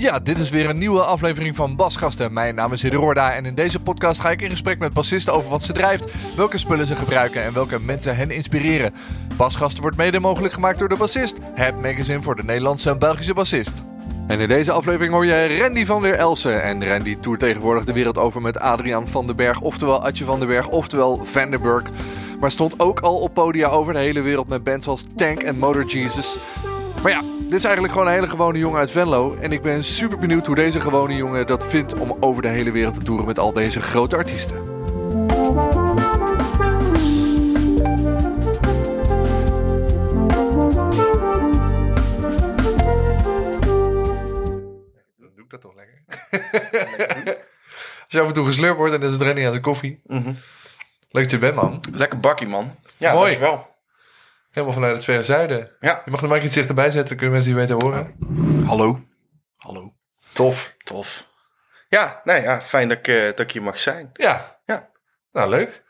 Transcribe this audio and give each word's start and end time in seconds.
Ja, 0.00 0.18
dit 0.18 0.38
is 0.38 0.50
weer 0.50 0.68
een 0.68 0.78
nieuwe 0.78 1.00
aflevering 1.00 1.56
van 1.56 1.76
Basgasten. 1.76 2.32
Mijn 2.32 2.54
naam 2.54 2.72
is 2.72 2.82
Hidde 2.82 3.20
en 3.20 3.46
in 3.46 3.54
deze 3.54 3.80
podcast 3.80 4.20
ga 4.20 4.30
ik 4.30 4.42
in 4.42 4.50
gesprek 4.50 4.78
met 4.78 4.92
bassisten 4.92 5.32
over 5.32 5.50
wat 5.50 5.62
ze 5.62 5.72
drijft, 5.72 6.34
welke 6.36 6.58
spullen 6.58 6.86
ze 6.86 6.94
gebruiken 6.94 7.42
en 7.42 7.52
welke 7.52 7.80
mensen 7.80 8.16
hen 8.16 8.30
inspireren. 8.30 8.94
Basgasten 9.36 9.82
wordt 9.82 9.96
mede 9.96 10.20
mogelijk 10.20 10.54
gemaakt 10.54 10.78
door 10.78 10.88
de 10.88 10.96
bassist, 10.96 11.38
het 11.54 11.82
magazine 11.82 12.20
voor 12.20 12.36
de 12.36 12.44
Nederlandse 12.44 12.90
en 12.90 12.98
Belgische 12.98 13.34
bassist. 13.34 13.84
En 14.26 14.40
in 14.40 14.48
deze 14.48 14.72
aflevering 14.72 15.12
hoor 15.12 15.26
je 15.26 15.58
Randy 15.58 15.84
van 15.84 16.00
Weer 16.00 16.14
Elsen. 16.14 16.62
En 16.62 16.88
Randy 16.88 17.16
toert 17.20 17.40
tegenwoordig 17.40 17.84
de 17.84 17.92
wereld 17.92 18.18
over 18.18 18.42
met 18.42 18.58
Adriaan 18.58 19.08
van 19.08 19.26
den 19.26 19.36
Berg, 19.36 19.60
oftewel 19.60 20.04
Atje 20.04 20.24
van 20.24 20.38
den 20.38 20.48
Berg, 20.48 20.68
oftewel 20.68 21.24
Vandenberg. 21.24 21.84
Maar 22.40 22.50
stond 22.50 22.80
ook 22.80 23.00
al 23.00 23.16
op 23.16 23.34
podia 23.34 23.68
over 23.68 23.92
de 23.92 23.98
hele 23.98 24.20
wereld 24.20 24.48
met 24.48 24.64
bands 24.64 24.86
als 24.86 25.04
Tank 25.16 25.42
en 25.42 25.58
Motor 25.58 25.84
Jesus. 25.84 26.38
Maar 27.02 27.12
ja, 27.12 27.20
dit 27.40 27.52
is 27.54 27.64
eigenlijk 27.64 27.92
gewoon 27.92 28.08
een 28.08 28.14
hele 28.14 28.28
gewone 28.28 28.58
jongen 28.58 28.78
uit 28.78 28.90
Venlo. 28.90 29.34
En 29.40 29.52
ik 29.52 29.62
ben 29.62 29.84
super 29.84 30.18
benieuwd 30.18 30.46
hoe 30.46 30.54
deze 30.54 30.80
gewone 30.80 31.16
jongen 31.16 31.46
dat 31.46 31.66
vindt 31.66 31.94
om 31.94 32.16
over 32.20 32.42
de 32.42 32.48
hele 32.48 32.70
wereld 32.70 32.94
te 32.94 33.02
toeren 33.02 33.26
met 33.26 33.38
al 33.38 33.52
deze 33.52 33.80
grote 33.80 34.16
artiesten. 34.16 34.56
Dan 45.18 45.30
doe 45.34 45.44
ik 45.44 45.50
dat 45.50 45.60
toch 45.60 45.74
lekker. 45.74 46.02
Als 48.04 48.16
je 48.16 48.20
af 48.20 48.26
en 48.26 48.32
toe 48.32 48.46
geslurpt 48.46 48.76
wordt 48.76 48.94
en 48.94 49.00
dan 49.00 49.08
is 49.08 49.14
het 49.14 49.24
renning 49.24 49.46
aan 49.46 49.52
de 49.52 49.60
koffie. 49.60 50.00
Leuk 51.10 51.22
dat 51.22 51.30
je 51.30 51.38
bent, 51.38 51.54
man. 51.54 51.80
Lekker 51.92 52.20
bakkie, 52.20 52.46
man. 52.48 52.74
Ja, 52.96 53.12
Mooi. 53.14 53.24
dankjewel. 53.30 53.66
Helemaal 54.50 54.74
vanuit 54.74 54.94
het 54.94 55.04
verre 55.04 55.22
zuiden. 55.22 55.76
Ja. 55.80 56.02
Je 56.04 56.10
mag 56.10 56.20
de 56.20 56.28
mic 56.28 56.42
iets 56.42 56.54
dichterbij 56.54 56.90
zetten, 56.90 57.08
dan 57.08 57.16
kunnen 57.16 57.34
mensen 57.34 57.52
die 57.54 57.60
weten 57.60 57.86
horen. 57.86 58.14
Hallo. 58.66 59.00
Hallo. 59.56 59.92
Tof. 60.32 60.74
Tof. 60.84 61.26
Ja, 61.88 62.20
nee, 62.24 62.42
ja, 62.42 62.60
fijn 62.62 62.88
dat 62.88 62.98
ik, 62.98 63.08
eh, 63.08 63.22
dat 63.22 63.40
ik 63.40 63.50
hier 63.50 63.62
mag 63.62 63.78
zijn. 63.78 64.10
Ja. 64.12 64.60
Ja. 64.66 64.90
Nou, 65.32 65.48
leuk. 65.50 65.82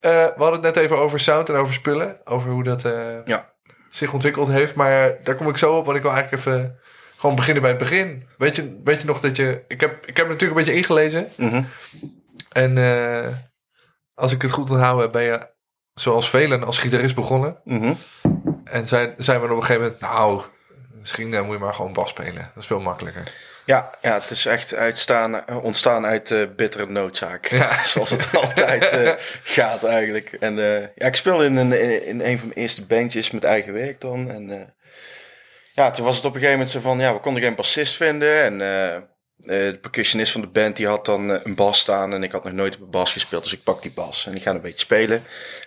Eh, 0.00 0.10
we 0.10 0.32
hadden 0.36 0.52
het 0.52 0.74
net 0.74 0.76
even 0.76 0.98
over 0.98 1.20
sound 1.20 1.48
en 1.48 1.54
over 1.54 1.74
spullen. 1.74 2.20
Over 2.26 2.50
hoe 2.50 2.62
dat 2.62 2.84
eh, 2.84 3.24
Ja. 3.24 3.52
zich 3.90 4.12
ontwikkeld 4.12 4.48
heeft. 4.48 4.74
Maar 4.74 5.16
daar 5.22 5.34
kom 5.34 5.48
ik 5.48 5.56
zo 5.58 5.76
op, 5.76 5.84
want 5.84 5.96
ik 5.96 6.02
wil 6.02 6.12
eigenlijk 6.12 6.42
even 6.42 6.78
gewoon 7.16 7.36
beginnen 7.36 7.62
bij 7.62 7.70
het 7.70 7.80
begin. 7.80 8.28
Weet 8.38 8.56
je, 8.56 8.80
weet 8.84 9.00
je 9.00 9.06
nog 9.06 9.20
dat 9.20 9.36
je... 9.36 9.64
Ik 9.68 9.80
heb, 9.80 10.06
ik 10.06 10.16
heb 10.16 10.28
natuurlijk 10.28 10.58
een 10.58 10.64
beetje 10.64 10.78
ingelezen. 10.80 11.28
Mhm. 11.36 11.62
En 12.52 12.78
eh, 12.78 13.28
als 14.14 14.32
ik 14.32 14.42
het 14.42 14.50
goed 14.50 14.70
onthouden 14.70 15.10
ben 15.10 15.22
je, 15.22 15.50
zoals 15.94 16.30
velen, 16.30 16.64
als 16.64 16.78
gitarist 16.78 17.14
begonnen. 17.14 17.56
Mhm. 17.64 17.94
En 18.64 18.86
zijn, 18.86 19.14
zijn 19.18 19.40
we 19.40 19.46
op 19.46 19.56
een 19.56 19.64
gegeven 19.64 19.82
moment... 19.82 20.00
Nou, 20.00 20.42
misschien 21.02 21.34
eh, 21.34 21.42
moet 21.42 21.54
je 21.54 21.62
maar 21.62 21.74
gewoon 21.74 21.92
bas 21.92 22.08
spelen. 22.08 22.50
Dat 22.54 22.62
is 22.62 22.66
veel 22.66 22.80
makkelijker. 22.80 23.22
Ja, 23.64 23.90
ja, 24.00 24.20
het 24.20 24.30
is 24.30 24.46
echt 24.46 24.74
uitstaan, 24.74 25.46
eh, 25.46 25.64
ontstaan 25.64 26.06
uit 26.06 26.56
bittere 26.56 26.86
noodzaak. 26.86 27.46
Ja. 27.46 27.82
Zoals 27.84 28.10
het 28.10 28.28
altijd 28.32 28.90
eh, 28.90 29.12
gaat 29.56 29.84
eigenlijk. 29.84 30.36
En 30.40 30.56
ja, 30.94 31.06
ik 31.06 31.16
speelde 31.16 31.44
in 31.44 31.56
een, 31.56 32.06
in 32.06 32.20
een 32.20 32.38
van 32.38 32.48
mijn 32.48 32.60
eerste 32.60 32.84
bandjes 32.86 33.30
met 33.30 33.44
eigen 33.44 33.72
werk 33.72 34.00
dan. 34.00 34.30
En 34.30 34.74
ja, 35.72 35.90
toen 35.90 36.04
was 36.04 36.16
het 36.16 36.24
op 36.24 36.34
een 36.34 36.40
gegeven 36.40 36.58
moment 36.58 36.70
zo 36.70 36.80
van, 36.80 36.98
ja, 36.98 37.14
we 37.14 37.20
konden 37.20 37.42
geen 37.42 37.54
bassist 37.54 37.96
vinden. 37.96 38.42
En 38.42 38.60
de 39.42 39.78
percussionist 39.80 40.32
van 40.32 40.40
de 40.40 40.46
band, 40.46 40.76
die 40.76 40.86
had 40.86 41.04
dan 41.04 41.32
eh, 41.32 41.40
een 41.44 41.54
bas 41.54 41.78
staan. 41.78 42.12
En 42.12 42.22
ik 42.22 42.32
had 42.32 42.44
nog 42.44 42.52
nooit 42.52 42.74
op 42.74 42.80
een 42.80 42.90
bas 42.90 43.12
gespeeld, 43.12 43.42
dus 43.42 43.52
ik 43.52 43.62
pak 43.62 43.82
die 43.82 43.92
bas. 43.92 44.26
En 44.26 44.34
ik 44.34 44.42
ga 44.42 44.50
een 44.50 44.60
beetje 44.60 44.78
spelen. 44.78 45.24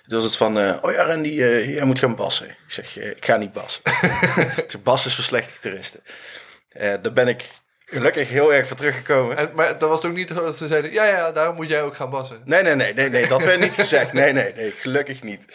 Toen 0.07 0.15
was 0.15 0.23
het 0.23 0.37
van, 0.37 0.59
eh, 0.59 0.77
oh 0.81 0.91
ja 0.91 1.03
Randy, 1.03 1.41
eh, 1.41 1.73
jij 1.75 1.85
moet 1.85 1.99
gaan 1.99 2.15
bassen. 2.15 2.49
Ik 2.49 2.55
zeg, 2.67 2.97
eh, 2.97 3.09
ik 3.09 3.25
ga 3.25 3.37
niet 3.37 3.53
bassen. 3.53 3.81
zeg, 4.67 4.81
bas 4.83 5.05
is 5.05 5.15
voor 5.15 5.23
slechte 5.23 5.53
gitaristen. 5.53 6.01
Eh 6.69 6.93
daar 7.01 7.13
ben 7.13 7.27
ik 7.27 7.43
gelukkig 7.85 8.29
heel 8.29 8.53
erg 8.53 8.67
voor 8.67 8.77
teruggekomen. 8.77 9.37
En, 9.37 9.51
maar 9.53 9.77
dat 9.77 9.89
was 9.89 10.05
ook 10.05 10.13
niet 10.13 10.35
dat 10.35 10.57
ze 10.57 10.67
zeiden... 10.67 10.91
Ja, 10.91 11.03
ja, 11.03 11.31
daarom 11.31 11.55
moet 11.55 11.67
jij 11.67 11.81
ook 11.81 11.95
gaan 11.95 12.09
bassen. 12.09 12.41
Nee, 12.45 12.63
nee, 12.63 12.75
nee, 12.75 12.93
nee, 12.93 13.09
nee, 13.09 13.27
dat 13.27 13.43
werd 13.43 13.59
niet 13.59 13.73
gezegd. 13.73 14.13
Nee, 14.13 14.33
nee, 14.33 14.53
nee, 14.55 14.71
gelukkig 14.71 15.23
niet. 15.23 15.45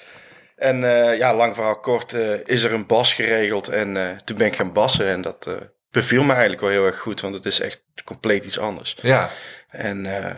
En 0.61 0.85
eh, 0.85 1.19
ja, 1.19 1.35
lang 1.35 1.55
verhaal 1.55 1.81
kort 1.81 2.13
eh, 2.13 2.47
is 2.47 2.63
er 2.63 2.73
een 2.73 2.87
bas 2.87 3.15
geregeld 3.15 3.69
en 3.69 3.97
eh, 3.97 4.17
toen 4.25 4.37
ben 4.37 4.47
ik 4.47 4.57
gaan 4.57 4.73
bassen. 4.73 5.07
En 5.07 5.23
dat 5.23 5.47
eh, 5.47 5.55
beviel 5.91 6.23
me 6.23 6.33
eigenlijk 6.33 6.61
wel 6.61 6.71
heel 6.71 6.87
erg 6.87 6.99
goed, 6.99 7.21
want 7.21 7.35
het 7.35 7.47
is 7.47 7.61
echt 7.61 7.83
compleet 8.05 8.44
iets 8.44 8.59
anders. 8.59 8.97
Ja. 9.03 9.31
En 9.69 10.06
eh, 10.06 10.34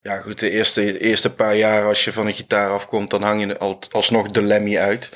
ja, 0.00 0.20
goed, 0.20 0.38
de 0.38 0.50
eerste, 0.50 0.98
eerste 0.98 1.34
paar 1.34 1.54
jaar 1.54 1.84
als 1.84 2.04
je 2.04 2.12
van 2.12 2.26
een 2.26 2.34
gitaar 2.34 2.70
afkomt, 2.70 3.10
dan 3.10 3.22
hang 3.22 3.46
je 3.46 3.58
al, 3.58 3.78
alsnog 3.90 4.28
de 4.28 4.42
Lemmy 4.42 4.78
uit. 4.78 5.10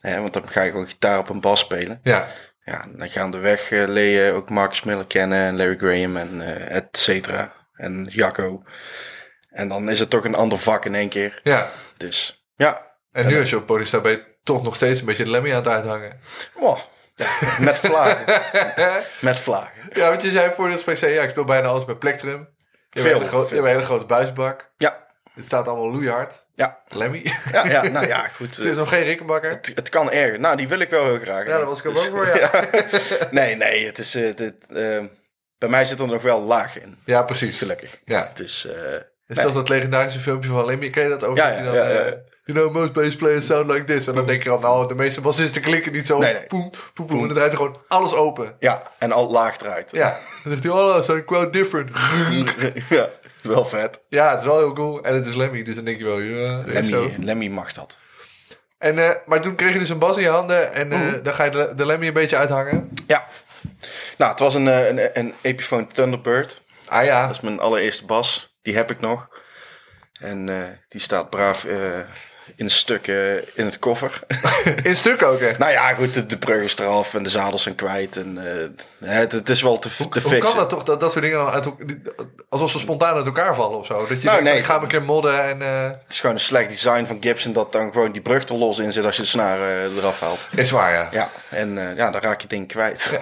Hè, 0.00 0.20
want 0.20 0.32
dan 0.32 0.48
ga 0.48 0.62
je 0.62 0.70
gewoon 0.70 0.86
gitaar 0.86 1.18
op 1.18 1.28
een 1.28 1.40
bas 1.40 1.60
spelen. 1.60 2.00
Ja. 2.02 2.28
Ja, 2.64 2.86
dan 2.96 3.10
gaandeweg 3.10 3.70
uh, 3.70 3.88
leer 3.88 4.24
je 4.24 4.32
ook 4.32 4.50
Marcus 4.50 4.82
Miller 4.82 5.06
kennen 5.06 5.38
en 5.38 5.56
Larry 5.56 5.76
Graham 5.76 6.16
en 6.16 6.40
eh 6.40 6.76
et 6.76 6.98
cetera. 6.98 7.52
En 7.74 8.06
Jacco. 8.10 8.62
En 9.50 9.68
dan 9.68 9.90
is 9.90 10.00
het 10.00 10.10
toch 10.10 10.24
een 10.24 10.34
ander 10.34 10.58
vak 10.58 10.84
in 10.84 10.94
één 10.94 11.08
keer. 11.08 11.40
Ja. 11.42 11.70
Dus 11.96 12.46
ja, 12.56 12.86
En 13.12 13.26
nu 13.26 13.40
als 13.40 13.50
je 13.50 13.56
op 13.56 13.66
podium 13.66 13.86
staat, 13.86 14.02
ben 14.02 14.10
je 14.10 14.36
toch 14.42 14.62
nog 14.62 14.74
steeds 14.76 15.00
een 15.00 15.06
beetje 15.06 15.24
de 15.24 15.30
Lemmy 15.30 15.50
aan 15.50 15.56
het 15.56 15.68
uithangen. 15.68 16.20
Wow. 16.58 16.78
Met 17.60 17.78
vlagen. 17.78 18.42
met 19.20 19.38
vlagen. 19.38 19.90
Ja, 19.92 20.08
want 20.08 20.22
je 20.22 20.30
zei 20.30 20.52
voor 20.54 20.64
dit 20.66 20.74
gesprek, 20.74 20.96
zei, 20.96 21.12
ja, 21.12 21.22
ik 21.22 21.30
speel 21.30 21.44
bijna 21.44 21.68
alles 21.68 21.84
met 21.84 21.98
plektrum. 21.98 22.48
Je 22.90 23.00
hebt 23.00 23.06
Veel, 23.06 23.10
een, 23.10 23.16
hele 23.16 23.26
gro- 23.28 23.38
je 23.48 23.54
hebt 23.54 23.60
een 23.60 23.66
hele 23.70 23.82
grote 23.82 24.04
buisbak. 24.04 24.70
Ja, 24.76 25.06
Het 25.34 25.44
staat 25.44 25.68
allemaal 25.68 25.90
loeihard. 25.92 26.46
ja, 26.54 26.78
Lemmy. 26.88 27.32
ja, 27.52 27.66
ja, 27.66 27.82
nou 27.88 28.06
ja, 28.06 28.28
goed. 28.36 28.56
het 28.56 28.64
is 28.66 28.76
nog 28.76 28.88
geen 28.88 29.02
rikkenbakker. 29.02 29.50
Het, 29.50 29.72
het 29.74 29.88
kan 29.88 30.10
erger. 30.10 30.40
Nou, 30.40 30.56
die 30.56 30.68
wil 30.68 30.78
ik 30.78 30.90
wel 30.90 31.04
heel 31.04 31.18
graag. 31.18 31.46
Ja, 31.46 31.56
daar 31.56 31.64
was 31.66 31.78
ik 31.80 31.86
ook 31.86 31.94
Dus- 31.94 32.10
bang 32.10 32.16
voor, 32.24 32.36
ja. 32.38 32.50
Nee, 33.30 33.56
nee, 33.56 33.86
het 33.86 33.98
is... 33.98 34.14
eh, 34.14 34.36
dit, 34.36 34.54
eh, 34.74 34.98
bij 35.58 35.68
mij 35.68 35.84
zit 35.84 36.00
er 36.00 36.06
nog 36.06 36.22
wel 36.22 36.40
laag 36.42 36.80
in. 36.80 36.98
Ja, 37.04 37.22
precies. 37.22 37.58
Gelukkig. 37.58 38.00
Ja. 38.04 38.30
Dus 38.34 38.66
eh, 38.66 38.94
Is 39.26 39.36
dat 39.36 39.54
dat 39.54 39.68
legendarische 39.68 40.18
filmpje 40.18 40.50
van 40.50 40.64
Lemmy? 40.64 40.90
Ken 40.90 41.02
je 41.02 41.08
dat 41.08 41.24
over? 41.24 41.44
Ja, 41.44 41.48
dat 41.64 41.74
ja, 41.74 41.86
dan, 41.92 42.04
ja, 42.04 42.14
You 42.48 42.60
know, 42.60 42.72
most 42.74 42.92
bass 42.92 43.16
players 43.16 43.46
sound 43.46 43.70
like 43.70 43.84
this. 43.84 44.06
En 44.06 44.14
dan 44.14 44.26
denk 44.26 44.42
je 44.42 44.50
al, 44.50 44.58
nou, 44.58 44.88
de 44.88 44.94
meeste 44.94 45.20
bassisten 45.20 45.62
klinken 45.62 45.92
niet 45.92 46.06
zo. 46.06 46.18
Nee, 46.18 46.32
nee. 46.32 46.46
Poem, 46.46 46.70
poem, 46.94 47.06
poem. 47.06 47.20
En 47.20 47.24
dan 47.26 47.34
draait 47.36 47.50
er 47.50 47.56
gewoon 47.56 47.76
alles 47.88 48.14
open. 48.14 48.56
ja, 48.58 48.82
en 48.98 49.12
al 49.12 49.30
laag 49.30 49.58
eruit. 49.60 49.90
Ja. 49.90 50.08
Dan 50.42 50.52
zegt 50.52 50.62
hij, 50.64 50.72
oh, 50.72 50.98
is 50.98 51.24
quite 51.24 51.50
different. 51.50 51.90
ja, 52.88 53.08
wel 53.42 53.64
vet. 53.64 54.00
Ja, 54.08 54.30
het 54.30 54.38
is 54.38 54.44
wel 54.46 54.58
heel 54.58 54.72
cool. 54.72 55.02
En 55.02 55.14
het 55.14 55.26
is 55.26 55.34
Lemmy, 55.34 55.62
dus 55.62 55.74
dan 55.74 55.84
denk 55.84 55.98
je 55.98 56.04
wel, 56.04 56.18
ja. 56.18 56.62
Lemmy, 56.66 57.14
Lemmy 57.20 57.48
mag 57.48 57.72
dat. 57.72 57.98
En, 58.78 58.98
eh, 58.98 59.10
maar 59.26 59.40
toen 59.40 59.54
kreeg 59.54 59.72
je 59.72 59.78
dus 59.78 59.88
een 59.88 59.98
bas 59.98 60.16
in 60.16 60.22
je 60.22 60.28
handen 60.28 60.72
en 60.74 60.92
eh, 60.92 60.98
Mhm. 61.00 61.22
dan 61.22 61.34
ga 61.34 61.44
je 61.44 61.50
de, 61.50 61.72
de 61.76 61.86
Lemmy 61.86 62.06
een 62.06 62.12
beetje 62.12 62.36
uithangen. 62.36 62.90
Ja. 63.06 63.26
Nou, 64.18 64.30
het 64.30 64.40
was 64.40 64.54
een, 64.54 64.68
eh, 64.68 64.88
een, 64.88 65.10
een 65.18 65.34
Epiphone 65.40 65.86
Thunderbird. 65.86 66.62
Ah 66.86 67.04
ja, 67.04 67.20
Dat 67.26 67.30
is 67.30 67.40
mijn 67.40 67.60
allereerste 67.60 68.04
bas. 68.04 68.56
Die 68.62 68.76
heb 68.76 68.90
ik 68.90 69.00
nog. 69.00 69.28
En 70.20 70.46
die 70.88 71.00
staat 71.00 71.30
braaf 71.30 71.64
in 72.58 72.70
stukken 72.70 73.44
in 73.56 73.64
het 73.64 73.78
koffer. 73.78 74.20
in 74.82 74.96
stuk 74.96 75.22
ook 75.22 75.40
echt. 75.40 75.58
nou 75.58 75.70
ja, 75.72 75.92
goed, 75.94 76.14
de, 76.14 76.26
de 76.26 76.38
brug 76.38 76.64
is 76.64 76.78
eraf 76.78 77.14
en 77.14 77.22
de 77.22 77.28
zadels 77.28 77.62
zijn 77.62 77.74
kwijt. 77.74 78.16
En 78.16 78.38
eh, 79.00 79.08
het, 79.10 79.32
het 79.32 79.48
is 79.48 79.62
wel 79.62 79.78
te, 79.78 79.88
te 79.88 79.94
Hoe 80.02 80.20
fixen. 80.20 80.40
kan 80.40 80.56
dat 80.56 80.68
toch, 80.68 80.82
dat, 80.82 81.00
dat 81.00 81.12
soort 81.12 81.24
dingen 81.24 81.50
uit, 81.50 81.66
alsof 82.48 82.70
ze 82.70 82.78
spontaan 82.78 83.14
uit 83.14 83.26
elkaar 83.26 83.54
vallen 83.54 83.78
of 83.78 83.86
zo? 83.86 83.98
Dat 84.06 84.08
je 84.08 84.14
Nou, 84.14 84.36
denkt, 84.36 84.42
nee. 84.50 84.58
ik 84.58 84.64
ga 84.64 84.82
een 84.82 84.88
keer 84.88 85.04
modden 85.04 85.44
en... 85.44 85.62
eh, 85.62 85.84
Het 85.84 85.98
is 86.08 86.20
gewoon 86.20 86.34
een 86.34 86.40
slecht 86.42 86.68
design 86.68 87.04
van 87.04 87.16
Gibson 87.20 87.52
dat 87.52 87.72
dan 87.72 87.92
gewoon 87.92 88.12
die 88.12 88.22
brug 88.22 88.48
er 88.48 88.54
los 88.54 88.78
in 88.78 88.92
zit 88.92 89.04
als 89.04 89.16
je 89.16 89.22
de 89.22 89.28
snaar 89.28 89.60
eh, 89.60 89.96
eraf 89.96 90.20
haalt. 90.20 90.48
is 90.54 90.70
waar, 90.70 90.92
ja. 90.92 91.08
Ja, 91.10 91.30
en 91.48 91.94
ja, 91.96 92.10
dan 92.10 92.20
raak 92.20 92.40
je 92.40 92.48
ding 92.48 92.68
kwijt. 92.68 93.18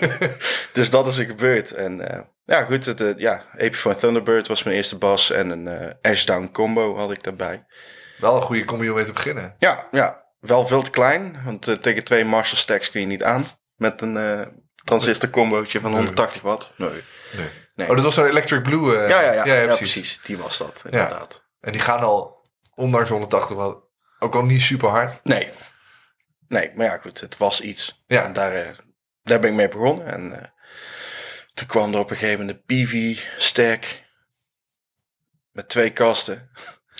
dus 0.72 0.90
dat 0.90 1.06
is 1.06 1.18
er 1.18 1.24
gebeurd. 1.24 1.70
En 1.72 2.24
ja, 2.44 2.62
goed, 2.62 2.86
het, 2.86 3.00
eh, 3.00 3.08
ja, 3.16 3.42
Epiphone 3.56 3.96
Thunderbird 3.96 4.48
was 4.48 4.62
mijn 4.62 4.76
eerste 4.76 4.96
bas 4.98 5.30
en 5.30 5.50
een 5.50 5.68
eh 5.68 6.10
Ashdown 6.12 6.48
combo 6.52 6.96
had 6.96 7.10
ik 7.10 7.22
daarbij. 7.22 7.64
Wel 8.18 8.36
een 8.36 8.42
goede 8.42 8.64
combi 8.64 8.88
om 8.88 8.94
mee 8.94 9.04
te 9.04 9.12
beginnen. 9.12 9.54
Ja, 9.58 9.88
ja, 9.90 10.24
wel 10.40 10.66
veel 10.66 10.82
te 10.82 10.90
klein, 10.90 11.42
want 11.44 11.68
eh, 11.68 11.74
tegen 11.74 12.04
twee 12.04 12.24
Marshall 12.24 12.58
stacks 12.60 12.90
kun 12.90 13.00
je 13.00 13.06
niet 13.06 13.22
aan. 13.22 13.44
met 13.74 14.00
een 14.00 14.16
eh 14.16 14.46
transistor 14.84 15.30
combootje 15.30 15.80
van 15.80 15.92
180 15.92 16.42
watt. 16.42 16.72
Nee. 16.76 16.90
Nee. 17.36 17.48
Nee. 17.74 17.88
Oh, 17.88 17.94
dat 17.94 18.04
was 18.04 18.14
zo'n 18.14 18.26
Electric 18.26 18.62
Blue. 18.62 18.96
eh, 18.96 19.08
ja, 19.08 19.20
ja, 19.20 19.32
ja, 19.32 19.54
ja, 19.54 19.64
precies. 19.64 19.76
precies. 19.92 20.20
Die 20.22 20.38
was 20.38 20.58
dat, 20.58 20.82
inderdaad. 20.84 21.44
En 21.60 21.72
die 21.72 21.80
gaan 21.80 22.00
al, 22.00 22.48
ondanks 22.74 23.08
180 23.08 23.56
watt, 23.56 23.78
ook 24.18 24.34
al 24.34 24.42
niet 24.44 24.62
super 24.62 24.88
hard. 24.88 25.20
Nee. 25.24 25.50
Nee, 26.48 26.72
maar 26.74 26.86
ja, 26.86 26.96
goed, 26.96 27.20
het 27.20 27.36
was 27.36 27.60
iets. 27.60 28.04
Ja. 28.06 28.24
En 28.24 28.32
daar, 28.32 28.76
daar 29.22 29.40
ben 29.40 29.50
ik 29.50 29.56
mee 29.56 29.68
begonnen. 29.68 30.06
En 30.06 30.52
toen 31.54 31.66
kwam 31.66 31.92
er 31.94 31.98
op 32.00 32.10
een 32.10 32.16
gegeven 32.16 32.40
moment 32.40 32.58
de 32.58 32.74
PV 32.74 33.18
Stack 33.38 33.84
met 35.52 35.68
twee 35.68 35.90
kasten. 35.90 36.50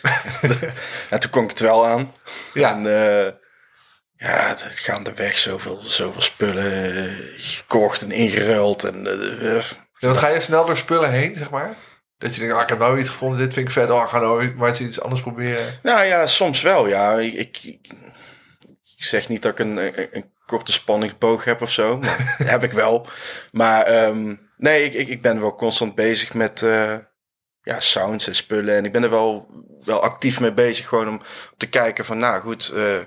en 1.10 1.20
toen 1.20 1.30
kon 1.30 1.42
ik 1.42 1.50
het 1.50 1.60
wel 1.60 1.86
aan. 1.86 2.12
Ja, 2.54 2.70
En 2.70 2.86
eh, 2.86 3.32
ja, 4.16 4.48
het 4.48 4.60
gaandeweg 4.60 5.38
zoveel, 5.38 5.80
zoveel 5.82 6.20
spullen 6.20 6.94
eh, 6.94 7.12
gekocht 7.36 8.02
en 8.02 8.10
ingeruild. 8.10 8.84
En, 8.84 9.06
eh, 9.06 9.62
Ja, 9.98 10.08
wat 10.08 10.16
ga 10.16 10.28
je 10.28 10.40
snel 10.40 10.64
door 10.64 10.76
spullen 10.76 11.10
heen, 11.10 11.36
zeg 11.36 11.50
maar? 11.50 11.74
Dat 12.18 12.34
je 12.34 12.40
denkt, 12.40 12.56
ah, 12.56 12.62
ik 12.62 12.68
heb 12.68 12.78
nou 12.78 12.98
iets 12.98 13.08
gevonden, 13.08 13.38
dit 13.38 13.54
vind 13.54 13.66
ik 13.66 13.72
vet. 13.72 13.90
Oh, 13.90 14.08
ga 14.08 14.18
nou 14.18 14.54
maar 14.54 14.68
eens 14.68 14.80
iets 14.80 15.00
anders 15.00 15.20
proberen. 15.20 15.78
nou 15.82 16.04
ja, 16.04 16.26
soms 16.26 16.62
wel, 16.62 16.88
ja. 16.88 17.18
Ik, 17.18 17.34
ik, 17.34 17.58
ik 18.96 19.04
zeg 19.04 19.28
niet 19.28 19.42
dat 19.42 19.52
ik 19.52 19.58
een, 19.58 19.76
een, 20.16 20.34
korte 20.46 20.72
spanningsboog 20.72 21.44
heb 21.44 21.62
of 21.62 21.70
zo. 21.70 21.98
Maar 21.98 22.34
heb 22.52 22.62
ik 22.62 22.72
wel. 22.72 23.06
Maar 23.52 23.82
ehm, 23.82 24.34
nee, 24.56 24.84
ik, 24.84 24.94
ik, 24.94 25.08
ik 25.08 25.22
ben 25.22 25.40
wel 25.40 25.54
constant 25.54 25.94
bezig 25.94 26.34
met 26.34 26.64
ja, 27.66 27.80
sounds 27.80 28.26
en 28.26 28.34
spullen. 28.34 28.76
En 28.76 28.84
ik 28.84 28.92
ben 28.92 29.02
er 29.02 29.10
wel, 29.10 29.48
wel 29.84 30.02
actief 30.02 30.40
mee 30.40 30.52
bezig. 30.52 30.88
Gewoon 30.88 31.08
om 31.08 31.20
te 31.56 31.66
kijken 31.66 32.04
van, 32.04 32.18
nou 32.18 32.40
goed, 32.40 32.68
eh, 32.68 32.98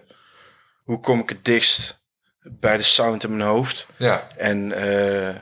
hoe 0.83 0.99
kom 0.99 1.19
ik 1.19 1.29
het 1.29 1.45
dichtst 1.45 2.03
bij 2.41 2.77
de 2.77 2.83
sound 2.83 3.23
in 3.23 3.37
mijn 3.37 3.49
hoofd? 3.49 3.87
Ja, 3.95 4.27
En 4.37 4.71
eh, 4.71 5.29
eh, 5.29 5.39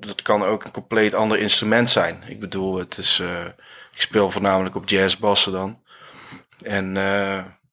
dat 0.00 0.22
kan 0.22 0.44
ook 0.44 0.64
een 0.64 0.70
compleet 0.70 1.14
ander 1.14 1.38
instrument 1.38 1.90
zijn. 1.90 2.22
Ik 2.26 2.40
bedoel, 2.40 2.78
het 2.78 2.98
is, 2.98 3.22
ik 3.94 4.00
speel 4.00 4.30
voornamelijk 4.30 4.74
op 4.74 4.88
jazzbassen 4.88 5.52
dan. 5.52 5.82
En 6.64 6.94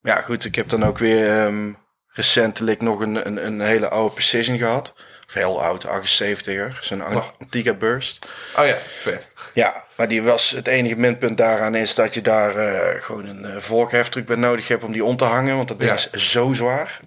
ja, 0.02 0.22
goed, 0.22 0.46
ik 0.46 0.56
heb 0.56 0.70
dan 0.70 0.86
ook 0.86 0.98
weer 0.98 1.40
ehm, 1.40 1.74
recentelijk 2.08 2.82
nog 2.82 3.00
een, 3.00 3.28
een, 3.28 3.46
een 3.46 3.62
hele 3.62 3.90
oude 3.90 4.14
Precision 4.14 4.58
gehad. 4.58 4.96
Heel 5.34 5.62
oud, 5.64 5.86
78er. 5.86 6.78
Zo'n 6.80 7.02
An- 7.02 7.14
Wow. 7.14 7.24
Antigua 7.40 7.74
Burst. 7.74 8.26
oh 8.58 8.66
ja, 8.66 8.78
vet. 9.00 9.30
Ja, 9.54 9.86
maar 9.98 10.08
die 10.08 10.22
was 10.22 10.50
het 10.50 10.68
enige 10.68 10.96
minpunt 10.96 11.38
daaraan 11.38 11.76
is 11.76 11.96
dat 11.96 12.14
je 12.14 12.22
daar 12.22 12.56
eh, 12.56 13.02
gewoon 13.02 13.26
een 13.26 13.62
uh, 14.16 14.26
bij 14.26 14.36
nodig 14.36 14.68
hebt 14.68 14.84
om 14.84 14.92
die 14.92 15.04
om 15.04 15.18
te 15.18 15.24
hangen. 15.26 15.56
Want 15.56 15.68
dat 15.68 15.80
ding 15.80 15.90
Ja. 16.00 16.08
is 16.12 16.32
zo 16.32 16.54
zwaar. 16.54 17.00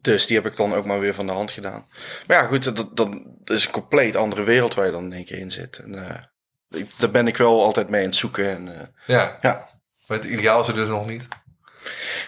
Dus 0.00 0.26
die 0.26 0.36
heb 0.36 0.46
ik 0.46 0.56
dan 0.56 0.74
ook 0.74 0.84
maar 0.84 1.00
weer 1.00 1.14
van 1.14 1.26
de 1.26 1.32
hand 1.32 1.50
gedaan. 1.50 1.86
Maar 2.26 2.36
ja, 2.42 2.46
goed, 2.48 2.76
dat, 2.76 2.96
dat 2.96 3.08
is 3.44 3.64
een 3.64 3.72
compleet 3.72 4.16
andere 4.16 4.42
wereld 4.42 4.74
waar 4.74 4.86
je 4.86 4.92
dan 4.92 5.04
in 5.04 5.12
één 5.12 5.24
keer 5.24 5.38
in 5.38 5.50
zit. 5.50 5.78
En 5.78 5.94
eh, 6.08 6.80
ik- 6.80 6.98
daar 6.98 7.10
ben 7.10 7.26
ik 7.26 7.36
wel 7.36 7.62
altijd 7.64 7.88
mee 7.88 8.00
aan 8.00 8.06
het 8.06 8.16
zoeken. 8.16 8.48
En 8.48 8.94
Ja, 9.06 9.36
ja, 9.40 9.68
maar 10.06 10.16
het 10.18 10.26
ideaal 10.26 10.60
is 10.60 10.68
er 10.68 10.74
dus 10.74 10.88
nog 10.88 11.06
niet. 11.06 11.28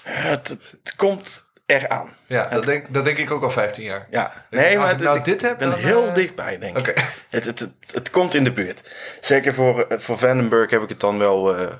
het 0.02 0.94
komt 0.96 1.44
eraan. 1.66 2.16
Ja, 2.26 2.48
dat 2.48 2.64
denk, 2.64 2.94
dat 2.94 3.04
denk 3.04 3.16
ik 3.18 3.30
ook 3.30 3.42
al 3.42 3.50
15 3.50 3.84
jaar. 3.84 4.06
Ja, 4.10 4.22
Als 4.24 4.32
nee, 4.50 4.76
maar 4.76 4.86
ik 4.86 4.92
het- 4.92 5.02
nou 5.02 5.18
ik 5.18 5.24
dit 5.24 5.42
heb, 5.42 5.58
ben 5.58 5.70
dan, 5.70 5.78
heel 5.78 6.06
eh, 6.06 6.14
dichtbij, 6.14 6.58
denk 6.58 6.78
ik. 6.78 6.88
Oké. 6.88 7.02
Het, 7.30 7.44
het, 7.44 7.58
het, 7.58 7.72
het 7.92 8.10
komt 8.10 8.34
in 8.34 8.44
de 8.44 8.52
buurt. 8.52 8.90
Zeker 9.20 9.54
voor, 9.54 9.80
eh, 9.82 9.98
voor 9.98 10.18
Vandenberg 10.18 10.70
heb 10.70 10.82
ik 10.82 10.88
het 10.88 11.00
dan 11.00 11.18
wel. 11.18 11.56
eh, 11.56 11.74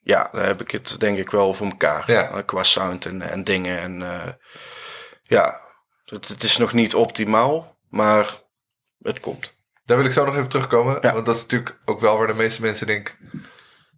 ja, 0.00 0.28
daar 0.32 0.46
heb 0.46 0.60
ik 0.60 0.70
het 0.70 1.00
denk 1.00 1.18
ik 1.18 1.30
wel 1.30 1.54
voor 1.54 1.66
elkaar. 1.66 2.10
Ja. 2.10 2.42
Qua 2.42 2.62
sound 2.62 3.06
en, 3.06 3.22
en 3.22 3.44
dingen. 3.44 3.78
En 3.78 4.02
ja, 5.22 5.60
het, 6.04 6.28
het 6.28 6.42
is 6.42 6.56
nog 6.56 6.72
niet 6.72 6.94
optimaal, 6.94 7.76
maar 7.88 8.30
het 8.98 9.20
komt. 9.20 9.54
Daar 9.84 9.96
wil 9.96 10.06
ik 10.06 10.12
zo 10.12 10.24
nog 10.24 10.34
even 10.34 10.48
terugkomen. 10.48 10.98
Ja. 11.00 11.12
Want 11.12 11.26
dat 11.26 11.36
is 11.36 11.42
natuurlijk 11.42 11.76
ook 11.84 12.00
wel 12.00 12.18
waar 12.18 12.26
de 12.26 12.34
meeste 12.34 12.60
mensen 12.60 12.86
denken... 12.86 13.14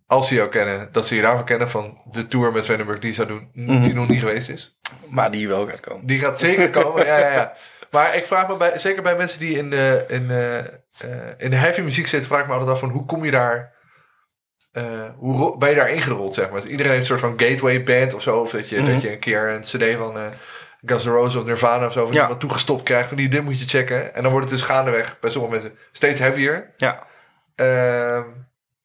Als 0.06 0.28
ze 0.28 0.34
jou 0.34 0.48
kennen, 0.48 0.88
dat 0.92 1.06
ze 1.06 1.14
je 1.14 1.22
daarvan 1.22 1.44
kennen 1.44 1.68
van 1.70 2.00
de 2.10 2.26
tour 2.26 2.52
met 2.52 2.66
Vandenberg 2.66 2.98
die 2.98 3.12
zou 3.12 3.28
doen, 3.28 3.50
Mhm. 3.52 3.80
die 3.82 3.94
nog 3.94 4.08
niet 4.08 4.18
geweest 4.18 4.48
is. 4.48 4.78
Maar 5.08 5.30
die 5.30 5.48
wel 5.48 5.66
gaat 5.68 5.80
komen. 5.80 6.06
Die 6.06 6.18
gaat 6.18 6.38
zeker 6.38 6.70
komen, 6.70 7.06
ja, 7.06 7.18
ja, 7.18 7.32
ja. 7.32 7.52
Maar 7.90 8.16
ik 8.16 8.26
vraag 8.26 8.48
me, 8.48 8.56
bij, 8.56 8.78
zeker 8.78 9.02
bij 9.02 9.16
mensen 9.16 9.40
die 9.40 9.56
in 9.56 9.70
de, 9.70 10.04
in, 10.08 10.28
de, 10.28 10.62
eh, 10.98 11.10
in 11.36 11.50
de 11.50 11.56
heavy 11.56 11.80
muziek 11.80 12.06
zitten, 12.06 12.28
vraag 12.28 12.40
ik 12.40 12.46
me 12.46 12.52
altijd 12.52 12.70
af 12.70 12.78
van 12.78 12.88
hoe 12.88 13.06
kom 13.06 13.24
je 13.24 13.30
daar, 13.30 13.74
eh, 14.72 14.84
hoe 15.16 15.58
ben 15.58 15.68
je 15.68 15.74
daar 15.74 15.90
ingerold, 15.90 16.34
zeg 16.34 16.50
maar. 16.50 16.60
Dus 16.60 16.70
iedereen 16.70 16.92
heeft 16.92 17.10
een 17.10 17.18
soort 17.18 17.36
van 17.36 17.46
gateway 17.48 17.82
band 17.82 18.14
of 18.14 18.22
zo, 18.22 18.40
of 18.40 18.50
dat 18.50 18.68
je, 18.68 18.80
Mhm. 18.80 18.92
dat 18.92 19.02
je 19.02 19.12
een 19.12 19.18
keer 19.18 19.50
een 19.50 19.60
cd 19.60 19.96
van 19.98 20.16
eh 20.18 20.26
Guns 20.84 21.04
N' 21.04 21.08
Roses 21.08 21.34
of 21.40 21.44
Nirvana 21.46 21.86
of 21.86 21.92
zo 21.92 22.04
van 22.04 22.14
Ja. 22.14 22.22
iemand 22.22 22.40
toegestopt 22.40 22.82
krijgt, 22.82 23.08
van 23.08 23.16
die 23.16 23.28
dit 23.28 23.42
moet 23.42 23.60
je 23.60 23.68
checken. 23.68 24.14
En 24.14 24.22
dan 24.22 24.32
wordt 24.32 24.50
het 24.50 24.58
dus 24.58 24.66
gaandeweg 24.68 25.20
bij 25.20 25.30
sommige 25.30 25.52
mensen 25.54 25.78
steeds 25.92 26.20
heavier. 26.20 26.72
Ja, 26.76 27.06
Ehm, 27.54 28.22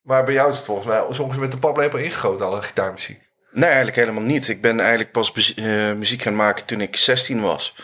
maar 0.02 0.24
bij 0.24 0.34
jou 0.34 0.50
is 0.50 0.56
het 0.56 0.66
volgens 0.66 0.88
mij 0.88 1.04
soms 1.10 1.38
met 1.38 1.52
de 1.52 1.58
paplepel 1.58 2.00
ingegoten, 2.00 2.46
alle 2.46 2.62
gitaarmuziek. 2.62 3.22
nee, 3.52 3.66
eigenlijk 3.66 3.98
helemaal 3.98 4.24
niet. 4.24 4.48
Ik 4.48 4.62
ben 4.62 4.80
eigenlijk 4.80 5.12
pas 5.12 5.54
eh, 5.54 5.92
muziek 5.92 6.22
gaan 6.22 6.36
maken 6.36 6.66
toen 6.66 6.82
ik 6.82 6.96
16 6.96 7.42
was. 7.42 7.76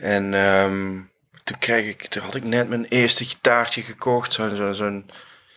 En 0.00 0.34
ehm, 0.34 1.00
toen 1.44 1.58
kreeg 1.58 1.88
ik, 1.88 2.06
toen 2.06 2.22
had 2.22 2.34
ik 2.34 2.44
net 2.44 2.68
mijn 2.68 2.86
eerste 2.88 3.24
gitaartje 3.24 3.82
gekocht. 3.82 4.32
Zo'n 4.32 4.56
zo, 4.56 4.72
zo'n 4.72 5.10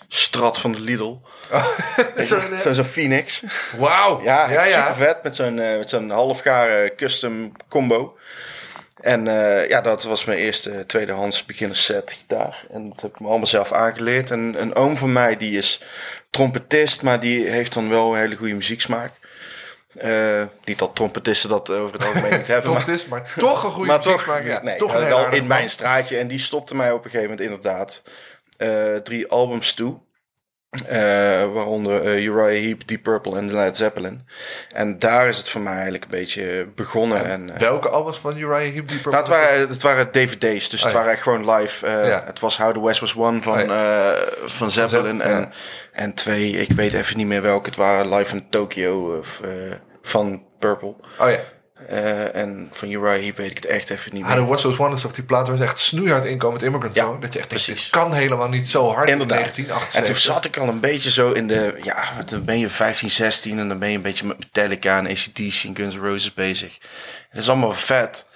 strat 0.07 0.59
van 0.59 0.71
de 0.71 0.79
Lidl. 0.79 1.17
Zo'n, 2.17 2.53
eh, 2.53 2.71
Zo'n 2.71 2.83
Phoenix. 2.85 3.41
Wauw! 3.77 4.23
Ja, 4.23 4.49
ja, 4.49 4.63
ja. 4.63 4.87
super 4.87 5.05
vet 5.05 5.23
met 5.23 5.35
zo'n 5.35 5.59
eh, 5.59 5.77
met 5.77 5.89
zo'n 5.89 6.09
halfgare 6.09 6.93
custom 6.95 7.51
combo. 7.69 8.17
En 9.05 9.27
eh, 9.27 9.69
ja, 9.69 9.81
dat 9.81 10.03
was 10.03 10.25
mijn 10.25 10.39
eerste 10.39 10.85
tweedehands 10.85 11.45
beginnerset 11.45 12.11
gitaar. 12.11 12.65
En 12.69 12.89
dat 12.89 13.01
heb 13.01 13.11
ik 13.11 13.19
me 13.19 13.27
allemaal 13.27 13.47
zelf 13.47 13.71
aangeleerd. 13.71 14.31
En 14.31 14.61
een 14.61 14.75
oom 14.75 14.97
van 14.97 15.11
mij, 15.13 15.37
die 15.37 15.57
is 15.57 15.81
trompetist, 16.29 17.01
maar 17.01 17.19
die 17.19 17.49
heeft 17.49 17.73
dan 17.73 17.89
wel 17.89 18.13
een 18.13 18.19
hele 18.19 18.35
goede 18.35 18.53
muzieksmaak. 18.53 19.11
Eh, 19.97 20.43
niet 20.63 20.79
dat 20.79 20.95
trompetisten 20.95 21.49
dat 21.49 21.69
over 21.69 21.93
het 21.93 22.05
algemeen 22.05 22.37
niet 22.37 22.47
hebben, 22.47 22.71
maar, 23.09 23.33
toch 23.37 23.63
een 23.63 23.71
goede 23.71 23.89
maar 23.91 24.01
toch, 24.01 24.25
maken. 24.25 24.49
Ja, 24.49 24.63
nee, 24.63 24.77
toch 24.77 24.93
wel 24.93 25.31
in 25.31 25.47
mijn 25.47 25.69
straatje. 25.69 26.17
En 26.17 26.27
die 26.27 26.39
stopte 26.39 26.75
mij 26.75 26.91
op 26.91 27.03
een 27.03 27.09
gegeven 27.09 27.29
moment 27.29 27.47
inderdaad 27.47 28.03
eh, 28.57 28.95
drie 28.95 29.27
albums 29.27 29.73
toe. 29.73 29.97
Eh, 30.87 31.53
waaronder 31.53 32.01
eh, 32.01 32.25
Uriah 32.25 32.63
Heep, 32.63 32.87
Deep 32.87 33.03
Purple 33.03 33.37
en 33.37 33.53
Led 33.53 33.77
Zeppelin. 33.77 34.27
En 34.75 34.99
daar 34.99 35.27
is 35.27 35.37
het 35.37 35.49
voor 35.49 35.61
mij 35.61 35.73
eigenlijk 35.73 36.03
een 36.03 36.09
beetje 36.09 36.67
begonnen. 36.75 37.25
En, 37.25 37.49
eh, 37.49 37.59
Welke 37.59 37.89
albums 37.89 38.17
van 38.17 38.37
Uriah 38.37 38.73
Heep 38.73 38.87
die 38.87 38.99
nou, 39.03 39.15
het, 39.15 39.27
waren, 39.27 39.69
het 39.69 39.81
waren 39.81 40.11
dvd's, 40.11 40.69
dus 40.69 40.79
Oh, 40.79 40.85
het 40.85 40.91
ja. 40.91 40.97
waren 40.97 41.11
echt 41.11 41.21
gewoon 41.21 41.51
live. 41.51 41.87
Ja. 41.87 42.23
Het 42.25 42.39
was 42.39 42.57
How 42.57 42.73
the 42.73 42.83
West 42.83 42.99
Was 42.99 43.13
Won 43.13 43.41
van, 43.41 43.71
Oh, 43.71 44.11
van 44.45 44.71
Zeppelin. 44.71 45.21
En, 45.21 45.39
ja. 45.39 45.49
en 45.91 46.13
twee, 46.13 46.51
ik 46.51 46.71
weet 46.71 46.93
even 46.93 47.17
niet 47.17 47.27
meer 47.27 47.41
welke 47.41 47.65
het 47.69 47.75
waren, 47.77 48.13
live 48.13 48.35
in 48.35 48.49
Tokyo 48.49 49.17
of, 49.17 49.41
van 50.01 50.43
Purple. 50.59 50.95
Oh 51.19 51.29
ja. 51.29 51.39
Eh, 51.87 52.35
en 52.35 52.69
van 52.71 52.89
Uriah 52.89 53.21
Heep 53.21 53.37
weet 53.37 53.49
ik 53.51 53.55
het 53.57 53.65
echt 53.65 53.89
even 53.89 54.13
niet 54.13 54.23
Ah, 54.23 54.29
meer. 54.29 54.37
The 54.37 54.45
Was 54.45 54.63
Was 54.63 54.77
One 54.77 54.95
is 54.95 55.01
toch 55.01 55.13
die 55.13 55.23
plaat 55.23 55.47
waar 55.47 55.57
ze 55.57 55.63
echt 55.63 55.77
snoeihard 55.77 56.23
inkomen 56.25 56.53
met 56.53 56.63
Immigrant 56.63 56.95
Ja, 56.95 57.03
Song. 57.03 57.21
Dat 57.21 57.33
je 57.33 57.39
echt 57.39 57.49
denkt, 57.49 57.63
precies. 57.65 57.83
dit 57.83 58.01
kan 58.01 58.13
helemaal 58.13 58.49
niet 58.49 58.67
zo 58.67 58.93
hard 58.93 59.09
Inderdaad. 59.09 59.37
in 59.57 59.63
En 59.63 59.69
1978. 59.69 60.05
toen 60.05 60.33
zat 60.33 60.45
ik 60.45 60.57
al 60.57 60.67
een 60.67 60.79
beetje 60.79 61.09
zo 61.11 61.31
in 61.31 61.47
de... 61.47 61.79
Ja, 61.83 62.03
dan 62.25 62.45
ben 62.45 62.59
je 62.59 62.69
15, 62.69 63.09
16 63.09 63.59
en 63.59 63.67
dan 63.67 63.79
ben 63.79 63.89
je 63.89 63.95
een 63.95 64.01
beetje 64.01 64.25
met 64.25 64.37
Metallica 64.39 64.97
en 64.97 65.07
ACDC 65.07 65.63
en 65.63 65.75
Guns 65.75 65.95
N' 65.95 65.99
Roses 65.99 66.33
bezig. 66.33 66.77
Dat 67.31 67.41
is 67.41 67.49
allemaal 67.49 67.71
vet. 67.73 68.27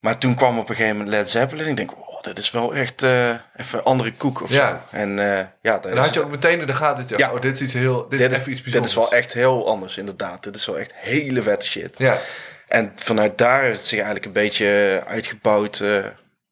Maar 0.00 0.18
toen 0.18 0.34
kwam 0.34 0.58
op 0.58 0.68
een 0.68 0.74
gegeven 0.74 0.96
moment 0.96 1.14
Led 1.16 1.30
Zeppelin. 1.30 1.64
En 1.64 1.70
ik 1.70 1.76
denk, 1.76 1.90
wow, 2.24 2.34
dit 2.34 2.38
is 2.38 2.50
wel 2.50 2.74
echt 2.74 3.02
eh, 3.02 3.30
even 3.56 3.84
andere 3.84 4.12
koek 4.12 4.42
of 4.42 4.50
Ja. 4.50 4.68
zo. 4.90 4.96
En 4.96 5.18
eh, 5.18 5.44
ja, 5.62 5.74
dat 5.74 5.84
En 5.84 5.90
dan 5.90 5.98
had 5.98 6.06
is, 6.06 6.12
je 6.14 6.22
ook 6.22 6.30
meteen 6.30 6.60
in 6.60 6.66
de 6.66 6.74
gaten. 6.74 7.04
je, 7.08 7.18
Ja. 7.18 7.32
Oh, 7.32 7.40
dit 7.40 7.54
is 7.54 7.60
iets 7.60 7.72
heel... 7.72 8.08
Dit, 8.08 8.10
dit, 8.10 8.20
is 8.20 8.26
is, 8.26 8.32
even 8.32 8.52
iets 8.52 8.62
dit 8.62 8.62
bijzonders. 8.62 8.92
is 8.94 8.98
wel 9.10 9.12
echt 9.20 9.32
heel 9.32 9.68
anders 9.68 9.98
inderdaad. 9.98 10.42
Dit 10.42 10.54
is 10.56 10.66
wel 10.66 10.78
echt 10.78 10.92
hele 10.94 11.42
vette 11.42 11.66
shit. 11.66 11.94
Ja. 11.98 12.18
En 12.66 12.92
vanuit 12.96 13.38
daar 13.38 13.62
heeft 13.62 13.76
het 13.78 13.86
zich 13.86 13.96
eigenlijk 13.96 14.26
een 14.26 14.32
beetje 14.32 15.02
uitgebouwd. 15.06 15.80
eh, 15.80 16.04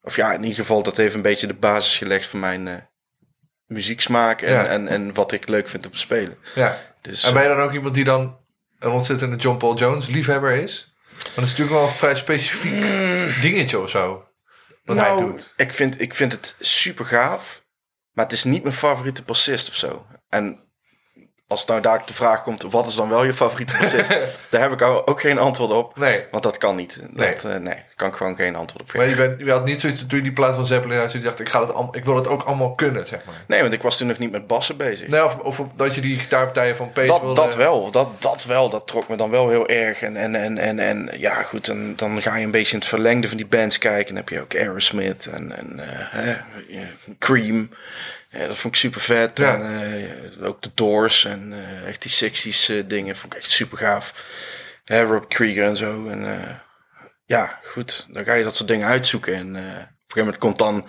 of 0.02 0.16
ja, 0.16 0.32
in 0.32 0.42
ieder 0.42 0.56
geval, 0.58 0.82
dat 0.82 0.96
heeft 0.96 1.14
een 1.14 1.22
beetje 1.22 1.46
de 1.46 1.54
basis 1.54 1.96
gelegd 1.96 2.26
voor 2.26 2.38
mijn 2.38 2.88
muzieksmaak. 3.66 4.42
En, 4.42 4.52
Ja. 4.52 4.66
en, 4.66 4.88
en 4.88 5.14
wat 5.14 5.32
ik 5.32 5.48
leuk 5.48 5.68
vind 5.68 5.86
om 5.86 5.92
te 5.92 5.98
spelen. 5.98 6.38
ja. 6.54 6.78
Dus, 7.00 7.24
En 7.24 7.32
ben 7.32 7.42
je 7.42 7.48
dan 7.48 7.60
ook 7.60 7.72
iemand 7.72 7.94
die 7.94 8.04
dan 8.04 8.36
een 8.78 8.90
ontzettende 8.90 9.36
John 9.36 9.56
Paul 9.56 9.76
Jones 9.76 10.06
liefhebber 10.08 10.52
is? 10.52 10.92
Want 11.10 11.34
dat 11.34 11.44
is 11.44 11.50
natuurlijk 11.50 11.76
wel 11.78 11.82
een 11.86 11.92
vrij 11.94 12.16
specifiek 12.16 12.84
dingetje 13.42 13.80
of 13.80 13.90
zo. 13.90 14.27
Wat 14.88 14.96
hij 14.96 15.08
nou, 15.08 15.30
doet. 15.30 15.52
Ik 15.56 15.72
vind, 15.72 16.00
ik 16.00 16.14
vind 16.14 16.32
het 16.32 16.54
super 16.58 17.04
gaaf. 17.04 17.62
Maar 18.12 18.24
het 18.24 18.34
is 18.34 18.44
niet 18.44 18.62
mijn 18.62 18.74
favoriete 18.74 19.22
bassist 19.22 19.68
of 19.68 19.74
zo. 19.74 20.06
En 20.28 20.67
als 21.48 21.64
nou 21.64 21.80
daar 21.80 22.02
de 22.06 22.14
vraag 22.14 22.42
komt, 22.42 22.62
wat 22.62 22.86
is 22.86 22.94
dan 22.94 23.08
wel 23.08 23.24
je 23.24 23.34
favoriete 23.34 23.76
bassist? 23.80 24.16
daar 24.50 24.60
heb 24.60 24.72
ik 24.72 24.82
ook 24.82 25.20
geen 25.20 25.38
antwoord 25.38 25.72
op. 25.72 25.96
Nee. 25.96 26.24
Want 26.30 26.42
dat 26.42 26.58
kan 26.58 26.76
niet. 26.76 27.00
Nee. 27.10 27.34
Dat, 27.34 27.44
eh, 27.44 27.60
nee, 27.60 27.82
kan 27.96 28.08
ik 28.08 28.14
gewoon 28.14 28.36
geen 28.36 28.56
antwoord 28.56 28.82
op 28.82 28.96
Maar 28.96 29.06
geven. 29.06 29.22
je, 29.22 29.28
bent, 29.28 29.40
je 29.40 29.50
had 29.52 29.64
niet 29.64 29.80
zoiets 29.80 30.06
toen 30.06 30.18
je 30.18 30.24
die 30.24 30.32
plaat 30.32 30.54
van 30.54 30.66
Zeppelin 30.66 30.98
had, 30.98 31.12
je 31.12 31.18
dacht, 31.18 31.40
ik, 31.40 31.48
ga 31.48 31.58
dat 31.60 31.88
ik 31.90 32.04
wil 32.04 32.16
het 32.16 32.28
ook 32.28 32.42
allemaal 32.42 32.74
kunnen, 32.74 33.06
zeg 33.06 33.24
maar. 33.24 33.34
Nee, 33.46 33.60
want 33.60 33.72
ik 33.72 33.82
was 33.82 33.96
toen 33.96 34.06
nog 34.06 34.18
niet 34.18 34.30
met 34.30 34.46
bassen 34.46 34.76
bezig. 34.76 35.08
Nee, 35.08 35.24
of, 35.24 35.38
of 35.38 35.62
dat 35.76 35.94
je 35.94 36.00
die 36.00 36.18
gitaarpartijen 36.18 36.76
van 36.76 36.92
Pace 36.92 37.06
Dat, 37.06 37.20
wilde... 37.20 37.40
dat 37.40 37.54
wel, 37.54 37.90
dat, 37.90 38.22
dat 38.22 38.44
wel, 38.44 38.70
dat 38.70 38.86
trok 38.86 39.08
me 39.08 39.16
dan 39.16 39.30
wel 39.30 39.48
heel 39.48 39.68
erg. 39.68 40.02
En, 40.02 40.16
en, 40.16 40.34
en, 40.34 40.58
en, 40.58 40.78
en 40.78 41.10
ja, 41.18 41.42
goed, 41.42 41.66
dan, 41.66 41.96
dan 41.96 42.22
ga 42.22 42.36
je 42.36 42.44
een 42.44 42.50
beetje 42.50 42.72
in 42.72 42.78
het 42.78 42.88
verlengde 42.88 43.28
van 43.28 43.36
die 43.36 43.46
bands 43.46 43.78
kijken. 43.78 44.06
Dan 44.06 44.16
heb 44.16 44.28
je 44.28 44.40
ook 44.40 44.54
Aerosmith 44.54 45.26
en, 45.26 45.56
en 45.56 45.80
eh, 46.12 46.34
ja, 46.68 46.84
Cream. 47.18 47.68
Ja, 48.30 48.46
dat 48.46 48.56
vond 48.56 48.74
ik 48.74 48.80
super 48.80 49.00
vet. 49.00 49.38
Ja. 49.38 49.54
En 49.54 49.92
eh, 50.40 50.48
ook 50.48 50.62
de 50.62 50.70
Doors 50.74 51.24
en 51.24 51.52
eh, 51.52 51.88
echt 51.88 52.02
die 52.02 52.30
60s 52.30 52.74
eh, 52.74 52.82
dingen 52.86 53.16
vond 53.16 53.32
ik 53.32 53.38
echt 53.38 53.50
super 53.50 53.78
gaaf. 53.78 54.22
Hè, 54.84 55.02
Rob 55.02 55.28
Krieger 55.28 55.64
en 55.64 55.76
zo. 55.76 56.08
En 56.08 56.62
ja, 57.24 57.58
goed, 57.62 58.06
dan 58.10 58.24
ga 58.24 58.34
je 58.34 58.44
dat 58.44 58.56
soort 58.56 58.68
dingen 58.68 58.86
uitzoeken. 58.86 59.34
En 59.34 59.48
op 59.48 59.54
een 59.54 59.62
gegeven 59.62 59.88
moment 60.14 60.38
komt 60.38 60.58
dan 60.58 60.88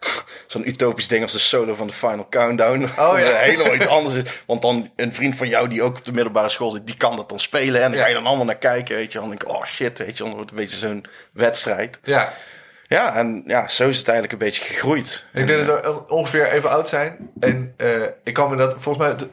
zo'n 0.46 0.68
utopisch 0.68 1.08
ding 1.08 1.22
als 1.22 1.32
de 1.32 1.38
solo 1.38 1.74
van 1.74 1.86
de 1.86 1.92
Final 1.92 2.28
Countdown. 2.30 2.82
Oh, 2.84 3.18
ja. 3.18 3.34
Helemaal 3.34 3.74
iets 3.74 3.86
anders 3.86 4.14
is. 4.14 4.22
Want 4.46 4.62
dan 4.62 4.92
een 4.96 5.14
vriend 5.14 5.36
van 5.36 5.48
jou 5.48 5.68
die 5.68 5.82
ook 5.82 5.96
op 5.96 6.04
de 6.04 6.12
middelbare 6.12 6.48
school 6.48 6.70
zit, 6.70 6.86
die 6.86 6.96
kan 6.96 7.16
dat 7.16 7.28
dan 7.28 7.40
spelen. 7.40 7.82
En 7.82 7.90
dan 7.90 8.00
ga 8.00 8.06
je 8.06 8.14
dan 8.14 8.26
allemaal 8.26 8.44
naar 8.44 8.58
kijken, 8.58 8.96
weet 8.96 9.12
je. 9.12 9.18
Dan 9.18 9.28
denk 9.28 9.42
ik, 9.42 9.48
oh 9.48 9.64
shit, 9.64 9.98
weet 9.98 10.16
je. 10.16 10.22
Dan 10.22 10.32
wordt 10.32 10.50
het 10.50 10.58
een 10.58 10.64
beetje 10.64 10.78
zo'n 10.78 11.06
wedstrijd. 11.32 11.98
Ja, 12.02 12.32
Ja, 12.88 13.14
en 13.16 13.42
ja, 13.46 13.68
zo 13.68 13.88
is 13.88 13.98
het 13.98 14.08
eigenlijk 14.08 14.40
een 14.40 14.46
beetje 14.48 14.64
gegroeid. 14.64 15.26
ik 15.32 15.46
denk 15.46 15.66
dat 15.66 15.80
we 15.84 16.08
ongeveer 16.08 16.46
even 16.48 16.70
oud 16.70 16.88
zijn. 16.88 17.30
En 17.40 17.74
eh, 17.76 18.02
ik 18.24 18.34
kan 18.34 18.50
me 18.50 18.56
dat, 18.56 18.76
volgens 18.78 19.06
mij 19.06 19.28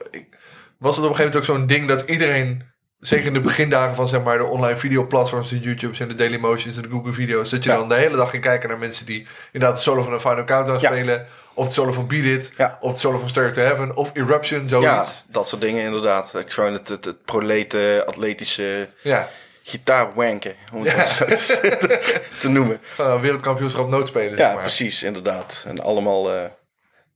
was 0.77 0.95
het 0.95 1.05
op 1.05 1.11
een 1.11 1.15
gegeven 1.15 1.17
moment 1.17 1.35
ook 1.35 1.43
zo'n 1.57 1.67
ding 1.67 1.87
dat 1.87 2.01
iedereen, 2.09 2.63
zeker 2.99 3.25
in 3.25 3.33
de 3.33 3.39
begindagen 3.39 3.95
van 3.95 4.07
zeg 4.07 4.23
maar 4.23 4.37
de 4.37 4.43
online 4.45 4.77
videoplatforms, 4.77 5.49
de 5.49 5.59
YouTubes 5.59 5.99
en 5.99 6.07
de 6.07 6.13
Dailymotions 6.15 6.75
en 6.75 6.81
de 6.83 6.89
Google 6.89 7.11
video's, 7.13 7.49
dat 7.49 7.63
je 7.63 7.69
Ja. 7.69 7.75
dan 7.77 7.89
de 7.89 7.95
hele 7.95 8.15
dag 8.17 8.29
ging 8.29 8.43
kijken 8.43 8.69
naar 8.69 8.77
mensen 8.77 9.05
die 9.05 9.27
inderdaad 9.51 9.77
de 9.77 9.83
solo 9.83 10.03
van 10.03 10.13
de 10.13 10.19
Final 10.19 10.43
Countdown 10.43 10.79
Ja. 10.81 10.91
spelen, 10.91 11.25
of 11.53 11.63
het 11.65 11.73
solo 11.73 11.91
van 11.91 12.07
Beat 12.07 12.25
It, 12.25 12.51
Ja. 12.57 12.77
of 12.81 12.91
het 12.91 12.99
solo 12.99 13.17
van 13.17 13.29
Stair 13.29 13.53
to 13.53 13.61
Heaven, 13.61 13.95
of 13.95 14.11
Eruption, 14.13 14.61
Ja, 14.61 14.67
zoiets. 14.67 15.23
dat 15.27 15.47
soort 15.47 15.61
dingen 15.61 15.83
inderdaad. 15.83 16.33
Gewoon 16.47 16.73
het, 16.73 16.87
het, 16.87 17.05
het 17.05 17.23
prolete, 17.25 18.03
atletische 18.07 18.89
Ja, 19.01 19.27
gitaarwanken, 19.65 20.55
om 20.73 20.83
het 20.83 20.93
Ja. 20.95 21.05
zo 21.05 21.25
te, 21.25 22.21
te 22.39 22.49
noemen. 22.49 22.81
een 22.97 23.19
wereldkampioenschap 23.21 23.89
noodspelen, 23.89 24.29
Ja, 24.31 24.35
zeg 24.37 24.53
maar. 24.53 24.61
precies, 24.61 25.03
inderdaad. 25.03 25.63
En 25.67 25.79
allemaal 25.79 26.33
eh, 26.33 26.49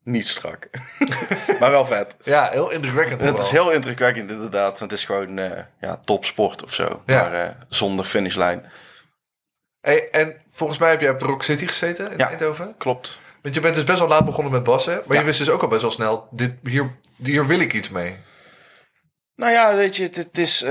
niet 0.04 0.28
strak. 0.28 0.68
maar 1.60 1.72
wel 1.72 1.86
vet. 1.86 2.16
Ja, 2.24 2.50
heel 2.50 2.70
indrukwekkend. 2.70 3.22
Het 3.22 3.40
is 3.40 3.50
heel 3.50 3.72
indrukwekkend 3.72 4.32
inderdaad. 4.32 4.80
Want 4.80 4.92
het 4.92 5.00
is 5.00 5.06
gewoon 5.06 5.38
eh, 5.38 5.64
ja, 5.82 6.00
topsport 6.06 6.64
of 6.64 6.74
zo. 6.74 7.02
Ja. 7.06 7.22
Maar 7.22 7.34
eh, 7.34 7.50
zonder 7.70 8.06
finishlijn. 8.06 8.72
Hey, 9.82 10.10
en 10.10 10.36
volgens 10.52 10.80
mij 10.80 10.90
heb 10.90 11.02
jij 11.02 11.10
op 11.10 11.20
de 11.20 11.26
Rock 11.26 11.44
City 11.44 11.68
gezeten 11.68 12.12
in 12.12 12.18
Ja. 12.18 12.30
Eindhoven. 12.30 12.76
Klopt. 12.78 13.20
Want 13.42 13.56
je 13.56 13.62
bent 13.62 13.76
dus 13.76 13.84
best 13.84 14.00
wel 14.00 14.08
laat 14.08 14.26
begonnen 14.26 14.54
met 14.54 14.64
bassen. 14.64 14.94
Maar 15.06 15.14
Ja. 15.16 15.20
je 15.20 15.26
wist 15.26 15.40
dus 15.40 15.50
ook 15.50 15.62
al 15.62 15.68
best 15.68 15.82
wel 15.82 15.92
snel, 15.92 16.28
dit, 16.32 16.52
hier, 16.64 16.92
hier 17.16 17.48
wil 17.48 17.60
ik 17.60 17.74
iets 17.74 17.90
mee. 17.90 18.18
Nou 19.36 19.52
ja, 19.52 19.76
weet 19.76 19.96
je, 19.96 20.04
het, 20.04 20.16
het 20.16 20.38
is... 20.38 20.62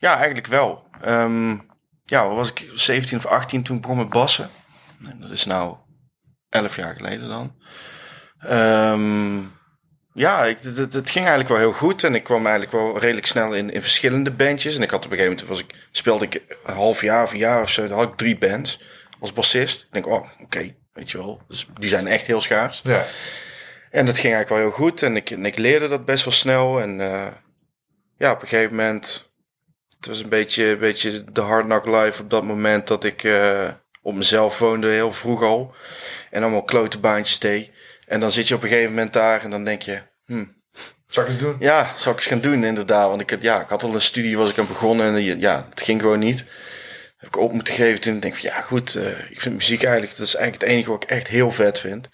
ja, 0.00 0.16
eigenlijk 0.16 0.46
wel. 0.46 0.84
Ehm, 1.02 1.56
ja, 2.04 2.28
was 2.28 2.50
ik 2.50 2.68
17 2.74 3.16
of 3.18 3.26
18 3.26 3.62
toen 3.62 3.76
ik 3.76 3.82
begon 3.82 3.96
met 3.98 4.08
bassen. 4.10 4.50
En 5.10 5.20
dat 5.20 5.30
is 5.30 5.44
nou 5.44 5.76
11 6.48 6.76
jaar 6.76 6.94
geleden 6.96 7.28
dan. 7.28 7.54
Ehm, 8.38 9.38
ja, 10.12 10.44
ik, 10.44 10.58
het, 10.60 10.76
het- 10.76 10.92
het 10.92 11.10
ging 11.10 11.24
eigenlijk 11.26 11.48
wel 11.48 11.58
heel 11.58 11.72
goed. 11.78 12.04
En 12.04 12.14
ik 12.14 12.24
kwam 12.24 12.46
eigenlijk 12.46 12.72
wel 12.72 12.98
redelijk 12.98 13.26
snel 13.26 13.54
in, 13.54 13.70
in 13.72 13.82
verschillende 13.82 14.30
bandjes. 14.30 14.76
En 14.76 14.82
ik 14.82 14.90
had 14.90 15.04
op 15.04 15.10
een 15.10 15.16
gegeven 15.18 15.38
moment, 15.46 15.58
was 15.58 15.76
ik, 15.76 15.88
speelde 15.90 16.24
ik 16.24 16.42
een 16.64 16.74
half 16.74 17.00
jaar 17.02 17.22
of 17.22 17.32
een 17.32 17.38
jaar 17.38 17.62
of 17.62 17.70
zo. 17.70 17.88
Dan 17.88 17.98
had 17.98 18.08
ik 18.12 18.16
drie 18.18 18.38
bands 18.38 18.82
als 19.20 19.32
bassist. 19.32 19.82
Ik 19.82 19.92
denk, 19.92 20.06
oh, 20.06 20.28
oké, 20.40 20.74
weet 20.92 21.10
je 21.10 21.18
wel. 21.18 21.42
Dus 21.48 21.66
die 21.78 21.88
zijn 21.88 22.06
echt 22.06 22.26
heel 22.26 22.40
schaars. 22.40 22.80
Ja. 22.82 23.04
En 23.90 24.06
dat 24.06 24.18
ging 24.18 24.34
eigenlijk 24.34 24.48
wel 24.48 24.58
heel 24.58 24.86
goed. 24.86 25.02
En 25.02 25.16
ik, 25.16 25.30
en 25.30 25.46
ik 25.46 25.56
leerde 25.56 25.88
dat 25.88 26.04
best 26.04 26.24
wel 26.24 26.32
snel. 26.32 26.80
En 26.80 27.00
eh, 27.00 27.26
ja, 28.16 28.32
op 28.32 28.42
een 28.42 28.48
gegeven 28.48 28.76
moment... 28.76 29.29
Het 30.00 30.08
was 30.08 30.20
een 30.22 30.28
beetje, 30.28 30.64
een 30.64 30.78
beetje 30.78 31.24
de 31.32 31.40
hard 31.40 31.64
knock 31.64 31.86
life 31.86 32.22
op 32.22 32.30
dat 32.30 32.44
moment 32.44 32.88
dat 32.88 33.04
ik 33.04 33.24
eh, 33.24 33.68
op 34.02 34.14
mezelf 34.14 34.58
woonde 34.58 34.88
heel 34.88 35.12
vroeg 35.12 35.42
al. 35.42 35.74
En 36.30 36.42
allemaal 36.42 36.62
klote 36.64 36.98
baantjes 36.98 37.38
deed. 37.38 37.70
En 38.06 38.20
dan 38.20 38.32
zit 38.32 38.48
je 38.48 38.54
op 38.54 38.62
een 38.62 38.68
gegeven 38.68 38.90
moment 38.90 39.12
daar 39.12 39.42
en 39.44 39.50
dan 39.50 39.64
denk 39.64 39.82
je... 39.82 40.02
Hm, 40.26 40.44
Zal 41.06 41.22
ik 41.22 41.28
eens 41.28 41.38
doen? 41.38 41.56
ja, 41.58 41.92
zou 41.96 42.14
ik 42.14 42.20
eens 42.20 42.30
gaan 42.30 42.40
doen 42.40 42.64
inderdaad. 42.64 43.08
Want 43.08 43.20
ik, 43.20 43.30
had- 43.30 43.42
ja, 43.42 43.60
ik 43.60 43.68
had 43.68 43.82
al 43.82 43.94
een 43.94 44.00
studie, 44.00 44.36
was 44.36 44.50
ik 44.50 44.58
aan 44.58 44.66
begonnen 44.66 45.06
en 45.06 45.14
eh, 45.14 45.40
ja, 45.40 45.66
het 45.70 45.82
ging 45.82 46.00
gewoon 46.00 46.18
niet. 46.18 46.46
Heb 47.16 47.28
ik 47.28 47.36
op 47.38 47.52
moeten 47.52 47.74
geven 47.74 48.00
toen 48.00 48.20
denk 48.20 48.34
ik 48.34 48.40
van 48.40 48.50
ja 48.50 48.60
goed, 48.60 48.94
eh, 48.94 49.30
ik 49.30 49.40
vind 49.40 49.54
muziek 49.54 49.82
eigenlijk, 49.82 50.16
dat 50.16 50.26
is 50.26 50.34
eigenlijk 50.34 50.64
het 50.64 50.72
enige 50.72 50.90
wat 50.90 51.02
ik 51.02 51.10
echt 51.10 51.28
heel 51.28 51.50
vet 51.52 51.78
vind. 51.78 52.08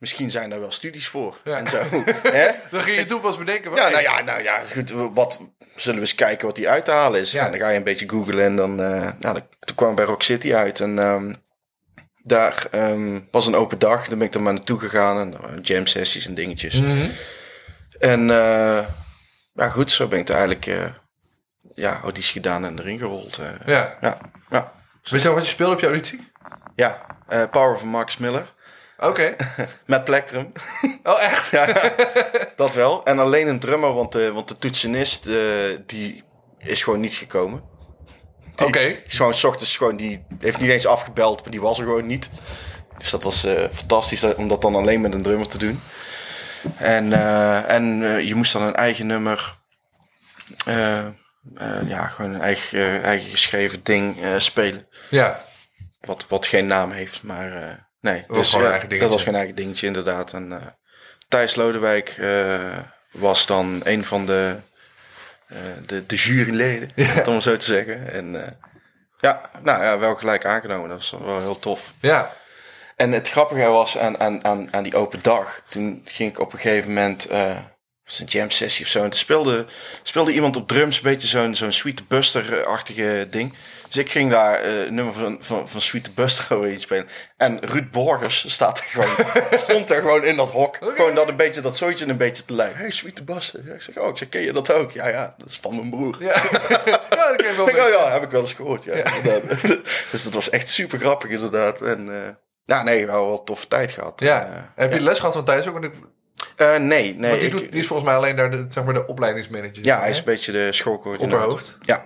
Misschien 0.00 0.30
zijn 0.30 0.50
daar 0.50 0.60
wel 0.60 0.72
studies 0.72 1.08
voor 1.08 1.40
Ja. 1.44 1.56
en 1.56 1.66
zo. 1.66 1.78
Hè? 2.38 2.48
Dan 2.70 2.82
ging 2.82 2.98
je 2.98 3.04
toen 3.04 3.20
pas 3.20 3.38
bedenken 3.38 3.70
van... 3.70 3.80
Ja, 3.80 3.88
nou 3.88 4.02
ja, 4.02 4.20
nou 4.22 4.42
ja, 4.42 4.58
goed, 4.72 4.90
wat 4.90 5.40
zullen 5.74 6.00
we 6.00 6.06
eens 6.06 6.14
kijken 6.14 6.46
wat 6.46 6.56
die 6.56 6.68
uit 6.68 6.84
te 6.84 6.90
halen 6.90 7.20
is. 7.20 7.32
Ja. 7.32 7.44
Ja. 7.44 7.50
dan 7.50 7.58
ga 7.60 7.68
je 7.68 7.76
een 7.76 7.84
beetje 7.84 8.08
googlen 8.08 8.44
en 8.44 8.56
dan, 8.56 8.82
eh, 8.82 9.00
nou, 9.00 9.18
dan, 9.20 9.46
toen 9.60 9.76
kwam 9.76 9.94
bij 9.94 10.04
Rock 10.04 10.22
City 10.22 10.54
uit 10.54 10.80
en 10.80 10.98
ehm, 10.98 11.34
daar 12.22 12.66
ehm, 12.70 13.20
was 13.30 13.46
een 13.46 13.54
open 13.54 13.78
dag. 13.78 14.08
Dan 14.08 14.18
ben 14.18 14.26
ik 14.26 14.34
er 14.34 14.40
maar 14.42 14.52
naartoe 14.52 14.78
gegaan 14.78 15.18
en 15.18 15.34
er 15.34 15.40
waren 15.40 15.60
jam 15.60 15.86
sessies 15.86 16.26
en 16.26 16.34
dingetjes. 16.34 16.80
Mhm. 16.80 17.08
En 17.98 18.20
eh, 18.30 18.86
ja, 19.52 19.68
goed, 19.68 19.90
zo 19.92 20.06
ben 20.08 20.18
ik 20.18 20.28
er 20.28 20.34
eigenlijk 20.34 20.66
eh, 20.66 20.84
ja, 21.74 22.00
auditie 22.02 22.32
gedaan 22.32 22.64
en 22.64 22.78
erin 22.78 22.98
gerold. 22.98 23.36
Ja. 23.66 23.96
ja, 24.00 24.18
ja, 24.50 24.72
Weet 25.02 25.22
je 25.22 25.26
nog 25.28 25.36
wat 25.36 25.44
je 25.46 25.50
speelde 25.52 25.72
op 25.74 25.80
je 25.80 25.86
auditie? 25.86 26.28
ja. 26.74 27.18
Power 27.50 27.78
van 27.78 27.88
Max 27.88 28.16
Miller 28.16 28.54
Oké. 29.00 29.36
met 29.86 30.04
plectrum. 30.04 30.52
Oh, 31.02 31.22
echt? 31.22 31.50
ja, 31.50 31.68
ja, 31.68 31.92
dat 32.56 32.74
wel. 32.74 33.04
En 33.04 33.18
alleen 33.18 33.48
een 33.48 33.58
drummer, 33.58 33.92
want 33.94 34.12
de, 34.12 34.32
want 34.32 34.48
de 34.48 34.58
toetsenist 34.58 35.26
eh, 35.26 35.34
die 35.86 36.24
is 36.58 36.82
gewoon 36.82 37.00
niet 37.00 37.14
gekomen. 37.14 37.62
Die- 38.56 38.66
Oké. 38.66 38.78
Die 38.86 39.02
is 39.06 39.16
gewoon 39.16 39.34
's 39.34 39.44
ochtends 39.44 39.76
gewoon, 39.76 39.96
die 39.96 40.24
heeft 40.38 40.60
niet 40.60 40.70
eens 40.70 40.86
afgebeld, 40.86 41.42
maar 41.42 41.50
die 41.50 41.60
was 41.60 41.78
er 41.78 41.84
gewoon 41.84 42.06
niet. 42.06 42.30
Dus 42.98 43.10
dat 43.10 43.22
was 43.22 43.44
eh, 43.44 43.64
fantastisch 43.72 44.24
om 44.34 44.48
dat 44.48 44.62
dan 44.62 44.74
alleen 44.74 45.00
met 45.00 45.14
een 45.14 45.22
drummer 45.22 45.48
te 45.48 45.58
doen. 45.58 45.80
En, 46.76 47.12
eh, 47.12 47.70
en 47.70 47.84
je 48.26 48.34
moest 48.34 48.52
dan 48.52 48.62
een 48.62 48.74
eigen 48.74 49.06
nummer, 49.06 49.58
ja, 51.86 52.06
gewoon 52.06 52.34
een 52.34 52.40
eigen, 52.40 53.02
eigen 53.02 53.30
geschreven 53.30 53.82
ding 53.82 54.16
spelen. 54.38 54.86
Ja. 55.10 55.44
Wat, 56.00 56.26
wat 56.28 56.46
geen 56.46 56.66
naam 56.66 56.90
heeft, 56.90 57.22
maar 57.22 57.88
nee. 58.00 58.24
was 58.26 58.50
gewoon 58.50 58.64
een 58.64 58.70
eigen 58.70 58.88
dingetje. 58.88 59.08
Dat 59.08 59.16
was 59.16 59.26
geen 59.26 59.38
eigen 59.38 59.54
dingetje, 59.54 59.86
inderdaad. 59.86 60.32
En 60.32 60.52
eh, 60.52 60.66
Thijs 61.28 61.54
Lodewijk 61.54 62.08
eh, 62.08 62.78
was 63.10 63.46
dan 63.46 63.80
een 63.84 64.04
van 64.04 64.26
de, 64.26 64.56
eh, 65.46 65.58
de, 65.86 66.06
de 66.06 66.16
juryleden, 66.16 66.88
om 67.26 67.34
het 67.34 67.42
zo 67.42 67.56
te 67.56 67.64
zeggen. 67.64 68.12
En 68.12 68.58
ja, 69.20 69.50
nou 69.62 69.82
ja, 69.82 69.98
wel 69.98 70.14
gelijk 70.14 70.44
aangenomen. 70.44 70.88
Dat 70.88 70.98
was 70.98 71.20
wel 71.24 71.40
heel 71.40 71.58
tof. 71.58 71.92
Ja. 72.00 72.32
En 72.96 73.12
het 73.12 73.30
grappige 73.30 73.64
was 73.64 73.98
aan, 73.98 74.20
aan, 74.20 74.44
aan, 74.44 74.68
aan 74.70 74.82
die 74.82 74.96
open 74.96 75.22
dag. 75.22 75.62
Toen 75.68 76.02
ging 76.04 76.30
ik 76.30 76.38
op 76.38 76.52
een 76.52 76.58
gegeven 76.58 76.88
moment. 76.88 77.28
was 78.04 78.18
een 78.18 78.26
jam 78.26 78.50
sessie 78.50 78.84
of 78.84 78.90
zo. 78.90 79.02
En 79.02 79.10
toen 79.10 79.18
speelde, 79.18 79.66
speelde 80.02 80.32
iemand 80.32 80.56
op 80.56 80.68
drums. 80.68 80.96
Een 80.96 81.02
beetje 81.02 81.28
zo'n 81.28 81.54
zo'n 81.54 81.72
Sweet 81.72 82.08
Buster-achtige 82.08 83.26
ding. 83.30 83.54
Dus 83.90 83.98
ik 83.98 84.10
ging 84.10 84.30
daar 84.30 84.64
een 84.64 84.94
nummer 84.94 85.14
van, 85.14 85.36
van, 85.40 85.68
van 85.68 85.80
Sweet 85.80 86.10
gewoon 86.16 86.70
iets 86.70 86.82
spelen. 86.82 87.08
En 87.36 87.58
Ruud 87.60 87.90
Borgers 87.90 88.52
staat 88.52 88.78
er 88.78 88.84
gewoon, 88.84 89.08
stond 89.58 89.90
er 89.90 90.00
gewoon 90.00 90.24
in 90.24 90.36
dat 90.36 90.50
hok. 90.50 90.78
Gewoon 90.80 91.14
dat 91.14 91.28
een 91.28 91.36
beetje 91.36 91.60
dat 91.60 91.76
zootje 91.76 92.06
een 92.08 92.16
beetje 92.16 92.44
te 92.44 92.52
luiden. 92.54 92.78
Hey, 92.78 92.90
Sweet. 92.90 93.22
Ja, 93.26 93.72
ik 93.74 93.82
zeg, 93.82 93.98
oh, 93.98 94.08
ik 94.08 94.16
zeg, 94.16 94.28
ken 94.28 94.40
je 94.42 94.52
dat 94.52 94.72
ook? 94.72 94.90
Ja, 94.92 95.08
ja, 95.08 95.34
dat 95.38 95.48
is 95.48 95.58
van 95.62 95.76
mijn 95.76 95.90
broer. 95.90 96.16
Ja. 96.20 96.26
ja, 97.10 97.28
dat 97.28 97.36
ken 97.36 97.50
ik 97.50 97.56
wel. 97.56 97.68
Ik, 97.68 97.76
oh 97.76 97.88
ja, 97.88 98.12
heb 98.12 98.22
ik 98.22 98.30
wel 98.30 98.40
eens 98.40 98.52
gehoord. 98.52 98.84
Ja, 98.84 99.02
dus 100.10 100.22
dat 100.22 100.34
was 100.34 100.50
echt 100.50 100.68
super 100.70 100.98
grappig, 100.98 101.30
inderdaad. 101.30 101.80
En 101.82 102.08
eh, 102.24 102.28
ja, 102.64 102.82
nee, 102.82 103.06
wel 103.06 103.26
wel 103.26 103.38
een 103.38 103.44
toffe 103.44 103.66
tijd 103.68 103.92
gehad. 103.92 104.20
Ja. 104.20 104.44
En, 104.44 104.52
eh, 104.54 104.62
Heb 104.74 104.92
je 104.92 105.00
les 105.00 105.18
gehad 105.18 105.34
van 105.34 105.44
Thijs 105.44 105.66
ook? 105.66 105.72
Want 105.72 105.84
ik, 105.84 105.92
nee, 106.58 106.78
nee. 106.78 107.14
want 107.30 107.40
die, 107.40 107.50
ik- 107.50 107.50
doet, 107.50 107.70
die 107.72 107.80
is 107.80 107.86
volgens 107.86 108.08
mij 108.08 108.16
alleen 108.18 108.36
daar 108.36 108.50
de, 108.50 108.64
zeg 108.68 108.84
maar, 108.84 108.94
de 108.94 109.06
opleidingsmanager. 109.06 109.84
ja, 109.84 110.00
hij 110.00 110.10
is 110.10 110.18
een 110.18 110.24
beetje 110.24 110.52
de 110.52 110.72
schoolcoördinator. 110.72 111.42
Opperhoofd. 111.42 111.78
Ja. 111.80 112.04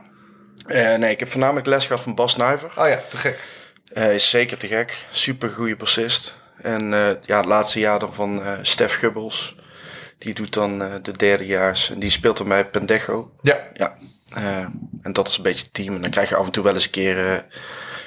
Eh, 0.66 0.94
nee, 0.94 1.10
ik 1.10 1.18
heb 1.18 1.28
voornamelijk 1.30 1.66
les 1.66 1.86
gehad 1.86 2.02
van 2.02 2.14
Bas 2.14 2.36
Nuiver. 2.36 2.72
Oh 2.76 2.88
ja, 2.88 3.00
te 3.10 3.16
gek. 3.16 3.38
Hij 3.92 4.14
is 4.14 4.30
zeker 4.30 4.56
te 4.58 4.66
gek. 4.66 5.04
Super 5.10 5.48
goede 5.48 5.76
bassist. 5.76 6.36
En 6.62 6.92
eh, 6.94 7.08
ja, 7.22 7.36
het 7.36 7.46
laatste 7.46 7.78
jaar 7.78 7.98
dan 7.98 8.14
van 8.14 8.42
Stef 8.62 8.94
Gubbels. 8.94 9.56
Die 10.18 10.34
doet 10.34 10.52
dan 10.52 10.78
de 11.02 11.12
derdejaars. 11.16 11.90
En 11.90 11.98
die 11.98 12.10
speelt 12.10 12.36
dan 12.36 12.48
bij 12.48 12.66
Pendejo. 12.66 13.32
Ja. 13.42 13.58
Ja. 13.74 13.96
En 15.02 15.12
dat 15.12 15.28
is 15.28 15.36
een 15.36 15.42
beetje 15.42 15.62
het 15.64 15.74
team. 15.74 15.94
En 15.94 16.02
dan 16.02 16.10
krijg 16.10 16.28
je 16.28 16.36
af 16.36 16.46
en 16.46 16.52
toe 16.52 16.64
wel 16.64 16.74
eens 16.74 16.84
een 16.84 16.90
keer 16.90 17.44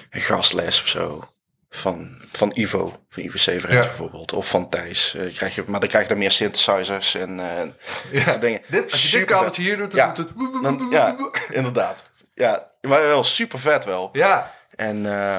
een 0.10 0.22
gastles 0.22 0.82
of 0.82 0.88
zo. 0.88 1.30
van, 1.70 2.22
van 2.32 2.52
Ivo, 2.54 2.96
van 3.10 3.24
Ivo 3.24 3.38
Severens 3.38 3.74
Ja. 3.74 3.82
bijvoorbeeld. 3.90 4.34
Of 4.34 4.50
van 4.50 4.70
Thijs. 4.70 5.16
Krijg 5.36 5.56
je, 5.56 5.64
maar 5.68 5.80
dan 5.80 5.90
krijg 5.90 6.04
je 6.04 6.10
dan 6.10 6.18
meer 6.18 6.32
synthesizers 6.32 7.16
en 7.16 7.36
Ja. 7.36 7.66
dat 8.12 8.22
soort 8.24 8.42
dingen. 8.42 8.62
Dit, 8.68 8.92
als 8.92 9.12
je 9.12 9.18
dit 9.18 9.28
kabeltje 9.28 9.62
hier 9.62 9.78
doet, 9.78 9.92
dan 9.92 10.00
Ja. 10.00 10.14
doet 10.14 10.28
het... 10.30 10.64
Dan, 10.64 10.88
ja, 10.90 11.16
inderdaad. 11.50 12.12
Ja, 12.38 12.72
maar 12.82 13.02
wel 13.02 13.24
super 13.24 13.60
vet 13.60 13.86
wel. 13.86 14.10
Ja, 14.12 14.54
En 14.76 15.06
eh, 15.06 15.38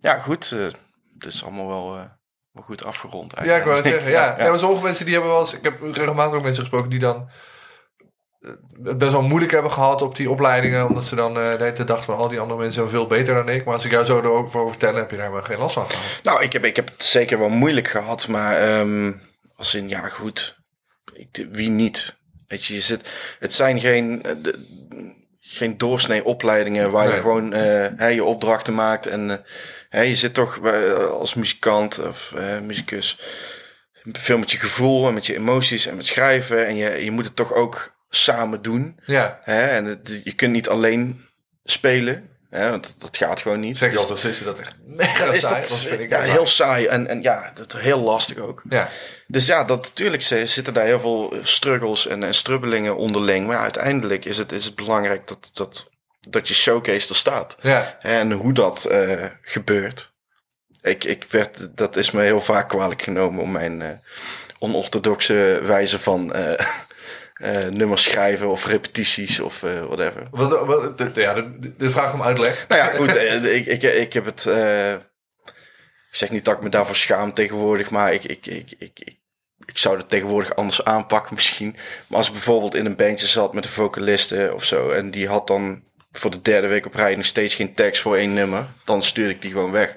ja, 0.00 0.14
goed. 0.14 0.52
eh, 0.52 0.58
het 1.18 1.24
is 1.32 1.44
allemaal 1.44 1.66
wel, 1.66 1.96
eh, 1.96 2.04
wel 2.52 2.62
goed 2.62 2.84
afgerond 2.84 3.32
ja, 3.44 3.56
ik 3.56 3.64
wou 3.64 3.76
het 3.76 3.86
zeggen. 3.86 4.10
Ja. 4.10 4.26
Ja. 4.36 4.44
ja. 4.44 4.50
maar 4.50 4.58
sommige 4.58 4.82
mensen 4.82 5.04
die 5.04 5.14
hebben 5.14 5.32
wel 5.32 5.40
eens... 5.40 5.52
Ik 5.54 5.64
heb 5.64 5.82
regelmatig 5.82 6.34
ook 6.34 6.42
mensen 6.42 6.62
gesproken 6.62 6.90
die 6.90 6.98
dan 6.98 7.30
het 8.82 8.98
best 8.98 9.12
wel 9.12 9.22
moeilijk 9.22 9.52
hebben 9.52 9.72
gehad 9.72 10.02
op 10.02 10.16
die 10.16 10.30
opleidingen. 10.30 10.86
Omdat 10.86 11.04
ze 11.04 11.14
dan 11.14 11.38
eh, 11.40 11.74
de 11.74 11.84
dachten 11.84 12.04
van 12.04 12.16
al 12.16 12.28
die 12.28 12.40
andere 12.40 12.58
mensen 12.58 12.74
zijn 12.80 12.88
veel 12.88 13.06
beter 13.06 13.34
dan 13.34 13.48
ik. 13.48 13.64
Maar 13.64 13.74
als 13.74 13.84
ik 13.84 13.90
jou 13.90 14.04
zo 14.04 14.18
erover 14.18 14.68
vertel, 14.68 14.94
heb 14.94 15.10
je 15.10 15.16
daar 15.16 15.30
maar 15.30 15.44
geen 15.44 15.58
last 15.58 15.74
van 15.74 15.90
gehad. 15.90 16.20
Nou, 16.22 16.42
ik 16.42 16.52
heb, 16.52 16.64
ik 16.64 16.76
heb 16.76 16.88
het 16.88 17.04
zeker 17.04 17.38
wel 17.38 17.48
moeilijk 17.48 17.88
gehad, 17.88 18.28
maar 18.28 18.56
ehm, 18.56 19.12
als 19.56 19.74
in, 19.74 19.88
ja 19.88 20.08
goed, 20.08 20.58
ik, 21.14 21.46
wie 21.52 21.68
niet? 21.70 22.20
Weet 22.46 22.64
je, 22.64 22.74
je 22.74 22.80
zit, 22.80 23.36
het 23.38 23.52
zijn 23.54 23.80
geen, 23.80 24.22
de- 24.42 25.21
geen 25.52 25.78
doorsnee 25.78 26.24
opleidingen 26.24 26.90
waar 26.90 27.06
Nee. 27.06 27.14
je 27.14 27.20
gewoon 27.20 27.52
eh, 27.52 28.14
je 28.14 28.24
opdrachten 28.24 28.74
maakt. 28.74 29.06
En 29.06 29.44
eh, 29.90 30.08
je 30.08 30.16
zit 30.16 30.34
toch 30.34 30.60
bij- 30.60 30.94
als 30.94 31.34
muzikant 31.34 31.98
of 32.06 32.32
eh 32.36 32.58
muzikus 32.60 33.18
veel 34.12 34.38
met 34.38 34.50
je 34.50 34.58
gevoel 34.58 35.06
en 35.08 35.14
met 35.14 35.26
je 35.26 35.34
emoties 35.36 35.86
en 35.86 35.96
met 35.96 36.06
schrijven. 36.06 36.66
En 36.66 36.76
je, 36.76 37.04
je 37.04 37.10
moet 37.10 37.24
het 37.24 37.36
toch 37.36 37.54
ook 37.54 37.94
samen 38.10 38.62
doen. 38.62 39.00
Ja, 39.06 39.38
Hè? 39.40 39.62
En 39.66 39.84
het, 39.84 40.20
je 40.24 40.34
kunt 40.34 40.52
niet 40.52 40.68
alleen 40.68 41.24
spelen, 41.64 42.28
hè? 42.52 42.70
want 42.70 42.82
dat, 42.82 42.94
dat 42.98 43.16
gaat 43.16 43.40
gewoon 43.40 43.60
niet. 43.60 43.78
zeker 43.78 43.96
Dus- 43.98 44.08
als 44.10 44.12
bassisten 44.22 44.46
dat 44.46 44.58
echt 44.58 44.74
mega 44.84 45.24
is 45.24 45.40
saai. 45.40 45.60
dat, 45.60 45.70
was, 45.70 45.86
vind 45.86 46.00
ik 46.00 46.10
ja, 46.10 46.20
heel 46.20 46.46
saai 46.46 46.86
en, 46.86 47.06
en 47.06 47.22
ja, 47.22 47.50
dat 47.54 47.72
heel 47.72 48.00
lastig 48.00 48.38
ook. 48.38 48.62
Ja, 48.68 48.88
Dus 49.26 49.46
ja, 49.46 49.64
dat, 49.64 49.82
natuurlijk 49.82 50.22
zi- 50.22 50.46
zitten 50.46 50.74
daar 50.74 50.84
heel 50.84 51.00
veel 51.00 51.34
struggles 51.42 52.06
en, 52.06 52.22
en 52.22 52.34
strubbelingen 52.34 52.96
onderling. 52.96 53.46
Maar 53.46 53.56
ja, 53.56 53.62
uiteindelijk 53.62 54.24
is 54.24 54.36
het, 54.36 54.52
is 54.52 54.64
het 54.64 54.74
belangrijk 54.74 55.28
dat, 55.28 55.50
dat, 55.52 55.90
dat 56.28 56.48
je 56.48 56.54
showcase 56.54 57.08
er 57.08 57.16
staat. 57.16 57.56
ja, 57.60 57.96
En 58.00 58.32
hoe 58.32 58.52
dat 58.52 58.84
eh, 58.84 59.24
gebeurt. 59.42 60.10
Ik, 60.82 61.04
ik 61.04 61.24
werd, 61.30 61.68
dat 61.76 61.96
is 61.96 62.10
me 62.10 62.22
heel 62.22 62.40
vaak 62.40 62.68
kwalijk 62.68 63.02
genomen 63.02 63.42
om 63.42 63.52
mijn 63.52 63.82
eh, 63.82 63.88
onorthodoxe 64.58 65.60
wijze 65.62 65.98
van 65.98 66.32
eh, 66.32 66.66
eh, 67.42 67.66
nummers 67.66 68.02
schrijven 68.02 68.48
of 68.48 68.66
repetities 68.66 69.40
of 69.40 69.62
eh, 69.62 69.84
whatever. 69.84 70.26
wat, 70.30 70.66
wat, 70.66 71.14
ja 71.14 71.34
dit, 71.34 71.78
dit 71.78 71.92
vraagt 71.92 72.14
om 72.14 72.22
uitleg. 72.22 72.64
Nou 72.68 72.80
ja, 72.80 72.96
goed, 72.96 73.14
eh, 73.16 73.56
ik, 73.56 73.66
ik, 73.66 73.82
ik 73.82 74.12
heb 74.12 74.24
het. 74.24 74.46
ik 76.10 76.16
zeg 76.16 76.30
niet 76.30 76.44
dat 76.44 76.56
ik 76.56 76.62
me 76.62 76.68
daarvoor 76.68 76.96
schaam 76.96 77.32
tegenwoordig, 77.32 77.90
maar 77.90 78.12
ik, 78.12 78.24
ik, 78.24 78.46
ik, 78.46 78.74
ik, 78.78 78.98
ik, 78.98 79.16
ik 79.64 79.78
zou 79.78 79.96
het 79.96 80.08
tegenwoordig 80.08 80.56
anders 80.56 80.84
aanpakken 80.84 81.34
misschien. 81.34 81.76
Maar 82.06 82.18
als 82.18 82.26
ik 82.26 82.32
bijvoorbeeld 82.32 82.74
in 82.74 82.86
een 82.86 82.96
bandje 82.96 83.26
zat 83.26 83.54
met 83.54 83.64
een 83.64 83.70
vocaliste 83.70 84.50
of 84.54 84.64
zo, 84.64 84.90
en 84.90 85.10
die 85.10 85.28
had 85.28 85.46
dan 85.46 85.82
voor 86.12 86.30
de 86.30 86.42
derde 86.42 86.66
week 86.66 86.86
op 86.86 86.94
rij 86.94 87.14
nog 87.14 87.26
steeds 87.26 87.54
geen 87.54 87.74
tekst 87.74 88.02
voor 88.02 88.16
één 88.16 88.34
nummer, 88.34 88.66
dan 88.84 89.02
stuurde 89.02 89.32
ik 89.32 89.42
die 89.42 89.50
gewoon 89.50 89.70
weg. 89.70 89.96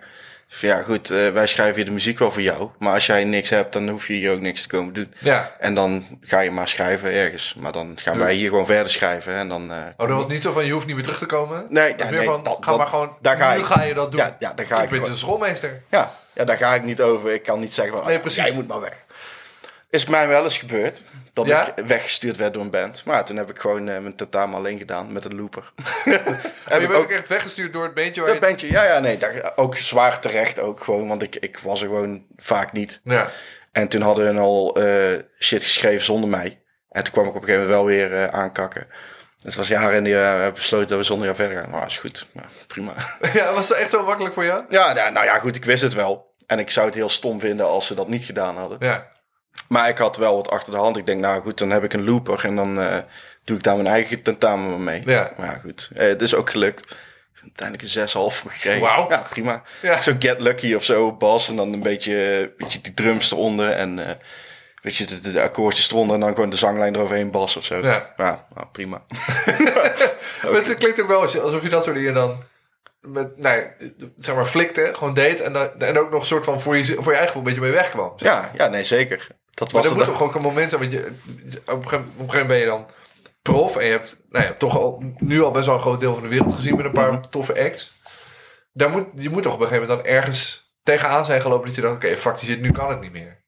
Van 0.56 0.70
ja, 0.70 0.82
goed, 0.82 1.10
eh, 1.10 1.30
wij 1.30 1.48
schrijven 1.48 1.76
hier 1.76 1.86
de 1.86 1.92
muziek 1.92 2.20
wel 2.20 2.32
voor 2.32 2.42
jou, 2.42 2.70
maar 2.80 2.94
als 2.94 3.06
jij 3.06 3.24
niks 3.24 3.50
hebt, 3.50 3.74
dan 3.74 3.90
hoef 3.90 4.08
je 4.08 4.14
hier 4.14 4.32
ook 4.32 4.40
niks 4.40 4.62
te 4.62 4.68
komen 4.68 4.94
doen. 4.94 5.14
Ja. 5.20 5.52
En 5.60 5.74
dan 5.74 6.06
ga 6.22 6.40
je 6.40 6.52
maar 6.52 6.68
schrijven 6.68 7.12
ergens. 7.12 7.56
Maar 7.60 7.72
dan 7.72 7.98
gaan 8.02 8.18
wij 8.18 8.34
hier 8.34 8.50
gewoon 8.50 8.66
verder 8.66 8.92
schrijven. 8.92 9.34
En 9.36 9.50
dan, 9.50 9.72
eh, 9.72 9.78
Oh, 9.98 10.08
dat 10.08 10.16
was 10.18 10.28
niet 10.28 10.42
zo 10.42 10.52
van 10.52 10.66
je 10.66 10.72
hoeft 10.72 10.86
niet 10.86 10.96
meer 10.96 11.04
terug 11.04 11.20
te 11.20 11.26
komen? 11.26 11.66
Nee, 11.70 11.92
Het 11.92 11.96
is 12.00 12.06
ja, 12.06 12.10
meer 12.12 12.20
nee, 12.20 12.28
van, 12.30 12.44
dat- 12.44 12.58
ga 12.62 12.70
dat- 12.70 12.78
maar 12.78 12.88
gewoon, 12.88 13.18
daar 13.22 13.38
ga 13.38 13.54
nu 13.54 13.60
ik. 13.60 13.66
ga 13.66 13.84
je 13.84 13.94
dat 13.94 14.12
doen. 14.12 14.20
Ja, 14.22 14.36
ja, 14.40 14.54
daar 14.54 14.66
ga 14.66 14.78
ik 14.78 14.92
ik 14.92 15.02
ben 15.02 15.12
de 15.12 15.18
schoolmeester. 15.18 15.82
Ja, 15.90 16.12
ja, 16.34 16.44
daar 16.44 16.58
ga 16.58 16.74
ik 16.76 16.84
niet 16.84 17.02
over. 17.02 17.34
Ik 17.34 17.44
kan 17.44 17.60
niet 17.60 17.74
zeggen 17.74 17.98
van, 17.98 18.08
Nee, 18.08 18.20
precies. 18.20 18.44
jij 18.44 18.54
moet 18.54 18.68
maar 18.68 18.82
weg. 18.82 19.05
Is 19.96 20.06
mij 20.06 20.28
wel 20.28 20.44
eens 20.44 20.58
gebeurd 20.58 21.04
dat 21.34 21.46
Ja? 21.46 21.76
ik 21.76 21.86
weggestuurd 21.86 22.38
werd 22.38 22.54
door 22.54 22.64
een 22.64 22.70
band. 22.70 23.06
Maar 23.06 23.26
toen 23.26 23.38
heb 23.38 23.50
ik 23.50 23.60
gewoon 23.60 23.90
eh, 23.90 24.00
mijn 24.00 24.16
tentamen 24.16 24.58
alleen 24.58 24.78
gedaan 24.78 25.14
met 25.14 25.26
een 25.26 25.36
looper. 25.36 25.72
Heb 26.70 26.82
je 26.82 26.88
bent 26.88 27.00
ook 27.00 27.12
echt 27.12 27.28
weggestuurd 27.28 27.74
door 27.74 27.84
het 27.84 27.94
beentje 27.94 28.22
waar 28.22 28.30
dat 28.30 28.40
je... 28.40 28.46
bandje, 28.48 28.72
ja, 28.72 28.84
ja, 28.84 29.00
nee, 29.00 29.18
daar, 29.18 29.52
ook 29.56 29.76
zwaar 29.76 30.20
terecht 30.20 30.60
ook 30.60 30.84
gewoon, 30.84 31.08
want 31.08 31.22
ik, 31.22 31.36
ik 31.36 31.60
was 31.60 31.82
er 31.82 31.88
gewoon 31.88 32.26
vaak 32.36 32.72
niet. 32.72 33.02
Ja. 33.04 33.30
En 33.72 33.88
toen 33.88 34.02
hadden 34.02 34.26
hun 34.26 34.38
al 34.38 34.76
eh, 34.76 35.20
shit 35.40 35.64
geschreven 35.64 36.06
zonder 36.06 36.30
mij. 36.30 36.62
En 36.90 37.04
toen 37.04 37.14
kwam 37.14 37.28
ik 37.28 37.36
op 37.36 37.42
een 37.42 37.48
gegeven 37.48 37.68
moment 37.68 37.86
wel 37.86 37.96
weer 37.96 38.24
eh, 38.24 38.28
aankakken. 38.28 38.88
Het 39.42 39.56
was 39.56 39.68
jaren 39.68 39.98
en 39.98 40.04
die 40.04 40.14
hebben 40.14 40.54
besloten 40.54 40.88
dat 40.88 40.98
we 40.98 41.04
zonder 41.04 41.26
jou 41.26 41.38
verder 41.38 41.58
gaan. 41.58 41.70
Nou, 41.70 41.86
is 41.86 41.98
goed. 41.98 42.28
Ja, 42.34 42.44
prima. 42.68 42.94
ja, 43.34 43.54
was 43.54 43.70
het 43.70 43.78
echt 43.78 43.90
zo 43.90 44.04
makkelijk 44.04 44.34
voor 44.34 44.46
jou? 44.46 44.64
Ja, 44.70 44.94
nou, 44.94 45.12
nou 45.12 45.26
ja, 45.26 45.40
goed, 45.40 45.56
ik 45.56 45.66
wist 45.66 45.84
het 45.84 45.94
wel. 45.94 46.34
En 46.48 46.60
ik 46.60 46.72
zou 46.72 46.86
het 46.86 46.96
heel 46.96 47.10
stom 47.10 47.40
vinden 47.40 47.66
als 47.66 47.88
ze 47.88 47.96
dat 47.96 48.08
niet 48.08 48.24
gedaan 48.24 48.58
hadden. 48.58 48.78
Ja. 48.80 49.14
Maar 49.68 49.90
ik 49.90 49.98
had 49.98 50.18
wel 50.18 50.36
wat 50.36 50.50
achter 50.50 50.74
de 50.74 50.80
hand. 50.80 50.98
Ik 50.98 51.06
denk, 51.06 51.22
nou 51.22 51.42
goed, 51.42 51.58
dan 51.58 51.70
heb 51.70 51.84
ik 51.84 51.94
een 51.94 52.04
looper 52.04 52.46
en 52.46 52.56
dan 52.56 52.82
eh, 52.82 52.98
doe 53.44 53.58
ik 53.58 53.64
daar 53.64 53.76
mijn 53.76 53.88
eigen 53.88 54.22
tentamen 54.22 54.84
mee. 54.84 55.02
Ja. 55.06 55.34
Maar 55.38 55.60
goed. 55.62 55.90
Eh, 55.96 56.08
het 56.08 56.22
is 56.22 56.36
ook 56.36 56.50
gelukt. 56.50 56.96
Uiteindelijk 57.42 57.96
een 57.96 58.08
6,5 58.08 58.36
voor 58.36 58.52
gekregen. 58.52 58.82
Wauw. 58.82 59.10
Ja, 59.10 59.26
prima. 59.30 59.64
Ja. 59.82 60.02
Zo 60.02 60.14
Get 60.20 60.40
Lucky 60.40 60.74
of 60.74 60.84
zo, 60.84 61.14
bas. 61.14 61.50
En 61.50 61.56
dan 61.56 61.74
een 61.74 61.82
beetje, 61.82 62.42
een 62.42 62.54
beetje 62.58 62.82
die 62.82 62.94
drums 62.94 63.32
eronder. 63.32 63.70
En 63.70 64.08
eh 64.08 64.16
weet 64.86 64.96
je, 64.96 65.06
de, 65.06 65.20
de, 65.20 65.32
de 65.32 65.42
akkoordjes 65.42 65.90
eronder. 65.92 66.16
En 66.16 66.22
dan 66.22 66.34
gewoon 66.34 66.50
de 66.50 66.56
zanglijn 66.56 66.96
eroverheen, 66.96 67.32
bas 67.32 67.58
of 67.58 67.66
zo. 67.66 67.78
Ja. 67.78 68.14
Ja, 68.18 68.48
nou, 68.56 68.68
prima. 68.72 69.02
Maar 70.52 70.54
het 70.64 70.74
klinkt 70.74 71.02
ook 71.02 71.08
wel 71.08 71.22
alsof 71.22 71.64
je 71.64 71.70
dat 71.70 71.84
soort 71.84 71.96
dingen 71.96 72.14
dan... 72.14 72.44
Met, 73.02 73.38
nou 73.38 73.58
ja, 73.58 73.72
zeg 74.16 74.36
maar, 74.36 74.46
flikte, 74.46 74.92
gewoon 74.94 75.14
deed. 75.14 75.42
En, 75.42 75.54
dan, 75.54 75.80
en 75.80 75.98
ook 75.98 76.12
nog 76.12 76.20
een 76.20 76.28
soort 76.28 76.46
van 76.46 76.62
voor 76.62 76.78
je, 76.78 76.96
voor 77.00 77.12
je 77.12 77.18
eigen 77.18 77.38
een 77.38 77.44
beetje 77.44 77.62
mee 77.62 77.72
wegkwam. 77.72 78.14
Ja, 78.18 78.52
ja, 78.58 78.68
nee, 78.68 78.84
zeker. 78.84 79.28
Dat 79.56 79.74
Maar 79.74 79.82
was 79.82 79.92
er 79.92 79.98
het. 79.98 80.08
moet 80.08 80.18
toch 80.18 80.28
ook 80.28 80.36
een 80.36 80.42
moment 80.42 80.70
zijn, 80.70 80.82
want 80.82 80.94
je, 80.94 81.00
op, 81.66 81.84
een 81.84 81.84
gegeven, 81.84 81.98
op 82.18 82.20
een 82.20 82.30
gegeven 82.30 82.30
moment 82.30 82.48
ben 82.48 82.58
je 82.58 82.66
dan 82.66 82.86
prof 83.42 83.76
en 83.78 83.86
je 83.86 83.92
hebt, 83.92 84.22
nou, 84.30 84.46
hebt 84.46 84.60
toch 84.60 84.78
al, 84.78 85.04
nu 85.18 85.44
al 85.44 85.52
best 85.52 85.66
wel 85.66 85.76
een 85.76 85.82
groot 85.82 86.00
deel 86.00 86.14
van 86.14 86.24
de 86.24 86.30
wereld 86.30 86.54
gezien 86.54 86.76
met 86.76 86.86
een 86.86 86.92
paar 86.92 87.12
Mhm. 87.12 87.22
toffe 87.30 87.60
acts. 87.64 87.92
Daar 88.74 88.90
moet, 88.90 89.06
je 89.16 89.30
moet 89.30 89.44
toch 89.44 89.54
op 89.54 89.60
een 89.60 89.68
gegeven 89.68 89.88
moment 89.88 90.06
dan 90.06 90.16
ergens 90.16 90.74
tegenaan 90.84 91.26
zijn 91.26 91.42
gelopen 91.42 91.66
dat 91.66 91.76
je 91.76 91.82
dacht, 91.82 91.94
oké, 91.96 92.18
fuck 92.18 92.38
die 92.40 92.48
zit, 92.48 92.62
nu 92.62 92.72
kan 92.72 92.90
het 92.90 93.02
niet 93.02 93.12
meer. 93.12 93.44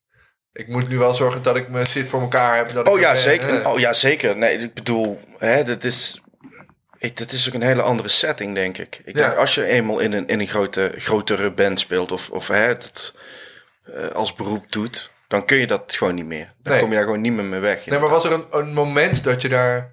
Ik 0.54 0.68
moet 0.68 0.88
nu 0.90 0.98
wel 0.98 1.14
zorgen 1.14 1.42
dat 1.42 1.56
ik 1.56 1.70
mijn 1.70 1.86
shit 1.88 2.08
voor 2.08 2.22
elkaar 2.22 2.56
heb. 2.58 2.74
Dat 2.74 2.88
ik 2.88 2.94
Oh 2.94 3.00
ja, 3.00 3.12
er- 3.12 3.18
zeker. 3.18 3.68
Oh 3.68 3.80
ja, 3.80 3.94
zeker. 3.94 4.38
Nee, 4.38 4.58
ik 4.58 4.74
bedoel, 4.74 5.20
hè, 5.38 5.64
dat 5.64 5.84
is... 5.84 6.22
Ik, 6.98 7.18
dat 7.18 7.32
is 7.32 7.48
ook 7.48 7.54
een 7.54 7.62
hele 7.62 7.82
andere 7.82 8.10
setting, 8.10 8.56
denk 8.56 8.78
ik. 8.78 9.02
Ik 9.06 9.18
Ja. 9.18 9.28
denk, 9.28 9.38
als 9.38 9.56
je 9.56 9.66
eenmaal 9.66 10.00
in 10.00 10.14
een, 10.14 10.28
in 10.28 10.40
een 10.40 10.48
grote, 10.48 10.92
grotere 10.98 11.52
band 11.52 11.80
speelt... 11.80 12.12
of, 12.12 12.30
of 12.30 12.48
hè, 12.48 12.68
dat 12.74 13.16
eh, 13.94 14.08
als 14.08 14.34
beroep 14.34 14.72
doet... 14.72 15.12
dan 15.28 15.46
kun 15.46 15.58
je 15.58 15.68
dat 15.68 15.94
gewoon 15.98 16.16
niet 16.16 16.26
meer. 16.26 16.54
Dan 16.62 16.72
Nee. 16.74 16.82
kom 16.82 16.90
je 16.90 16.96
daar 16.96 17.04
gewoon 17.06 17.22
niet 17.22 17.34
meer 17.34 17.46
mee 17.46 17.60
weg. 17.60 17.86
Nee, 17.86 18.00
maar 18.00 18.10
was 18.10 18.26
er 18.26 18.32
een, 18.32 18.46
een 18.52 18.74
moment 18.74 19.24
dat 19.24 19.42
je 19.42 19.50
daar 19.50 19.92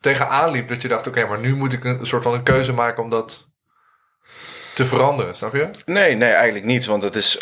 tegenaan 0.00 0.50
liep, 0.50 0.68
dat 0.68 0.82
je 0.82 0.88
dacht, 0.88 1.06
oké, 1.06 1.26
maar 1.26 1.38
nu 1.38 1.56
moet 1.56 1.72
ik 1.72 1.84
een, 1.84 1.98
een 1.98 2.06
soort 2.06 2.22
van 2.22 2.34
een 2.34 2.42
keuze 2.42 2.72
maken 2.72 3.02
om 3.02 3.08
dat 3.08 3.50
te 4.74 4.84
veranderen, 4.84 5.34
snap 5.36 5.54
je? 5.54 5.70
Nee, 5.84 6.14
nee, 6.14 6.30
eigenlijk 6.30 6.64
niet. 6.64 6.86
Want 6.86 7.02
het 7.02 7.16
is. 7.16 7.38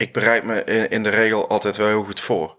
Ik 0.00 0.12
bereid 0.12 0.44
me 0.44 0.64
in, 0.64 0.88
in 0.90 1.02
de 1.02 1.08
regel 1.08 1.48
altijd 1.48 1.76
wel 1.76 1.86
heel 1.86 2.02
goed 2.04 2.20
voor. 2.20 2.56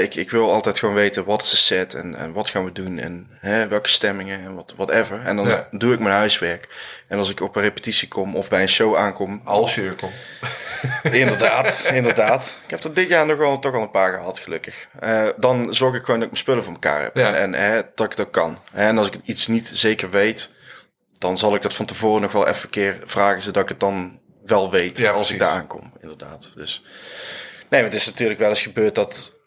Ik, 0.00 0.14
ik 0.14 0.30
wil 0.30 0.52
altijd 0.52 0.78
gewoon 0.78 0.94
weten 0.94 1.24
wat 1.24 1.42
is 1.42 1.50
de 1.50 1.56
set 1.56 1.94
en, 1.94 2.14
en 2.14 2.32
wat 2.32 2.48
gaan 2.48 2.64
we 2.64 2.72
doen 2.72 2.98
en 2.98 3.28
welke 3.68 3.88
stemmingen 3.88 4.40
en 4.40 4.54
wat, 4.54 4.72
whatever. 4.76 5.20
En 5.24 5.36
dan 5.36 5.48
Ja. 5.48 5.68
doe 5.70 5.92
ik 5.92 5.98
mijn 5.98 6.14
huiswerk. 6.14 6.68
En 7.08 7.18
als 7.18 7.30
ik 7.30 7.40
op 7.40 7.56
een 7.56 7.62
repetitie 7.62 8.08
kom 8.08 8.36
of 8.36 8.48
bij 8.48 8.62
een 8.62 8.68
show 8.68 8.96
aankom, 8.96 9.40
Als 9.44 9.74
je 9.74 9.82
er 9.82 9.96
komt. 9.96 10.12
inderdaad, 11.22 11.90
inderdaad. 11.94 12.58
Ik 12.64 12.70
heb 12.70 12.84
er 12.84 12.94
dit 12.94 13.08
jaar 13.08 13.26
nog 13.26 13.36
wel 13.36 13.58
toch 13.58 13.74
al 13.74 13.82
een 13.82 13.90
paar 13.90 14.12
gehad, 14.14 14.38
gelukkig. 14.38 14.88
Eh, 15.00 15.28
dan 15.36 15.74
zorg 15.74 15.94
ik 15.94 16.04
gewoon 16.04 16.20
dat 16.20 16.28
ik 16.28 16.32
mijn 16.32 16.42
spullen 16.42 16.62
voor 16.64 16.72
elkaar 16.72 17.02
heb. 17.02 17.16
Ja. 17.16 17.34
En, 17.34 17.84
dat 17.94 18.06
ik 18.10 18.16
dat 18.16 18.30
kan. 18.30 18.58
En 18.72 18.98
als 18.98 19.06
ik 19.06 19.14
iets 19.24 19.46
niet 19.46 19.70
zeker 19.74 20.10
weet, 20.10 20.50
dan 21.18 21.36
zal 21.36 21.54
ik 21.54 21.62
dat 21.62 21.74
van 21.74 21.86
tevoren 21.86 22.22
nog 22.22 22.32
wel 22.32 22.46
even 22.48 22.64
een 22.64 22.70
keer 22.70 22.96
vragen, 23.04 23.42
zodat 23.42 23.62
ik 23.62 23.68
het 23.68 23.80
dan 23.80 24.20
wel 24.44 24.70
weet 24.70 24.98
Ja, 24.98 25.10
als 25.10 25.30
ik 25.30 25.38
daar 25.38 25.50
aankom. 25.50 25.92
Inderdaad. 26.00 26.52
Dus 26.54 26.82
nee, 27.70 27.82
het 27.82 27.94
is 27.94 28.06
natuurlijk 28.06 28.40
wel 28.40 28.48
eens 28.48 28.62
gebeurd 28.62 28.94
dat. 28.94 29.40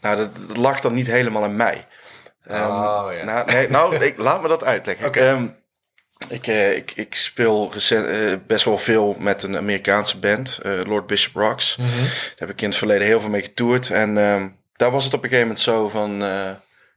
Nou, 0.00 0.16
dat, 0.16 0.36
dat 0.48 0.56
lag 0.56 0.80
dan 0.80 0.94
niet 0.94 1.06
helemaal 1.06 1.42
aan 1.42 1.56
mij. 1.56 1.86
Ehm, 2.42 2.70
Oh, 2.70 3.08
ja. 3.12 3.24
nou, 3.24 3.52
nee, 3.52 3.68
nou 3.68 3.96
ik, 3.96 4.18
laat 4.18 4.42
me 4.42 4.48
dat 4.48 4.64
uitleggen. 4.64 5.06
Oké. 5.06 5.20
Ehm, 5.20 5.46
ik, 6.28 6.46
eh, 6.46 6.76
ik, 6.76 6.92
ik 6.94 7.14
speel 7.14 7.70
recent, 7.72 8.06
eh, 8.06 8.32
best 8.46 8.64
wel 8.64 8.78
veel 8.78 9.16
met 9.18 9.42
een 9.42 9.56
Amerikaanse 9.56 10.18
band, 10.18 10.58
eh, 10.62 10.72
Lord 10.84 11.06
Bishop 11.06 11.34
Rocks. 11.34 11.76
Mhm. 11.76 11.88
Daar 11.88 12.34
heb 12.36 12.50
ik 12.50 12.60
in 12.60 12.68
het 12.68 12.78
verleden 12.78 13.06
heel 13.06 13.20
veel 13.20 13.30
mee 13.30 13.42
getoerd. 13.42 13.90
En 13.90 14.18
ehm, 14.18 14.48
daar 14.76 14.90
was 14.90 15.04
het 15.04 15.14
op 15.14 15.22
een 15.22 15.28
gegeven 15.28 15.48
moment 15.48 15.64
zo 15.64 15.88
van... 15.88 16.18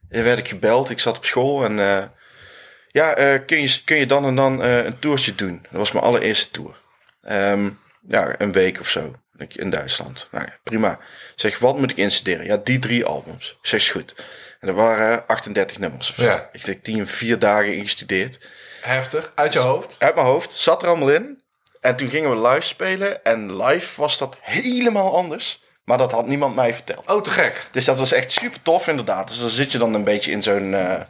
werd 0.08 0.38
ik 0.38 0.48
gebeld, 0.48 0.90
ik 0.90 1.00
zat 1.00 1.16
op 1.16 1.24
school 1.24 1.64
en... 1.64 1.76
ja, 2.88 3.38
kun, 3.38 3.60
je, 3.60 3.80
kun 3.84 3.96
je 3.96 4.06
dan 4.06 4.24
en 4.24 4.34
dan 4.34 4.62
een 4.62 4.98
toertje 4.98 5.34
doen? 5.34 5.60
Dat 5.62 5.78
was 5.78 5.92
mijn 5.92 6.04
allereerste 6.04 6.50
tour. 6.50 6.74
Ehm, 7.22 7.70
ja, 8.08 8.34
een 8.38 8.52
week 8.52 8.80
of 8.80 8.88
zo 8.88 9.14
in 9.48 9.70
Duitsland. 9.70 10.28
Nou 10.30 10.44
ja, 10.44 10.58
prima. 10.62 10.98
Zeg, 11.34 11.58
wat 11.58 11.78
moet 11.78 11.90
ik 11.90 11.96
instuderen? 11.96 12.46
Ja, 12.46 12.56
die 12.56 12.78
drie 12.78 13.04
albums. 13.04 13.50
Ik 13.50 13.68
zeg, 13.68 13.80
is 13.80 13.90
goed. 13.90 14.14
En 14.60 14.68
er 14.68 14.74
waren 14.74 15.26
38 15.26 15.78
nummers 15.78 16.10
of 16.10 16.14
zo. 16.14 16.24
Ja. 16.24 16.48
Ik 16.52 16.64
heb 16.64 16.84
die 16.84 16.96
in 16.96 17.06
vier 17.06 17.38
dagen 17.38 17.76
ingestudeerd. 17.76 18.48
Heftig, 18.80 19.32
uit 19.34 19.52
je 19.52 19.58
hoofd. 19.58 19.96
Uit 19.98 20.14
mijn 20.14 20.26
hoofd, 20.26 20.54
zat 20.54 20.82
er 20.82 20.88
allemaal 20.88 21.10
in. 21.10 21.42
En 21.80 21.96
toen 21.96 22.08
gingen 22.08 22.30
we 22.30 22.48
live 22.48 22.66
spelen. 22.66 23.24
En 23.24 23.56
live 23.56 24.00
was 24.00 24.18
dat 24.18 24.36
helemaal 24.40 25.16
anders. 25.16 25.62
Maar 25.84 25.98
dat 25.98 26.12
had 26.12 26.26
niemand 26.26 26.54
mij 26.54 26.74
verteld. 26.74 27.10
Oh, 27.10 27.22
te 27.22 27.30
gek. 27.30 27.66
Dus 27.70 27.84
dat 27.84 27.98
was 27.98 28.12
echt 28.12 28.30
super 28.30 28.62
tof 28.62 28.88
inderdaad. 28.88 29.28
Dus 29.28 29.40
dan 29.40 29.48
zit 29.48 29.72
je 29.72 29.78
dan 29.78 29.94
een 29.94 30.04
beetje 30.04 30.30
in 30.30 30.42
zo'n, 30.42 30.74
eh, 30.74 31.00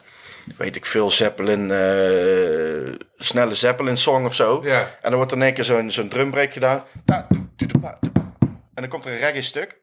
weet 0.56 0.76
ik 0.76 0.86
veel, 0.86 1.10
Zeppelin, 1.10 1.70
eh, 1.70 2.94
snelle 3.16 3.54
Zeppelin 3.54 3.96
song 3.96 4.24
of 4.24 4.34
zo. 4.34 4.60
Ja. 4.64 4.80
En 4.80 4.96
dan 5.10 5.14
wordt 5.14 5.30
er 5.30 5.36
in 5.36 5.42
één 5.42 5.54
keer 5.54 5.64
zo'n 5.64 5.90
zo'n 5.90 6.08
drumbreak 6.08 6.52
gedaan. 6.52 6.84
En 8.74 8.86
dan 8.86 8.88
komt 8.88 9.04
er 9.04 9.12
een 9.12 9.18
reggae 9.18 9.42
stuk. 9.42 9.80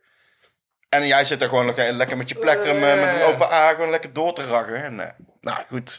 En 0.89 1.07
jij 1.07 1.23
zit 1.23 1.39
daar 1.39 1.49
gewoon 1.49 1.65
nog 1.65 1.75
lekker 1.77 2.17
met 2.17 2.29
je 2.29 2.35
plektrum, 2.35 2.75
eh, 2.83 2.99
met 2.99 3.15
een 3.15 3.21
open 3.21 3.51
A, 3.51 3.69
gewoon 3.69 3.89
lekker 3.89 4.13
door 4.13 4.33
te 4.33 4.45
raggen. 4.45 4.83
En, 4.83 4.99
eh, 4.99 5.11
nou 5.41 5.57
goed, 5.69 5.97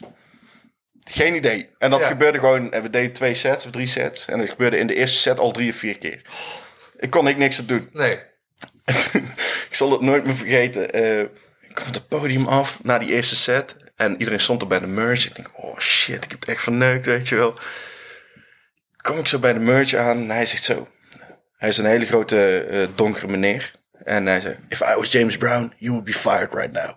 geen 1.03 1.35
idee. 1.35 1.69
En 1.77 1.89
dat 1.89 1.99
Ja. 1.99 2.07
gebeurde 2.07 2.39
gewoon, 2.39 2.71
en 2.71 2.81
we 2.81 2.89
deden 2.89 3.13
twee 3.13 3.33
sets 3.33 3.65
of 3.65 3.71
drie 3.71 3.87
sets. 3.87 4.25
En 4.25 4.39
dat 4.39 4.49
gebeurde 4.49 4.77
in 4.77 4.87
de 4.87 4.95
eerste 4.95 5.17
set 5.17 5.39
al 5.39 5.51
drie 5.51 5.69
of 5.71 5.75
vier 5.75 5.97
keer. 5.97 6.21
Ik 6.97 7.09
kon 7.09 7.27
ik 7.27 7.37
niks 7.37 7.59
aan 7.59 7.65
doen. 7.65 7.89
Nee. 7.93 8.19
Ik 9.69 9.75
zal 9.75 9.91
het 9.91 10.01
nooit 10.01 10.25
meer 10.25 10.35
vergeten. 10.35 10.91
Eh, 10.91 11.19
ik 11.19 11.29
kwam 11.73 11.85
van 11.85 11.93
het 11.93 12.07
podium 12.07 12.47
af 12.47 12.83
na 12.83 12.97
die 12.97 13.09
eerste 13.13 13.35
set. 13.35 13.75
En 13.99 14.15
iedereen 14.17 14.39
stond 14.39 14.61
er 14.61 14.67
bij 14.67 14.79
de 14.79 14.87
merch. 14.87 15.25
Ik 15.25 15.35
denk, 15.35 15.51
oh 15.55 15.79
shit, 15.79 16.23
ik 16.23 16.31
heb 16.31 16.39
het 16.39 16.49
echt 16.49 16.63
verneukt, 16.63 17.05
weet 17.05 17.27
je 17.27 17.35
wel. 17.35 17.59
Kom 19.01 19.19
ik 19.19 19.27
zo 19.27 19.39
bij 19.39 19.53
de 19.53 19.59
merch 19.59 19.93
aan 19.93 20.17
en 20.17 20.29
hij 20.29 20.45
zegt 20.45 20.63
zo. 20.63 20.87
Hij 21.57 21.69
is 21.69 21.77
een 21.77 21.85
hele 21.85 22.05
grote 22.05 22.59
eh, 22.59 22.87
donkere 22.95 23.27
meneer. 23.27 23.71
En 24.03 24.25
hij 24.25 24.41
zei, 24.41 24.57
if 24.67 24.79
I 24.79 24.95
was 24.95 25.11
James 25.11 25.37
Brown, 25.37 25.73
you 25.77 25.91
would 25.91 26.03
be 26.03 26.13
fired 26.13 26.53
right 26.53 26.71
now. 26.71 26.95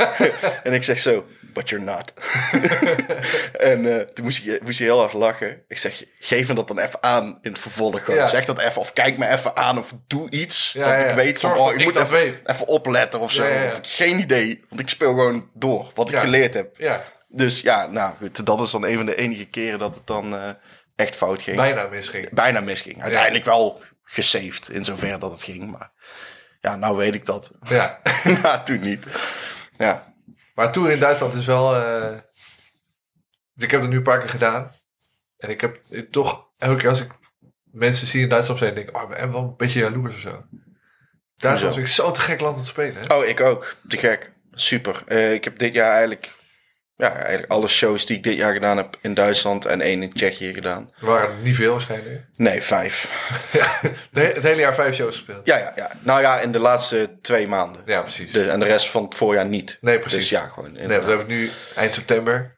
en 0.66 0.72
ik 0.72 0.82
zeg 0.82 0.98
zo, 0.98 1.26
but 1.56 1.68
you're 1.70 1.84
not. 1.84 2.12
en 3.70 3.98
eh, 3.98 4.06
toen 4.06 4.24
moest 4.24 4.44
hij, 4.44 4.60
moest 4.62 4.78
hij 4.78 4.86
heel 4.86 4.98
hard 4.98 5.12
lachen. 5.12 5.62
Ik 5.68 5.78
zeg, 5.78 6.04
geef 6.18 6.46
hem 6.46 6.56
dat 6.56 6.68
dan 6.68 6.78
even 6.78 7.02
aan 7.02 7.38
in 7.42 7.50
het 7.50 7.60
vervolg. 7.60 8.04
Gewoon. 8.04 8.20
Ja. 8.20 8.26
Zeg 8.26 8.44
dat 8.44 8.58
even, 8.58 8.80
of 8.80 8.92
kijk 8.92 9.18
me 9.18 9.28
even 9.28 9.56
aan, 9.56 9.78
of 9.78 9.92
doe 10.06 10.30
iets. 10.30 10.72
Ja, 10.72 10.92
dat 10.92 11.02
ja. 11.02 11.08
ik 11.08 11.14
weet 11.14 11.40
van, 11.40 11.56
oh, 11.56 11.72
ik 11.72 11.78
ik 11.78 11.84
moet 11.84 11.94
dat 11.94 12.02
even, 12.02 12.16
weet. 12.16 12.42
even 12.44 12.66
opletten 12.66 13.20
of 13.20 13.32
zo. 13.32 13.42
Want 13.60 13.76
ik 13.76 13.86
geen 13.86 14.18
idee, 14.18 14.62
want 14.68 14.80
ik 14.80 14.88
speel 14.88 15.08
gewoon 15.08 15.50
door 15.54 15.90
wat 15.94 16.10
ik 16.10 16.18
geleerd 16.18 16.54
heb. 16.54 16.76
Ja, 16.76 17.02
Dus 17.28 17.60
ja, 17.60 17.86
nou 17.86 18.14
goed, 18.18 18.46
dat 18.46 18.60
is 18.60 18.70
dan 18.70 18.84
een 18.84 18.96
van 18.96 19.06
de 19.06 19.16
enige 19.16 19.44
keren 19.44 19.78
dat 19.78 19.94
het 19.94 20.06
dan 20.06 20.36
eh, 20.36 20.48
echt 20.96 21.16
fout 21.16 21.42
ging. 21.42 21.56
bijna 21.56 21.86
misging. 21.86 22.30
Bijna 22.30 22.60
misging. 22.60 23.02
Uiteindelijk 23.02 23.44
wel 23.44 23.82
gesaved 24.02 24.68
in 24.70 24.84
zover 24.84 25.18
dat 25.18 25.30
het 25.30 25.42
ging. 25.42 25.70
Maar 25.70 25.90
ja, 26.60 26.76
nou 26.76 26.96
weet 26.96 27.14
ik 27.14 27.24
dat. 27.24 27.50
Ja. 27.68 28.00
maar 28.42 28.64
toen 28.64 28.80
niet. 28.80 29.06
Ja, 29.76 30.14
Maar 30.56 30.72
tour 30.72 30.90
in 30.90 31.00
Duitsland 31.00 31.34
is 31.34 31.46
wel... 31.46 31.74
eh, 31.74 32.18
dus 33.52 33.64
ik 33.64 33.70
heb 33.70 33.80
het 33.80 33.90
nu 33.90 33.96
een 33.96 34.02
paar 34.02 34.18
keer 34.20 34.28
gedaan. 34.28 34.72
En 35.36 35.50
ik 35.50 35.60
heb 35.60 35.80
toch 36.10 36.48
elke 36.56 36.80
keer 36.80 36.88
als 36.88 37.00
ik 37.00 37.10
mensen 37.64 38.06
zie 38.06 38.22
in 38.22 38.28
Duitsland 38.28 38.60
zijn, 38.60 38.74
denk 38.74 38.88
ik, 38.88 38.96
oh, 38.96 39.08
ben 39.08 39.32
wel 39.32 39.42
een 39.42 39.56
beetje 39.56 39.80
jaloers 39.80 40.14
of 40.14 40.20
zo. 40.20 40.44
Duitsland 41.36 41.74
vind 41.74 41.86
ik 41.86 41.92
zo 41.92 42.10
te 42.10 42.20
gek 42.20 42.40
land 42.40 42.56
om 42.56 42.62
te 42.62 42.68
spelen. 42.68 43.02
Hè? 43.06 43.14
Oh, 43.14 43.24
ik 43.24 43.40
ook. 43.40 43.76
Te 43.88 43.96
gek. 43.96 44.32
Super. 44.52 45.02
Eh, 45.06 45.32
ik 45.32 45.44
heb 45.44 45.58
dit 45.58 45.74
jaar 45.74 45.90
eigenlijk, 45.90 46.36
ja, 46.96 47.12
eigenlijk 47.12 47.50
alle 47.52 47.68
shows 47.68 48.06
die 48.06 48.16
ik 48.16 48.22
dit 48.22 48.36
jaar 48.36 48.52
gedaan 48.52 48.76
heb 48.76 48.96
in 49.00 49.14
Duitsland 49.14 49.64
en 49.64 49.80
één 49.80 50.02
in 50.02 50.12
Tsjechië 50.12 50.52
gedaan. 50.54 50.90
Er 51.00 51.06
waren 51.06 51.42
niet 51.42 51.54
veel 51.54 51.72
waarschijnlijk. 51.72 52.24
Nee, 52.32 52.62
vijf. 52.62 53.10
Het 54.12 54.42
hele 54.42 54.60
jaar 54.60 54.74
vijf 54.74 54.94
shows 54.94 55.16
gespeeld. 55.16 55.46
Ja, 55.46 55.56
ja, 55.56 55.72
ja. 55.76 55.90
Nou 56.00 56.20
ja, 56.20 56.40
in 56.40 56.52
de 56.52 56.58
laatste 56.58 57.18
twee 57.20 57.48
maanden. 57.48 57.82
Ja, 57.86 58.00
precies. 58.02 58.34
En 58.34 58.60
de 58.60 58.66
rest 58.66 58.90
van 58.90 59.04
het 59.04 59.14
voorjaar 59.14 59.46
niet. 59.46 59.78
Nee, 59.80 59.98
precies. 59.98 60.18
Dus 60.18 60.28
ja, 60.28 60.46
gewoon. 60.46 60.72
nee, 60.72 60.82
inderdaad. 60.82 61.06
dat 61.08 61.18
heb 61.20 61.28
ik 61.28 61.34
nu 61.36 61.50
eind 61.76 61.92
september. 61.92 62.56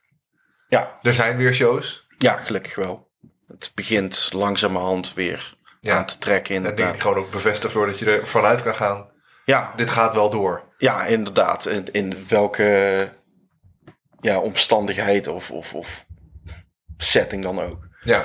Ja, 0.69 0.99
Er 1.03 1.13
zijn 1.13 1.37
weer 1.37 1.55
shows. 1.55 2.07
ja, 2.19 2.39
gelukkig 2.39 2.75
wel. 2.75 3.09
Het 3.47 3.73
begint 3.75 4.31
langzamerhand 4.33 5.15
weer 5.15 5.57
Ja. 5.81 5.97
aan 5.97 6.05
te 6.07 6.19
trekken 6.19 6.55
En 6.57 6.63
denk 6.63 6.73
ik 6.75 6.79
inderdaad. 6.79 7.03
gewoon 7.03 7.17
ook 7.25 7.31
bevestigd 7.31 7.73
wordt 7.75 7.91
dat 7.91 7.99
je 8.01 8.11
er 8.19 8.27
vanuit 8.27 8.63
kan 8.63 8.75
gaan. 8.75 9.11
Ja, 9.45 9.73
Dit 9.77 9.91
gaat 9.91 10.15
wel 10.15 10.31
door. 10.31 10.63
ja, 10.79 11.05
inderdaad. 11.07 11.67
In, 11.67 11.87
in 11.93 12.25
welke 12.29 13.09
ja, 14.21 14.39
omstandigheid 14.39 15.27
of, 15.27 15.51
of, 15.51 15.75
of 15.75 16.05
setting 16.97 17.43
dan 17.43 17.61
ook. 17.63 17.89
Ja, 18.01 18.25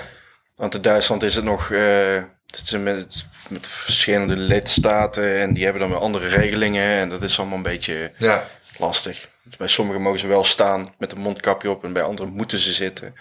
Want 0.56 0.76
in 0.76 0.82
Duitsland 0.82 1.24
is 1.24 1.36
het 1.36 1.44
nog 1.46 1.72
eh, 1.72 2.24
het 2.46 2.62
is 2.64 2.72
met, 2.72 3.26
met 3.50 3.68
verschillende 3.68 4.36
lidstaten 4.36 5.40
en 5.40 5.54
die 5.54 5.64
hebben 5.64 5.82
dan 5.82 5.92
weer 5.92 6.00
andere 6.00 6.28
regelingen. 6.28 6.98
En 6.98 7.10
dat 7.10 7.22
is 7.22 7.40
allemaal 7.40 7.58
een 7.58 7.64
beetje 7.64 8.12
ja. 8.18 8.44
lastig. 8.78 9.30
Dus 9.44 9.58
bij 9.58 9.68
sommigen 9.68 10.02
mogen 10.02 10.20
ze 10.20 10.28
wel 10.28 10.44
staan 10.44 10.94
met 10.98 11.12
een 11.12 11.20
mondkapje 11.22 11.70
op 11.70 11.84
en 11.84 11.94
bij 11.94 12.04
anderen 12.04 12.34
moeten 12.34 12.58
ze 12.58 12.72
zitten. 12.72 13.14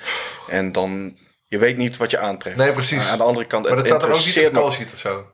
En 0.48 0.72
dan, 0.72 1.16
je 1.46 1.58
weet 1.58 1.76
niet 1.76 1.96
wat 1.96 2.10
je 2.10 2.18
aantrekt. 2.18 2.56
Nee, 2.56 2.72
precies. 2.72 3.08
Aan 3.08 3.18
de 3.18 3.24
andere 3.24 3.46
kant, 3.46 3.66
Maar 3.66 3.76
dat 3.76 3.86
staat 3.86 4.02
er 4.02 4.08
ook 4.08 4.14
niet 4.24 4.36
in 4.36 4.42
de 4.44 4.50
call 4.50 4.70
sheet 4.70 4.92
of 4.92 4.98
zo. 4.98 5.26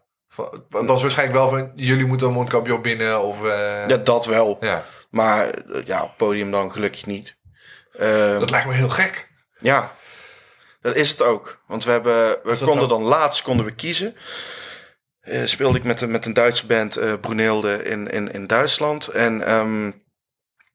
Dat 0.71 0.97
is 0.97 1.03
waarschijnlijk 1.03 1.39
wel 1.39 1.49
van, 1.49 1.73
jullie 1.75 2.07
moeten 2.07 2.27
een 2.27 2.33
mondkapje 2.33 2.73
op 2.75 2.83
binnen 2.83 3.23
of... 3.23 3.43
eh, 3.45 3.87
Ja, 3.87 3.97
dat 3.97 4.27
wel. 4.27 4.57
ja. 4.61 4.85
Maar 5.09 5.49
eh, 5.51 5.87
ja, 5.87 6.03
op 6.03 6.17
podium 6.17 6.51
dan 6.51 6.73
gelukkig 6.73 7.07
niet. 7.07 7.39
Ehm, 7.93 8.39
Dat 8.39 8.51
lijkt 8.51 8.67
me 8.67 8.75
heel 8.75 8.89
gek. 8.89 9.29
Ja, 9.59 9.95
dat 10.81 10.97
is 10.97 11.11
het 11.11 11.23
ook. 11.23 11.63
Want 11.67 11.85
we, 11.85 11.91
hebben, 11.91 12.29
we 12.31 12.57
konden 12.59 12.81
zo? 12.83 12.87
dan 12.87 13.03
laatst 13.03 13.43
konden 13.43 13.65
we 13.67 13.75
kiezen. 13.75 14.17
Eh, 15.21 15.45
speelde 15.45 15.79
ik 15.79 15.85
met, 15.85 16.01
een- 16.01 16.11
met 16.11 16.27
een 16.27 16.33
Duitse 16.33 16.67
band, 16.67 17.21
Brunilde, 17.21 17.83
in, 17.83 18.09
in, 18.11 18.33
in 18.33 18.47
Duitsland. 18.47 19.09
En 19.09 19.43
ehm 19.47 19.91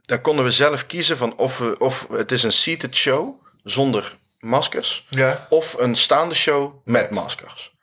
daar 0.02 0.22
konden 0.22 0.46
we 0.46 0.52
zelf 0.52 0.86
kiezen 0.86 1.17
van 1.17 1.36
of, 1.38 1.58
we, 1.58 1.78
of 1.80 2.08
het 2.12 2.32
is 2.32 2.43
een 2.43 2.52
seated 2.52 2.96
show 2.96 3.46
zonder 3.63 4.17
maskers. 4.39 5.06
Ja. 5.10 5.48
Of 5.50 5.74
een 5.74 5.96
staande 5.96 6.36
show 6.36 6.74
met 6.86 7.02
Met. 7.10 7.12
maskers. 7.12 7.76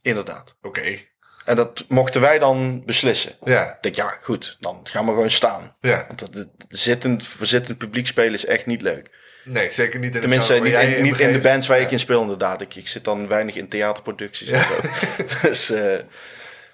Inderdaad. 0.00 0.56
Oké. 0.62 0.98
En 1.44 1.56
dat 1.56 1.84
mochten 1.88 2.20
wij 2.20 2.38
dan 2.38 2.82
beslissen. 2.84 3.32
Ja. 3.44 3.64
Ik 3.70 3.76
denk, 3.80 3.94
ja 3.94 4.16
goed, 4.22 4.56
dan 4.60 4.80
gaan 4.84 5.06
we 5.06 5.10
gewoon 5.12 5.30
staan. 5.30 5.74
Ja. 5.80 6.04
Want 6.06 6.18
dat, 6.18 6.32
dat, 6.34 6.46
zittend, 6.68 7.26
voor 7.26 7.46
zittend 7.46 7.78
publiek 7.78 8.06
spelen 8.06 8.32
is 8.32 8.44
echt 8.44 8.66
niet 8.66 8.82
leuk. 8.82 9.10
Nee, 9.44 9.70
zeker 9.70 9.98
niet 9.98 10.08
in 10.08 10.12
de 10.14 10.18
Tenminste, 10.20 10.54
niet, 10.60 10.74
in, 10.74 11.02
niet 11.02 11.20
in 11.20 11.32
de 11.32 11.38
bands 11.38 11.66
waar 11.66 11.78
Ja. 11.78 11.84
ik 11.84 11.90
in 11.90 11.98
speel 11.98 12.20
inderdaad. 12.20 12.60
Ik, 12.60 12.74
ik 12.74 12.88
zit 12.88 13.04
dan 13.04 13.28
weinig 13.28 13.54
in 13.54 13.68
theaterproducties. 13.68 14.48
en 14.50 14.60
zo. 14.60 14.68
dus 15.48 15.70
eh, 15.70 15.98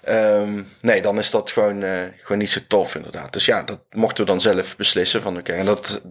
ehm, 0.01 0.61
nee, 0.81 1.01
dan 1.01 1.17
is 1.17 1.31
dat 1.31 1.51
gewoon, 1.51 1.83
eh, 1.83 2.01
gewoon 2.17 2.37
niet 2.37 2.49
zo 2.49 2.59
tof 2.67 2.95
inderdaad. 2.95 3.33
Dus 3.33 3.45
ja, 3.45 3.63
dat 3.63 3.79
mochten 3.89 4.23
we 4.23 4.29
dan 4.29 4.39
zelf 4.39 4.75
beslissen 4.77 5.21
van 5.21 5.37
oké. 5.37 5.51
En 5.53 5.65
dat 5.65 6.01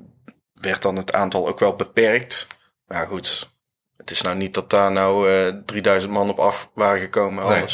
werd 0.54 0.82
dan 0.82 0.96
het 0.96 1.12
aantal 1.12 1.48
ook 1.48 1.58
wel 1.58 1.74
beperkt. 1.74 2.46
Maar 2.86 3.06
goed, 3.06 3.48
het 3.96 4.10
is 4.10 4.22
nou 4.22 4.36
niet 4.36 4.54
dat 4.54 4.70
daar 4.70 4.92
nou 4.92 5.30
eh 5.30 5.52
3000 5.66 6.12
man 6.12 6.30
op 6.30 6.38
af 6.38 6.70
waren 6.74 7.00
gekomen 7.00 7.48
Nee. 7.48 7.64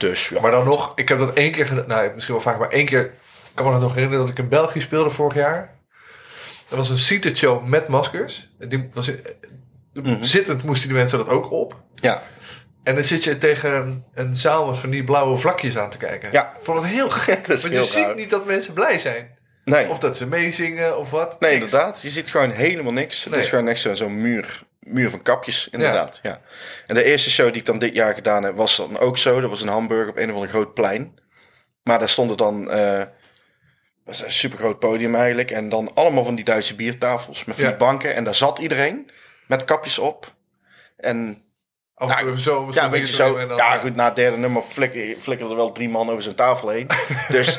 Dus 0.00 0.28
ja. 0.28 0.40
Maar 0.40 0.50
dan 0.50 0.64
nog, 0.64 0.92
ik 0.94 1.08
heb 1.08 1.18
dat 1.18 1.32
één 1.34 1.52
keer 1.52 1.66
gedaan. 1.66 1.86
Nou, 1.88 2.14
misschien 2.14 2.34
wel 2.34 2.42
vaak, 2.42 2.58
maar 2.58 2.68
één 2.68 2.84
keer. 2.86 3.04
Ik 3.04 3.10
kan 3.54 3.72
me 3.72 3.78
nog 3.78 3.94
herinneren 3.94 4.18
dat 4.26 4.28
ik 4.28 4.38
in 4.38 4.48
België 4.48 4.80
speelde 4.80 5.10
vorig 5.10 5.34
jaar. 5.34 5.78
Dat 6.68 6.78
was 6.78 6.90
een 6.90 6.98
seated 6.98 7.36
show 7.38 7.64
met 7.66 7.88
maskers. 7.88 8.48
Die 8.58 8.90
was, 8.94 9.10
Mhm. 9.92 10.22
Zittend 10.22 10.62
moesten 10.64 10.88
die 10.88 10.96
mensen 10.96 11.18
dat 11.18 11.28
ook 11.28 11.50
op. 11.50 11.76
ja. 11.94 12.22
En 12.82 12.94
dan 12.94 13.04
zit 13.04 13.24
je 13.24 13.38
tegen 13.38 14.04
een, 14.14 14.34
zaal 14.34 14.66
met 14.66 14.78
van 14.78 14.90
die 14.90 15.04
blauwe 15.04 15.38
vlakjes 15.38 15.78
aan 15.78 15.90
te 15.90 15.96
kijken. 15.96 16.32
Ja. 16.32 16.52
Ik 16.58 16.64
vond 16.64 16.78
het 16.82 16.86
heel 16.92 17.10
gek. 17.10 17.46
Dat 17.46 17.56
is 17.56 17.62
want 17.62 17.74
je 17.74 17.82
ziet 17.82 18.04
raar. 18.04 18.14
niet 18.14 18.30
dat 18.30 18.46
mensen 18.46 18.72
blij 18.72 18.98
zijn. 18.98 19.38
Nee. 19.64 19.88
Of 19.88 19.98
dat 19.98 20.16
ze 20.16 20.26
meezingen 20.26 20.98
of 20.98 21.10
wat. 21.10 21.40
Nee, 21.40 21.50
Niks. 21.58 21.64
inderdaad. 21.64 22.02
Je 22.02 22.08
ziet 22.08 22.30
gewoon 22.30 22.50
helemaal 22.50 22.92
niks. 22.92 23.24
Het 23.24 23.32
Nee. 23.32 23.42
is 23.42 23.48
gewoon 23.48 23.68
echt 23.68 23.80
zo- 23.80 23.94
zo'n 23.94 24.20
muur, 24.20 24.62
muur 24.92 25.10
van 25.10 25.22
kapjes, 25.22 25.68
inderdaad. 25.70 26.20
Ja. 26.22 26.40
En 26.86 26.94
de 26.94 27.04
eerste 27.04 27.30
show 27.30 27.46
die 27.46 27.60
ik 27.60 27.66
dan 27.66 27.78
dit 27.78 27.94
jaar 27.94 28.14
gedaan 28.14 28.42
heb, 28.42 28.56
was 28.56 28.76
dan 28.76 28.98
ook 28.98 29.18
zo. 29.18 29.40
Dat 29.40 29.50
was 29.50 29.62
in 29.62 29.68
Hamburg 29.68 30.08
op 30.08 30.16
een 30.16 30.28
of 30.28 30.34
ander 30.34 30.48
groot 30.50 30.74
plein. 30.74 31.18
Maar 31.82 31.98
daar 31.98 32.08
stonden 32.08 32.36
dan... 32.36 32.70
eh 32.70 33.02
was 34.04 34.22
een 34.22 34.32
super 34.32 34.58
groot 34.58 34.78
podium 34.78 35.14
eigenlijk. 35.14 35.50
En 35.50 35.68
dan 35.68 35.94
allemaal 35.94 36.24
van 36.24 36.34
die 36.34 36.44
Duitse 36.44 36.74
biertafels 36.74 37.44
met 37.44 37.54
van 37.54 37.64
Ja. 37.64 37.70
die 37.70 37.78
banken. 37.78 38.14
En 38.14 38.24
daar 38.24 38.34
zat 38.34 38.58
iedereen 38.58 39.10
met 39.46 39.64
kapjes 39.64 39.98
op. 39.98 40.34
En 40.96 41.42
even 41.96 42.38
zo. 42.38 42.64
ja, 42.66 42.72
stond 42.72 42.90
weet 42.90 43.00
je 43.00 43.06
hier 43.06 43.16
zo. 43.16 43.46
dan, 43.46 43.56
ja, 43.56 43.78
goed, 43.78 43.94
na 43.94 44.04
het 44.04 44.16
derde 44.16 44.36
nummer 44.36 44.62
flikker, 44.62 45.16
flikkerden 45.18 45.56
er 45.56 45.62
wel 45.62 45.72
drie 45.72 45.88
man 45.88 46.10
over 46.10 46.22
zijn 46.22 46.34
tafel 46.34 46.68
heen. 46.68 46.86
dus 47.28 47.58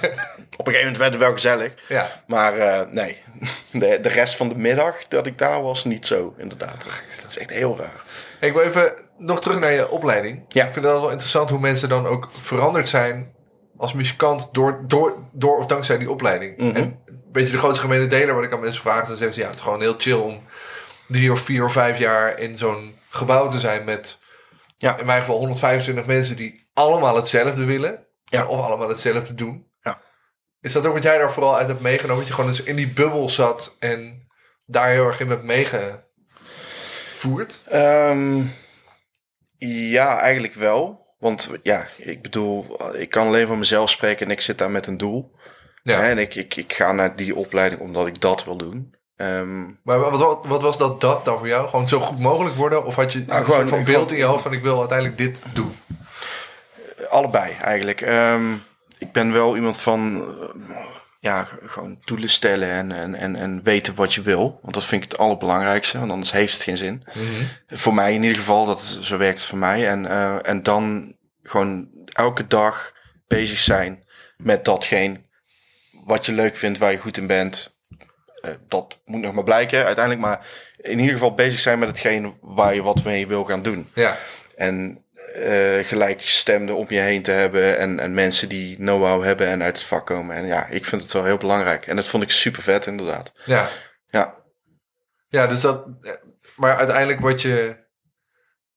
op 0.57 0.67
een 0.67 0.73
gegeven 0.73 0.81
moment 0.93 0.97
werd 0.97 1.11
het 1.11 1.21
wel 1.21 1.31
gezellig. 1.31 1.73
Ja. 1.87 2.23
Maar 2.27 2.57
eh, 2.57 2.91
nee, 2.91 3.23
de, 3.71 3.99
de 4.01 4.09
rest 4.09 4.35
van 4.35 4.49
de 4.49 4.55
middag 4.55 5.07
dat 5.07 5.25
ik 5.25 5.37
daar 5.37 5.61
was, 5.61 5.85
niet 5.85 6.05
zo, 6.05 6.33
inderdaad. 6.37 6.89
Dat 7.21 7.29
is 7.29 7.37
echt 7.37 7.49
heel 7.49 7.77
raar. 7.77 8.01
Hey, 8.39 8.49
Ik 8.49 8.55
wil 8.55 8.63
even 8.63 8.93
nog 9.17 9.41
terug 9.41 9.59
naar 9.59 9.71
je 9.71 9.89
opleiding. 9.89 10.45
Ja. 10.47 10.65
Ik 10.67 10.73
vind 10.73 10.85
het 10.85 10.93
wel 10.93 11.09
interessant 11.09 11.49
hoe 11.49 11.59
mensen 11.59 11.89
dan 11.89 12.05
ook 12.07 12.29
veranderd 12.31 12.89
zijn 12.89 13.33
als 13.77 13.93
muzikant 13.93 14.53
door, 14.53 14.83
door, 14.87 15.17
door 15.31 15.57
of 15.57 15.65
dankzij 15.65 15.97
die 15.97 16.11
opleiding. 16.11 16.57
Mhm. 16.57 16.75
En 16.75 16.83
een 17.05 17.21
beetje 17.31 17.51
de 17.51 17.57
grootste 17.57 17.81
gemene 17.81 18.05
deler 18.05 18.35
wat 18.35 18.43
ik 18.43 18.53
aan 18.53 18.59
mensen 18.59 18.81
vraag, 18.81 19.07
dan 19.07 19.15
zeggen 19.17 19.33
ze 19.33 19.39
ja, 19.39 19.47
het 19.47 19.55
is 19.55 19.61
gewoon 19.61 19.81
heel 19.81 19.95
chill 19.97 20.13
om 20.19 20.39
drie 21.07 21.31
of 21.31 21.39
vier 21.39 21.63
of 21.63 21.71
vijf 21.71 21.97
jaar 21.97 22.39
in 22.39 22.55
zo'n 22.55 22.95
gebouw 23.09 23.47
te 23.49 23.59
zijn 23.59 23.83
met 23.83 24.19
Ja. 24.77 24.97
in 24.99 25.05
mijn 25.05 25.19
geval 25.19 25.37
125 25.37 26.05
mensen 26.05 26.35
die 26.35 26.69
allemaal 26.73 27.15
hetzelfde 27.15 27.63
willen. 27.65 28.05
Ja. 28.25 28.45
Of 28.45 28.59
allemaal 28.65 28.89
hetzelfde 28.89 29.33
doen. 29.33 29.70
Is 30.61 30.73
dat 30.73 30.85
ook 30.85 30.93
wat 30.93 31.03
jij 31.03 31.17
daar 31.17 31.31
vooral 31.33 31.57
uit 31.57 31.67
hebt 31.67 31.81
meegenomen? 31.81 32.17
Dat 32.19 32.27
je 32.27 32.33
gewoon 32.33 32.49
eens 32.49 32.63
in 32.63 32.75
die 32.75 32.87
bubbel 32.87 33.29
zat 33.29 33.75
en 33.79 34.27
daar 34.65 34.89
heel 34.89 35.05
erg 35.07 35.19
in 35.19 35.29
hebt 35.29 35.43
meegevoerd? 35.43 36.01
Ehm, 37.69 38.41
Ja, 39.67 40.19
eigenlijk 40.19 40.53
wel. 40.53 40.99
Want 41.19 41.49
ja, 41.63 41.87
ik 41.97 42.21
bedoel, 42.21 42.77
ik 42.97 43.09
kan 43.09 43.27
alleen 43.27 43.47
van 43.47 43.57
mezelf 43.57 43.89
spreken 43.89 44.25
en 44.25 44.31
ik 44.31 44.41
zit 44.41 44.57
daar 44.57 44.71
met 44.71 44.87
een 44.87 44.97
doel. 44.97 45.35
Ja. 45.83 46.03
En 46.03 46.17
ik, 46.17 46.35
ik, 46.35 46.55
ik 46.55 46.73
ga 46.73 46.91
naar 46.91 47.15
die 47.15 47.35
opleiding 47.35 47.81
omdat 47.81 48.07
ik 48.07 48.21
dat 48.21 48.45
wil 48.45 48.57
doen. 48.57 48.95
Ehm, 49.15 49.61
Maar 49.83 49.99
wat, 49.99 50.45
wat, 50.47 50.61
was 50.61 50.77
dat, 50.77 51.01
dat 51.01 51.25
dan 51.25 51.37
voor 51.37 51.47
jou? 51.47 51.69
Gewoon 51.69 51.87
zo 51.87 51.99
goed 51.99 52.19
mogelijk 52.19 52.55
worden? 52.55 52.85
Of 52.85 52.95
had 52.95 53.13
je 53.13 53.19
een 53.19 53.25
Nou, 53.27 53.43
gewoon- 53.43 53.57
soort 53.67 53.69
van 53.69 53.83
beeld 53.93 54.11
in 54.11 54.17
je 54.17 54.23
hoofd 54.23 54.43
van 54.43 54.53
ik 54.53 54.59
wil 54.61 54.79
uiteindelijk 54.79 55.17
dit 55.17 55.41
doen? 55.53 55.77
allebei 57.09 57.53
eigenlijk. 57.61 58.01
Ehm, 58.01 58.43
ik 59.01 59.11
ben 59.11 59.31
wel 59.31 59.55
iemand 59.55 59.77
van 59.81 60.23
eh, 60.69 60.75
ja, 61.19 61.47
gewoon 61.65 61.99
doelen 62.05 62.29
stellen 62.29 62.69
en, 62.69 62.91
en, 62.91 63.15
en, 63.15 63.35
en 63.35 63.63
weten 63.63 63.95
wat 63.95 64.13
je 64.13 64.21
wil. 64.21 64.59
Want 64.61 64.73
dat 64.73 64.85
vind 64.85 65.03
ik 65.03 65.11
het 65.11 65.19
allerbelangrijkste, 65.19 65.99
want 65.99 66.11
anders 66.11 66.31
heeft 66.31 66.53
het 66.53 66.63
geen 66.63 66.77
zin. 66.77 67.03
Voor 67.67 67.93
mij 67.93 68.13
in 68.13 68.21
ieder 68.21 68.37
geval, 68.37 68.65
dat 68.65 68.99
zo 69.01 69.17
werkt 69.17 69.37
het 69.37 69.47
voor 69.47 69.57
mij. 69.57 69.87
En, 69.87 70.05
eh, 70.05 70.35
en 70.41 70.63
dan 70.63 71.15
gewoon 71.43 71.89
elke 72.05 72.47
dag 72.47 72.93
bezig 73.27 73.59
zijn 73.59 74.03
met 74.37 74.65
datgene 74.65 75.21
wat 76.05 76.25
je 76.25 76.31
leuk 76.31 76.55
vindt, 76.55 76.77
waar 76.79 76.91
je 76.91 76.97
goed 76.97 77.17
in 77.17 77.27
bent. 77.27 77.79
Eh, 78.41 78.51
dat 78.67 79.01
moet 79.05 79.21
nog 79.21 79.33
maar 79.33 79.43
blijken 79.43 79.85
uiteindelijk. 79.85 80.25
Maar 80.25 80.47
in 80.81 80.99
ieder 80.99 81.13
geval 81.13 81.33
bezig 81.33 81.59
zijn 81.59 81.79
met 81.79 81.87
hetgeen 81.87 82.37
waar 82.41 82.75
je 82.75 82.81
wat 82.81 83.03
mee 83.03 83.27
wil 83.27 83.43
gaan 83.43 83.61
doen. 83.61 83.87
Ja, 83.93 84.17
En 84.55 85.05
eh 85.33 85.85
gelijkgestemden 85.85 86.75
om 86.75 86.85
je 86.89 86.99
heen 86.99 87.21
te 87.21 87.31
hebben. 87.31 87.77
En, 87.77 87.99
en 87.99 88.13
mensen 88.13 88.49
die 88.49 88.75
know-how 88.75 89.23
hebben 89.23 89.47
en 89.47 89.63
uit 89.63 89.77
het 89.77 89.85
vak 89.85 90.05
komen. 90.05 90.35
En 90.35 90.45
ja, 90.45 90.65
ik 90.67 90.85
vind 90.85 91.01
het 91.01 91.11
wel 91.13 91.23
heel 91.25 91.37
belangrijk. 91.37 91.87
En 91.87 91.95
dat 91.95 92.07
vond 92.07 92.23
ik 92.23 92.31
super 92.31 92.61
vet 92.61 92.85
inderdaad. 92.85 93.31
ja. 93.45 93.67
Ja, 94.05 94.35
Ja, 95.27 95.47
dus 95.47 95.61
dat. 95.61 95.87
eh, 96.01 96.11
Maar 96.55 96.75
uiteindelijk 96.75 97.19
wat 97.19 97.41
je. 97.41 97.77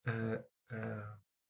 eh, 0.02 0.12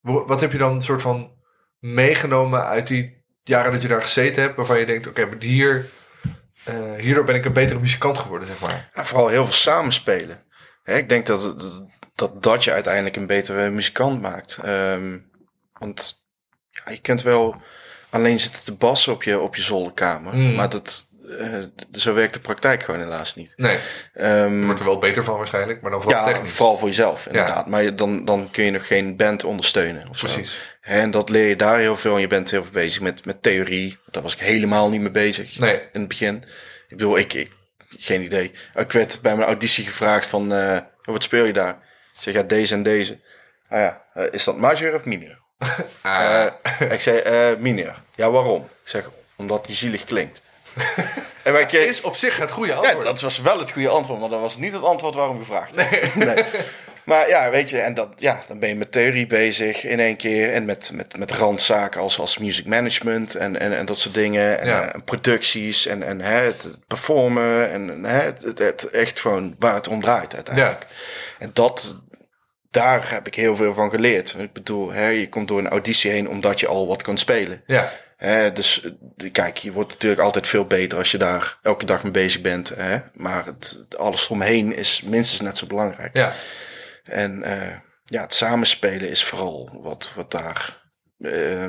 wat 0.02 0.40
heb 0.40 0.52
je 0.52 0.58
dan 0.58 0.74
een 0.74 0.82
soort 0.82 1.02
van 1.02 1.42
meegenomen 1.78 2.64
uit 2.64 2.86
die 2.86 3.24
jaren 3.42 3.72
dat 3.72 3.82
je 3.82 3.88
daar 3.88 4.02
gezeten 4.02 4.42
hebt, 4.42 4.56
waarvan 4.56 4.78
je 4.78 4.86
denkt: 4.86 5.06
oké, 5.06 5.24
maar 5.26 5.36
hier. 5.38 5.86
hierdoor 6.98 7.24
ben 7.24 7.34
ik 7.34 7.44
een 7.44 7.52
betere 7.52 7.80
muzikant 7.80 8.18
geworden, 8.18 8.48
zeg 8.48 8.60
maar. 8.60 8.90
Ja, 8.94 9.04
vooral 9.04 9.28
heel 9.28 9.44
veel 9.44 9.52
samenspelen. 9.54 10.44
Hè, 10.82 10.96
ik 10.96 11.08
denk 11.08 11.26
dat, 11.26 11.42
het- 11.42 11.82
dat 12.14 12.42
dat 12.42 12.64
je 12.64 12.72
uiteindelijk 12.72 13.16
een 13.16 13.26
betere 13.26 13.70
muzikant 13.70 14.20
maakt. 14.20 14.58
Ehm, 14.64 15.16
want 15.78 16.24
ja, 16.70 16.92
je 16.92 17.00
kunt 17.00 17.22
wel 17.22 17.62
alleen 18.10 18.40
zitten 18.40 18.64
te 18.64 18.72
bassen 18.74 19.12
op 19.12 19.22
je, 19.22 19.38
op 19.40 19.56
je 19.56 19.62
zolderkamer. 19.62 20.34
Mm. 20.34 20.54
Maar 20.54 20.68
dat, 20.68 21.08
eh, 21.38 21.58
zo 21.92 22.14
werkt 22.14 22.34
de 22.34 22.40
praktijk 22.40 22.82
gewoon 22.82 23.00
helaas 23.00 23.34
niet. 23.34 23.52
Nee, 23.56 23.78
Ehm, 24.12 24.58
je 24.58 24.64
wordt 24.64 24.80
er 24.80 24.86
wel 24.86 24.98
beter 24.98 25.24
van 25.24 25.36
waarschijnlijk, 25.36 25.80
maar 25.82 25.90
dan 25.90 26.02
vooral 26.02 26.20
ja, 26.26 26.32
technisch. 26.32 26.52
vooral 26.52 26.76
voor 26.76 26.88
jezelf 26.88 27.26
inderdaad. 27.26 27.66
Maar 27.66 27.82
je- 27.82 27.94
dan, 27.94 28.24
dan 28.24 28.50
kun 28.50 28.64
je 28.64 28.70
nog 28.70 28.86
geen 28.86 29.16
band 29.16 29.44
ondersteunen. 29.44 30.08
Of. 30.08 30.18
Precies. 30.18 30.76
En 30.80 31.10
dat 31.10 31.28
leer 31.28 31.48
je 31.48 31.56
daar 31.56 31.78
heel 31.78 31.96
veel. 31.96 32.14
En 32.14 32.20
je 32.20 32.26
bent 32.26 32.50
heel 32.50 32.62
veel 32.62 32.72
bezig 32.72 33.00
met, 33.00 33.24
met 33.24 33.42
theorie. 33.42 33.98
Daar 34.10 34.22
was 34.22 34.32
ik 34.34 34.40
helemaal 34.40 34.88
niet 34.90 35.00
mee 35.00 35.10
bezig 35.10 35.58
Nee. 35.58 35.74
in 35.92 36.00
het 36.00 36.08
begin. 36.08 36.36
Ik 36.88 36.96
bedoel, 36.96 37.18
ik, 37.18 37.32
ik 37.34 37.50
geen 37.88 38.22
idee. 38.22 38.52
Ik 38.78 38.92
werd 38.92 39.18
bij 39.22 39.34
mijn 39.36 39.46
auditie 39.48 39.84
gevraagd 39.84 40.26
van, 40.26 40.52
eh, 40.54 40.78
wat 41.02 41.22
speel 41.22 41.44
je 41.44 41.52
daar? 41.52 41.83
Zeg, 42.24 42.34
ja, 42.34 42.42
deze 42.42 42.74
en 42.74 42.82
deze. 42.82 43.18
Ah 43.68 43.80
ja, 43.80 44.02
eh, 44.14 44.24
is 44.30 44.44
dat 44.44 44.56
majeur 44.56 44.94
of 44.94 45.04
mineur? 45.04 45.38
Ah, 46.00 46.46
Eh, 46.80 46.90
ik 46.92 47.00
zei, 47.00 47.18
eh 47.18 47.56
mineur. 47.58 48.02
Ja, 48.14 48.30
waarom? 48.30 48.62
Ik 48.62 48.88
zeg, 48.90 49.10
omdat 49.36 49.66
die 49.66 49.74
zielig 49.74 50.04
klinkt. 50.04 50.42
en 51.44 51.52
wij 51.52 51.64
is 51.64 52.00
op 52.00 52.16
zich 52.16 52.36
het 52.36 52.50
goede 52.50 52.72
ja, 52.72 52.78
antwoord. 52.78 53.04
dat 53.04 53.20
was 53.20 53.38
wel 53.40 53.58
het 53.58 53.70
goede 53.72 53.88
antwoord, 53.88 54.20
maar 54.20 54.28
dat 54.28 54.40
was 54.40 54.56
niet 54.56 54.72
het 54.72 54.82
antwoord 54.82 55.14
waarom 55.14 55.38
gevraagd. 55.38 55.76
Nee. 56.14 56.44
Maar 57.04 57.28
ja, 57.28 57.50
weet 57.50 57.70
je, 57.70 57.80
en 57.80 57.94
dat, 57.94 58.08
ja, 58.16 58.42
dan 58.48 58.58
ben 58.58 58.68
je 58.68 58.74
met 58.74 58.92
theorie 58.92 59.26
bezig 59.26 59.84
in 59.84 60.00
één 60.00 60.16
keer. 60.16 60.52
En 60.52 60.64
met, 60.64 60.90
met, 60.92 61.16
met 61.18 61.32
randzaken 61.32 62.00
als, 62.00 62.18
als 62.18 62.38
music 62.38 62.66
management 62.66 63.34
en, 63.34 63.60
en, 63.60 63.76
en 63.76 63.86
dat 63.86 63.98
soort 63.98 64.14
dingen. 64.14 64.60
En, 64.60 64.66
Ja. 64.66 64.92
en 64.92 65.04
producties 65.04 65.86
en, 65.86 66.02
en 66.02 66.20
hè, 66.20 66.40
het, 66.44 66.68
performen. 66.86 67.70
En 67.70 68.04
hè, 68.04 68.20
het, 68.22 68.42
het, 68.42 68.58
het 68.58 68.90
echt 68.90 69.20
gewoon 69.20 69.56
waar 69.58 69.74
het 69.74 69.88
om 69.88 70.02
draait 70.02 70.34
uiteindelijk. 70.34 70.84
En 71.38 71.50
dat, 71.52 72.02
daar 72.74 73.10
heb 73.10 73.26
ik 73.26 73.34
heel 73.34 73.56
veel 73.56 73.74
van 73.74 73.90
geleerd. 73.90 74.36
Ik 74.38 74.52
bedoel, 74.52 74.92
hè, 74.92 75.06
je 75.08 75.28
komt 75.28 75.48
door 75.48 75.58
een 75.58 75.68
auditie 75.68 76.10
heen 76.10 76.28
omdat 76.28 76.60
je 76.60 76.66
al 76.66 76.86
wat 76.86 77.02
kunt 77.02 77.20
spelen. 77.20 77.62
Ja, 77.66 77.90
Hè, 78.16 78.52
dus 78.52 78.82
eh, 79.16 79.32
kijk, 79.32 79.56
je 79.56 79.72
wordt 79.72 79.90
natuurlijk 79.92 80.22
altijd 80.22 80.46
veel 80.46 80.66
beter 80.66 80.98
als 80.98 81.10
je 81.10 81.18
daar 81.18 81.58
elke 81.62 81.84
dag 81.84 82.02
mee 82.02 82.12
bezig 82.12 82.40
bent. 82.40 82.68
Hè? 82.68 82.98
Maar 83.14 83.44
het, 83.44 83.86
alles 83.96 84.24
eromheen 84.24 84.76
is 84.76 85.02
minstens 85.02 85.40
net 85.40 85.58
zo 85.58 85.66
belangrijk. 85.66 86.16
ja. 86.16 86.32
En 87.02 87.42
eh, 87.42 87.76
ja, 88.04 88.22
het 88.22 88.34
samenspelen 88.34 89.10
is 89.10 89.24
vooral 89.24 89.78
wat, 89.82 90.12
wat 90.14 90.30
daar. 90.30 90.82
eh, 91.18 91.68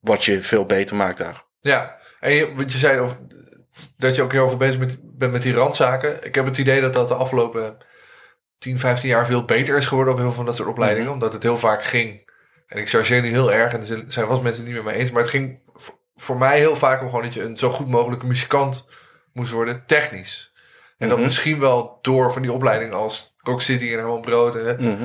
wat 0.00 0.24
je 0.24 0.42
veel 0.42 0.66
beter 0.66 0.96
maakt 0.96 1.18
daar. 1.18 1.44
Ja, 1.60 1.96
en 2.20 2.32
je, 2.32 2.52
je 2.66 2.78
zei 2.78 2.98
over, 2.98 3.16
dat 3.96 4.14
je 4.14 4.22
ook 4.22 4.32
heel 4.32 4.48
veel 4.48 4.56
bezig 4.56 4.78
bent 5.02 5.32
met 5.32 5.42
die 5.42 5.54
randzaken. 5.54 6.24
Ik 6.24 6.34
heb 6.34 6.44
het 6.44 6.58
idee 6.58 6.80
dat 6.80 6.94
dat 6.94 7.08
de 7.08 7.14
afgelopen 7.14 7.76
10, 8.58 8.78
15 8.78 9.08
jaar 9.08 9.26
veel 9.26 9.44
beter 9.44 9.76
is 9.76 9.86
geworden 9.86 10.12
op 10.12 10.18
heel 10.18 10.28
veel 10.28 10.36
van 10.36 10.46
dat 10.46 10.56
soort 10.56 10.68
opleidingen. 10.68 11.12
Omdat 11.12 11.32
het 11.32 11.42
heel 11.42 11.58
vaak 11.58 11.84
ging, 11.84 12.30
en 12.66 12.78
ik 12.78 12.88
chargeer 12.88 13.20
nu 13.22 13.28
heel 13.30 13.52
erg, 13.52 13.72
en 13.72 13.80
er 13.80 13.86
zijn- 13.86 14.26
vast 14.26 14.42
mensen 14.42 14.64
het 14.64 14.72
niet 14.74 14.84
met 14.84 14.92
me 14.94 15.00
eens, 15.00 15.10
maar 15.10 15.22
het 15.22 15.30
ging 15.30 15.60
voor, 16.14 16.38
mij 16.38 16.58
heel 16.58 16.76
vaak 16.76 17.00
om 17.00 17.08
gewoon 17.08 17.24
dat 17.24 17.34
je 17.34 17.42
een 17.42 17.56
zo 17.56 17.70
goed 17.70 17.88
mogelijke 17.88 18.26
muzikant 18.26 18.88
moest 19.32 19.52
worden, 19.52 19.82
technisch. 19.86 20.52
En 20.98 21.08
dat 21.08 21.16
Mhm. 21.16 21.26
misschien 21.26 21.60
wel 21.60 21.98
door 22.02 22.32
van 22.32 22.42
die 22.42 22.52
opleiding 22.52 22.92
als 22.92 23.34
Rock 23.38 23.60
City 23.62 23.84
en 23.84 23.98
Herman 23.98 24.20
Brood, 24.20 24.54
hè, 24.54 24.74
Mhm. 24.78 25.04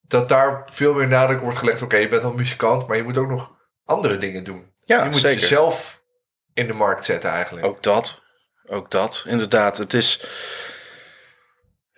dat 0.00 0.28
daar 0.28 0.62
veel 0.72 0.94
meer 0.94 1.08
nadruk 1.08 1.40
wordt 1.40 1.58
gelegd. 1.58 1.82
Oké, 1.82 1.96
je 1.96 2.08
bent 2.08 2.24
al 2.24 2.32
muzikant, 2.32 2.86
maar 2.86 2.96
je 2.96 3.02
moet 3.02 3.18
ook 3.18 3.28
nog 3.28 3.52
andere 3.84 4.18
dingen 4.18 4.44
doen. 4.44 4.72
Ja, 4.84 5.02
je 5.04 5.10
moet 5.10 5.20
zeker. 5.20 5.40
jezelf 5.40 6.02
in 6.52 6.66
de 6.66 6.72
markt 6.72 7.04
zetten 7.04 7.30
eigenlijk. 7.30 7.66
Ook 7.66 7.82
dat. 7.82 8.22
Ook 8.66 8.90
dat. 8.90 9.24
Inderdaad. 9.28 9.76
Het 9.78 9.94
is. 9.94 10.24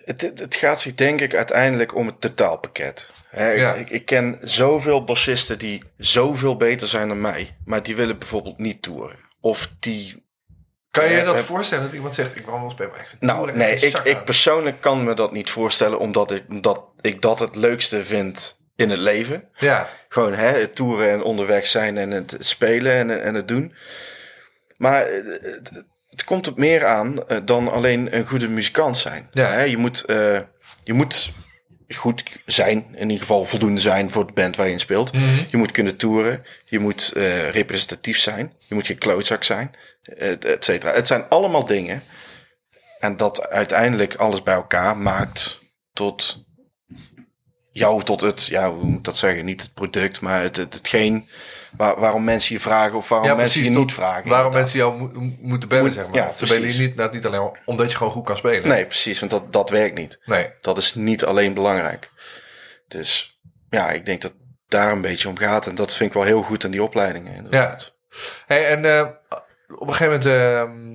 Het, 0.07 0.21
het, 0.21 0.55
gaat 0.55 0.81
zich 0.81 0.95
denk 0.95 1.21
ik 1.21 1.35
uiteindelijk 1.35 1.95
om 1.95 2.05
het 2.05 2.21
totaalpakket. 2.21 3.09
Ja. 3.31 3.73
ik, 3.73 3.89
ik 3.89 4.05
ken 4.05 4.37
zoveel 4.41 5.03
bassisten 5.03 5.59
die 5.59 5.83
zoveel 5.97 6.57
beter 6.57 6.87
zijn 6.87 7.07
dan 7.07 7.21
mij. 7.21 7.49
Maar 7.65 7.83
die 7.83 7.95
willen 7.95 8.17
bijvoorbeeld 8.17 8.57
niet 8.57 8.81
toeren. 8.81 9.15
Of 9.39 9.69
die 9.79 10.25
Kan 10.91 11.03
je 11.03 11.11
je 11.11 11.19
Eh, 11.19 11.25
dat 11.25 11.35
eh, 11.35 11.41
voorstellen 11.41 11.83
dat 11.83 11.93
iemand 11.93 12.15
zegt, 12.15 12.35
ik 12.35 12.45
wil 12.45 12.59
wel 12.59 12.71
ik 12.71 13.07
vind 13.07 13.21
Nou, 13.21 13.51
nee, 13.51 13.75
ik, 13.75 13.97
ik 13.97 14.23
persoonlijk 14.23 14.81
kan 14.81 15.03
me 15.03 15.13
dat 15.13 15.31
niet 15.31 15.49
voorstellen, 15.49 15.99
omdat 15.99 16.31
ik 16.31 16.63
dat, 16.63 16.83
ik 17.01 17.21
dat 17.21 17.39
het 17.39 17.55
leukste 17.55 18.05
vind 18.05 18.57
in 18.75 18.89
het 18.89 18.99
leven. 18.99 19.49
Ja, 19.57 19.89
Gewoon 20.09 20.33
hè, 20.33 20.47
het 20.47 20.75
toeren 20.75 21.09
en 21.09 21.23
onderweg 21.23 21.67
zijn 21.67 21.97
en 21.97 22.11
het 22.11 22.35
spelen 22.39 22.93
en, 22.93 23.21
en 23.23 23.35
het 23.35 23.47
doen. 23.47 23.73
Maar 24.77 25.05
eh, 25.05 25.23
het, 25.41 25.71
het 26.17 26.25
komt 26.25 26.47
op 26.47 26.57
meer 26.57 26.85
aan 26.85 27.27
eh, 27.27 27.37
dan 27.45 27.71
alleen 27.71 28.15
een 28.15 28.27
goede 28.27 28.47
muzikant 28.47 28.97
zijn. 28.97 29.27
Ja. 29.31 29.49
Hè, 29.49 29.61
je, 29.61 29.77
moet, 29.77 30.05
eh, 30.05 30.39
je 30.83 30.93
moet 30.93 31.33
goed 31.95 32.23
zijn, 32.45 32.85
in 32.91 33.01
ieder 33.01 33.19
geval 33.19 33.45
voldoende 33.45 33.81
zijn 33.81 34.11
voor 34.11 34.27
de 34.27 34.33
band 34.33 34.55
waar 34.55 34.65
je 34.65 34.71
in 34.71 34.79
speelt. 34.79 35.13
Mhm. 35.13 35.23
Je 35.47 35.57
moet 35.57 35.71
kunnen 35.71 35.97
toeren, 35.97 36.45
je 36.65 36.79
moet 36.79 37.11
eh, 37.11 37.49
representatief 37.49 38.17
zijn, 38.17 38.53
je 38.67 38.75
moet 38.75 38.85
geen 38.85 38.97
klootzak 38.97 39.43
zijn, 39.43 39.71
et 40.01 40.45
et 40.45 40.65
cetera. 40.65 40.93
Het 40.93 41.07
zijn 41.07 41.29
allemaal 41.29 41.65
dingen. 41.65 42.03
En 42.99 43.17
dat 43.17 43.49
uiteindelijk 43.49 44.15
alles 44.15 44.43
bij 44.43 44.53
elkaar 44.53 44.97
maakt 44.97 45.59
tot 45.93 46.45
jou, 47.71 48.03
tot 48.03 48.21
het, 48.21 48.45
ja, 48.45 48.71
hoe 48.71 48.83
moet 48.83 48.97
ik 48.97 49.03
dat 49.03 49.17
zeggen? 49.17 49.45
Niet 49.45 49.61
het 49.61 49.73
product, 49.73 50.21
maar 50.21 50.41
het, 50.41 50.55
het, 50.55 50.73
hetgeen 50.73 51.29
waar, 51.77 51.99
waarom 51.99 52.23
mensen 52.23 52.55
je 52.55 52.61
vragen 52.61 52.97
of 52.97 53.09
waarom 53.09 53.27
ja 53.27 53.35
mensen 53.35 53.53
precies. 53.53 53.73
je 53.73 53.79
niet 53.79 53.87
tot 53.87 53.97
vragen. 53.97 54.29
Waarom 54.29 54.51
inderdaad. 54.55 54.73
mensen 54.73 54.79
jou 54.79 54.97
mo- 55.23 55.35
moeten 55.41 55.69
bellen, 55.69 55.85
Moet- 55.85 55.93
zeg 55.93 56.05
maar. 56.07 56.15
ja, 56.15 56.31
Ze 56.35 56.45
bellen 56.45 56.73
je 56.73 56.79
niet, 56.81 56.95
nou, 56.95 57.13
niet 57.13 57.25
alleen 57.25 57.41
maar 57.41 57.61
omdat 57.65 57.91
je 57.91 57.97
gewoon 57.97 58.11
goed 58.13 58.25
kan 58.25 58.37
spelen. 58.37 58.67
Nee, 58.67 58.85
precies, 58.85 59.19
want 59.19 59.31
dat, 59.31 59.53
dat 59.53 59.69
werkt 59.69 59.95
niet. 59.97 60.19
Nee. 60.25 60.53
Dat 60.61 60.77
is 60.77 60.95
niet 60.95 61.25
alleen 61.25 61.53
belangrijk. 61.53 62.11
Dus 62.87 63.39
ja, 63.69 63.89
ik 63.89 64.05
denk 64.05 64.21
dat 64.21 64.33
daar 64.67 64.91
een 64.91 65.01
beetje 65.01 65.29
om 65.29 65.37
gaat. 65.37 65.67
En 65.67 65.75
dat 65.75 65.93
vind 65.93 66.09
ik 66.09 66.15
wel 66.15 66.25
heel 66.25 66.41
goed 66.41 66.65
aan 66.65 66.71
die 66.71 66.83
opleidingen. 66.83 67.35
Inderdaad. 67.35 67.95
Hey, 68.45 68.67
en 68.67 68.85
eh, 68.97 69.07
op 69.79 69.87
een 69.87 69.93
gegeven 69.95 70.05
moment, 70.19 70.25
ehm, 70.25 70.93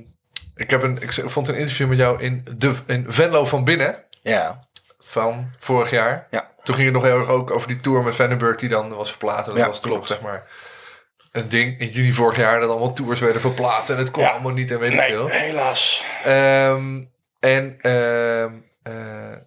ik, 0.55 0.71
heb 0.71 0.83
een, 0.83 1.03
ik 1.03 1.13
vond 1.13 1.49
een 1.49 1.55
interview 1.55 1.89
met 1.89 1.99
jou 1.99 2.23
in, 2.23 2.45
de, 2.57 2.75
in 2.87 3.05
Venlo 3.09 3.45
van 3.45 3.65
Binnen 3.65 4.05
Ja. 4.23 4.67
van 4.99 5.51
vorig 5.59 5.91
jaar. 5.91 6.27
Ja. 6.31 6.51
Toen 6.63 6.75
ging 6.75 6.87
het 6.87 6.95
nog 6.97 7.05
heel 7.05 7.19
erg 7.19 7.29
ook 7.29 7.51
over 7.51 7.69
die 7.69 7.81
tour 7.81 8.03
met 8.03 8.15
Vandenberg 8.15 8.57
die 8.57 8.69
dan 8.69 8.95
was 8.95 9.09
verplaatst. 9.11 9.47
Dat 9.47 9.57
Ja, 9.57 9.67
was 9.67 9.81
klopt. 9.81 10.09
zeg 10.09 10.21
maar, 10.21 10.47
een 11.33 11.49
ding 11.49 11.81
in 11.81 11.89
juni 11.89 12.13
vorig 12.13 12.37
jaar 12.39 12.61
dat 12.61 12.71
allemaal 12.71 12.93
tours 12.93 13.21
werden 13.21 13.41
verplaatst 13.41 13.91
en 13.91 13.97
het 13.97 14.11
kon 14.11 14.23
Ja. 14.23 14.31
allemaal 14.31 14.53
niet 14.53 14.71
en 14.71 14.79
weet 14.79 14.93
ik 14.93 14.99
Nee, 14.99 15.09
veel. 15.11 15.27
helaas. 15.29 16.05
Ehm, 16.25 17.03
en 17.41 17.79
ehm, 17.81 18.53
eh, 18.83 18.93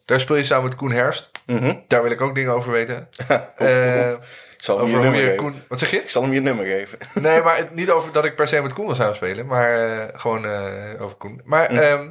daar 0.05 0.19
speel 0.19 0.35
je 0.35 0.43
samen 0.43 0.63
met 0.63 0.75
Koen 0.75 0.91
Herfst. 0.91 1.31
Mhm. 1.45 1.75
Daar 1.87 2.01
wil 2.01 2.11
ik 2.11 2.21
ook 2.21 2.35
dingen 2.35 2.53
over 2.53 2.71
weten. 2.71 3.07
Ik 4.57 4.71
zal 4.71 4.79
hem 4.87 5.13
je. 5.15 5.35
Koen... 5.35 5.63
Wat 5.67 5.79
zeg 5.79 5.91
je? 5.91 5.97
Ik 6.01 6.09
zal 6.09 6.21
hem 6.23 6.33
je 6.33 6.39
nummer 6.39 6.65
geven. 6.65 6.97
Nee, 7.21 7.41
maar 7.41 7.57
het- 7.57 7.75
niet 7.75 7.89
over 7.91 8.11
dat 8.11 8.25
ik 8.25 8.35
per 8.35 8.47
se 8.47 8.61
met 8.61 8.73
Koen 8.73 8.85
wil 8.85 8.95
samenspelen. 8.95 9.45
Maar 9.45 9.89
eh, 9.89 10.19
gewoon 10.19 10.45
eh, 10.45 11.01
over 11.01 11.17
Koen. 11.17 11.41
Maar 11.43 11.69
Hm. 11.69 11.75
ehm, 11.77 12.09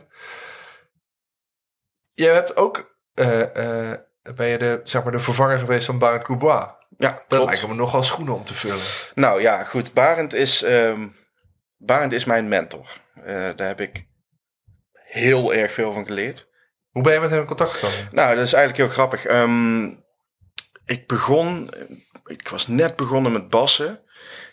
je 2.12 2.26
hebt 2.26 2.56
ook... 2.56 2.96
ben 3.14 4.46
je 4.48 4.58
de, 4.58 4.80
zeg 4.84 5.02
maar, 5.02 5.12
de 5.12 5.18
vervanger 5.18 5.58
geweest 5.58 5.86
van 5.86 5.98
Barend 5.98 6.22
Coubois. 6.22 6.64
Ja, 6.98 7.10
Dat 7.12 7.24
klopt. 7.28 7.44
lijken 7.44 7.68
me 7.68 7.74
nogal 7.74 8.02
schoenen 8.02 8.34
om 8.34 8.44
te 8.44 8.54
vullen. 8.54 8.80
Nou 9.14 9.40
ja, 9.40 9.64
goed. 9.64 9.92
Barend 9.92 10.34
is, 10.34 10.62
ehm, 10.62 11.08
Barend 11.76 12.12
is 12.12 12.24
mijn 12.24 12.48
mentor. 12.48 12.88
Eh, 13.14 13.24
daar 13.56 13.66
heb 13.66 13.80
ik 13.80 14.06
heel 14.92 15.54
erg 15.54 15.72
veel 15.72 15.92
van 15.92 16.06
geleerd. 16.06 16.48
Hoe 16.90 17.02
ben 17.02 17.12
je 17.12 17.20
met 17.20 17.30
hem 17.30 17.40
in 17.40 17.46
contact 17.46 17.72
gekomen? 17.72 18.08
Nou, 18.14 18.34
dat 18.34 18.44
is 18.44 18.52
eigenlijk 18.52 18.84
heel 18.84 18.92
grappig. 18.94 19.24
Ehm, 19.24 19.84
ik 20.84 21.06
begon, 21.06 21.70
ik 22.24 22.48
was 22.48 22.66
net 22.66 22.96
begonnen 22.96 23.32
met 23.32 23.50
bassen. 23.50 24.00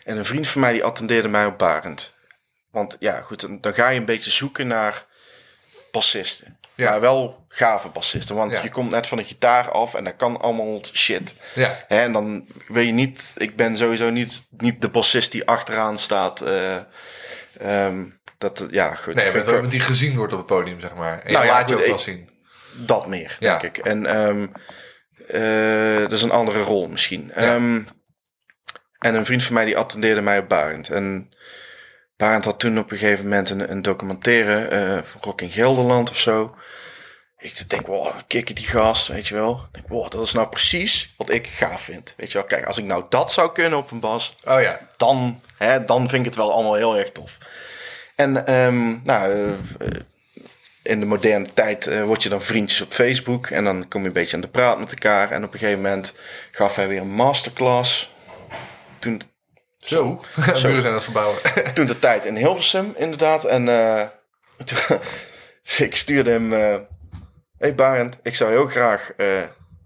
En 0.04 0.18
een 0.18 0.26
vriend 0.26 0.48
van 0.48 0.62
mij 0.62 0.72
die 0.72 0.84
attendeerde 0.84 1.28
mij 1.28 1.46
op 1.46 1.58
Barend. 1.58 2.16
Want 2.72 2.96
ja, 3.00 3.22
goed, 3.22 3.40
dan, 3.42 3.62
dan 3.62 3.74
ga 3.74 3.90
je 3.90 4.00
een 4.00 4.06
beetje 4.06 4.32
zoeken 4.32 4.68
naar 4.68 5.06
bassisten. 5.92 6.60
Ja. 6.76 6.90
Maar 6.90 7.02
wel 7.02 7.46
gave 7.48 7.90
bassisten. 7.90 8.36
Want 8.36 8.52
Ja. 8.52 8.62
je 8.64 8.70
komt 8.70 8.92
net 8.92 9.08
van 9.08 9.18
de 9.18 9.24
gitaar 9.24 9.72
af 9.72 9.94
en 9.94 10.04
dat 10.04 10.16
kan 10.16 10.40
allemaal 10.42 10.82
shit. 10.94 11.36
Ja, 11.56 11.78
en 11.88 12.14
dan 12.14 12.48
wil 12.68 12.84
je 12.84 12.92
niet, 12.92 13.34
ik 13.38 13.56
ben 13.56 13.78
sowieso 13.78 14.10
niet, 14.10 14.44
niet 14.50 14.82
de 14.82 14.90
bassist 14.90 15.32
die 15.32 15.46
achteraan 15.48 15.98
staat. 15.98 16.42
eh, 16.42 16.78
ehm, 17.60 18.04
dat, 18.38 18.68
ja, 18.72 18.96
goed. 18.96 19.14
nee, 19.16 19.32
vind- 19.32 19.48
iemand 19.48 19.72
die 19.72 19.80
gezien 19.80 20.16
wordt 20.16 20.34
op 20.34 20.38
het 20.40 20.48
podium, 20.48 20.80
zeg 20.80 20.96
maar. 20.96 21.20
En 21.20 21.32
Nou 21.34 21.46
ja, 21.46 21.52
laat 21.52 21.70
je 21.70 21.76
ook 21.76 21.86
wel 21.86 21.98
zien. 21.98 22.30
dat 22.74 23.08
meer, 23.08 23.38
Ja. 23.40 23.58
denk 23.58 23.78
ik. 23.78 23.86
En 23.86 24.06
eh, 25.28 25.98
dat 26.00 26.12
is 26.12 26.22
een 26.22 26.32
andere 26.32 26.62
rol 26.62 26.88
misschien. 26.88 27.32
Ehm, 27.32 27.82
en 29.00 29.16
een 29.16 29.26
vriend 29.26 29.44
van 29.44 29.54
mij 29.54 29.66
die 29.66 29.78
attendeerde 29.78 30.22
mij 30.22 30.40
op 30.40 30.50
Barend. 30.50 30.90
En 30.90 31.30
Barend 32.22 32.46
had 32.46 32.60
toen 32.60 32.80
op 32.80 32.92
een 32.92 32.98
gegeven 32.98 33.24
moment 33.24 33.50
een, 33.50 33.72
een 33.72 33.82
documentaire 33.82 35.02
van 35.06 35.22
Rock 35.22 35.42
in 35.42 35.52
Gelderland 35.52 36.10
of 36.10 36.18
zo. 36.18 36.56
Ik 37.42 37.70
denk, 37.70 37.88
wow, 37.88 38.14
kikken 38.28 38.56
die 38.56 38.66
gast, 38.66 39.08
weet 39.08 39.28
je 39.28 39.36
wel. 39.36 39.52
Ik 39.68 39.74
denk, 39.74 39.88
wow, 39.88 40.12
dat 40.12 40.22
is 40.22 40.34
nou 40.34 40.48
precies 40.48 41.14
wat 41.18 41.30
ik 41.30 41.48
gaaf 41.48 41.82
vind. 41.82 42.14
Weet 42.18 42.32
je 42.32 42.38
wel, 42.38 42.48
kijk, 42.48 42.66
als 42.66 42.78
ik 42.78 42.86
nou 42.86 43.04
dat 43.10 43.32
zou 43.32 43.52
kunnen 43.52 43.80
op 43.80 43.92
een 43.92 44.00
bas, 44.00 44.36
Oh 44.44 44.62
ja, 44.62 44.88
dan, 44.98 45.42
hè, 45.58 45.86
dan 45.86 46.10
vind 46.10 46.20
ik 46.20 46.26
het 46.26 46.36
wel 46.36 46.54
allemaal 46.54 46.74
heel 46.74 46.98
erg 46.98 47.12
tof. 47.12 47.38
En 48.16 48.46
ehm, 48.46 49.04
nou, 49.04 49.56
eh, 49.80 49.88
in 50.84 51.00
de 51.00 51.06
moderne 51.06 51.54
tijd 51.54 51.88
eh, 51.88 52.04
word 52.04 52.24
je 52.24 52.30
dan 52.30 52.42
vriendjes 52.42 52.82
op 52.82 52.92
Facebook. 52.92 53.48
En 53.48 53.64
dan 53.64 53.88
kom 53.88 54.02
je 54.02 54.08
een 54.08 54.14
beetje 54.14 54.36
aan 54.36 54.42
de 54.42 54.48
praat 54.48 54.80
met 54.80 54.92
elkaar. 54.92 55.32
En 55.32 55.44
op 55.44 55.54
een 55.54 55.60
gegeven 55.60 55.82
moment 55.82 56.20
gaf 56.52 56.76
hij 56.76 56.88
weer 56.88 57.02
een 57.02 57.14
masterclass. 57.14 58.14
Toen, 59.00 59.22
zo. 59.86 60.22
Muren 60.36 60.60
zijn 60.60 60.86
aan 60.86 60.94
het 60.94 61.04
verbouwen. 61.04 61.38
toen 61.74 61.86
de 61.86 62.00
tijd 62.00 62.26
in 62.26 62.36
Hilversum, 62.36 62.94
inderdaad. 62.98 63.44
En 63.46 63.70
eh, 63.70 64.06
toen, 64.66 65.00
ik 65.78 65.96
stuurde 65.96 66.32
hem... 66.32 66.54
eh 66.54 66.76
hey 67.58 67.76
Barend, 67.76 68.18
ik 68.24 68.36
zou 68.36 68.52
heel 68.52 68.68
graag 68.68 69.12
eh, 69.18 69.28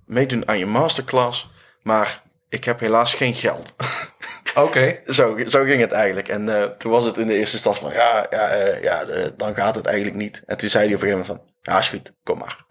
meedoen 0.05 0.47
aan 0.47 0.57
je 0.57 0.65
masterclass. 0.65 1.49
Maar 1.81 2.21
ik 2.49 2.63
heb 2.63 2.79
helaas 2.79 3.13
geen 3.13 3.33
geld. 3.33 3.73
Oké. 4.55 4.99
Zo, 5.05 5.37
zo 5.47 5.63
ging 5.63 5.81
het 5.81 5.91
eigenlijk. 5.91 6.27
En 6.27 6.75
toen 6.77 6.91
was 6.91 7.05
het 7.05 7.17
in 7.17 7.27
de 7.27 7.37
eerste 7.37 7.55
instantie 7.55 7.81
van, 7.83 7.93
ja, 7.93 8.27
ja, 8.29 8.55
ja 8.81 9.05
dan 9.37 9.55
gaat 9.55 9.75
het 9.75 9.85
eigenlijk 9.85 10.17
niet. 10.17 10.41
En 10.45 10.57
toen 10.57 10.69
zei 10.69 10.85
hij 10.85 10.95
op 10.95 11.01
een 11.01 11.07
gegeven 11.07 11.27
moment 11.27 11.47
van, 11.61 11.73
ja, 11.73 11.79
is 11.79 11.89
goed, 11.89 12.11
kom 12.23 12.37
maar. 12.37 12.65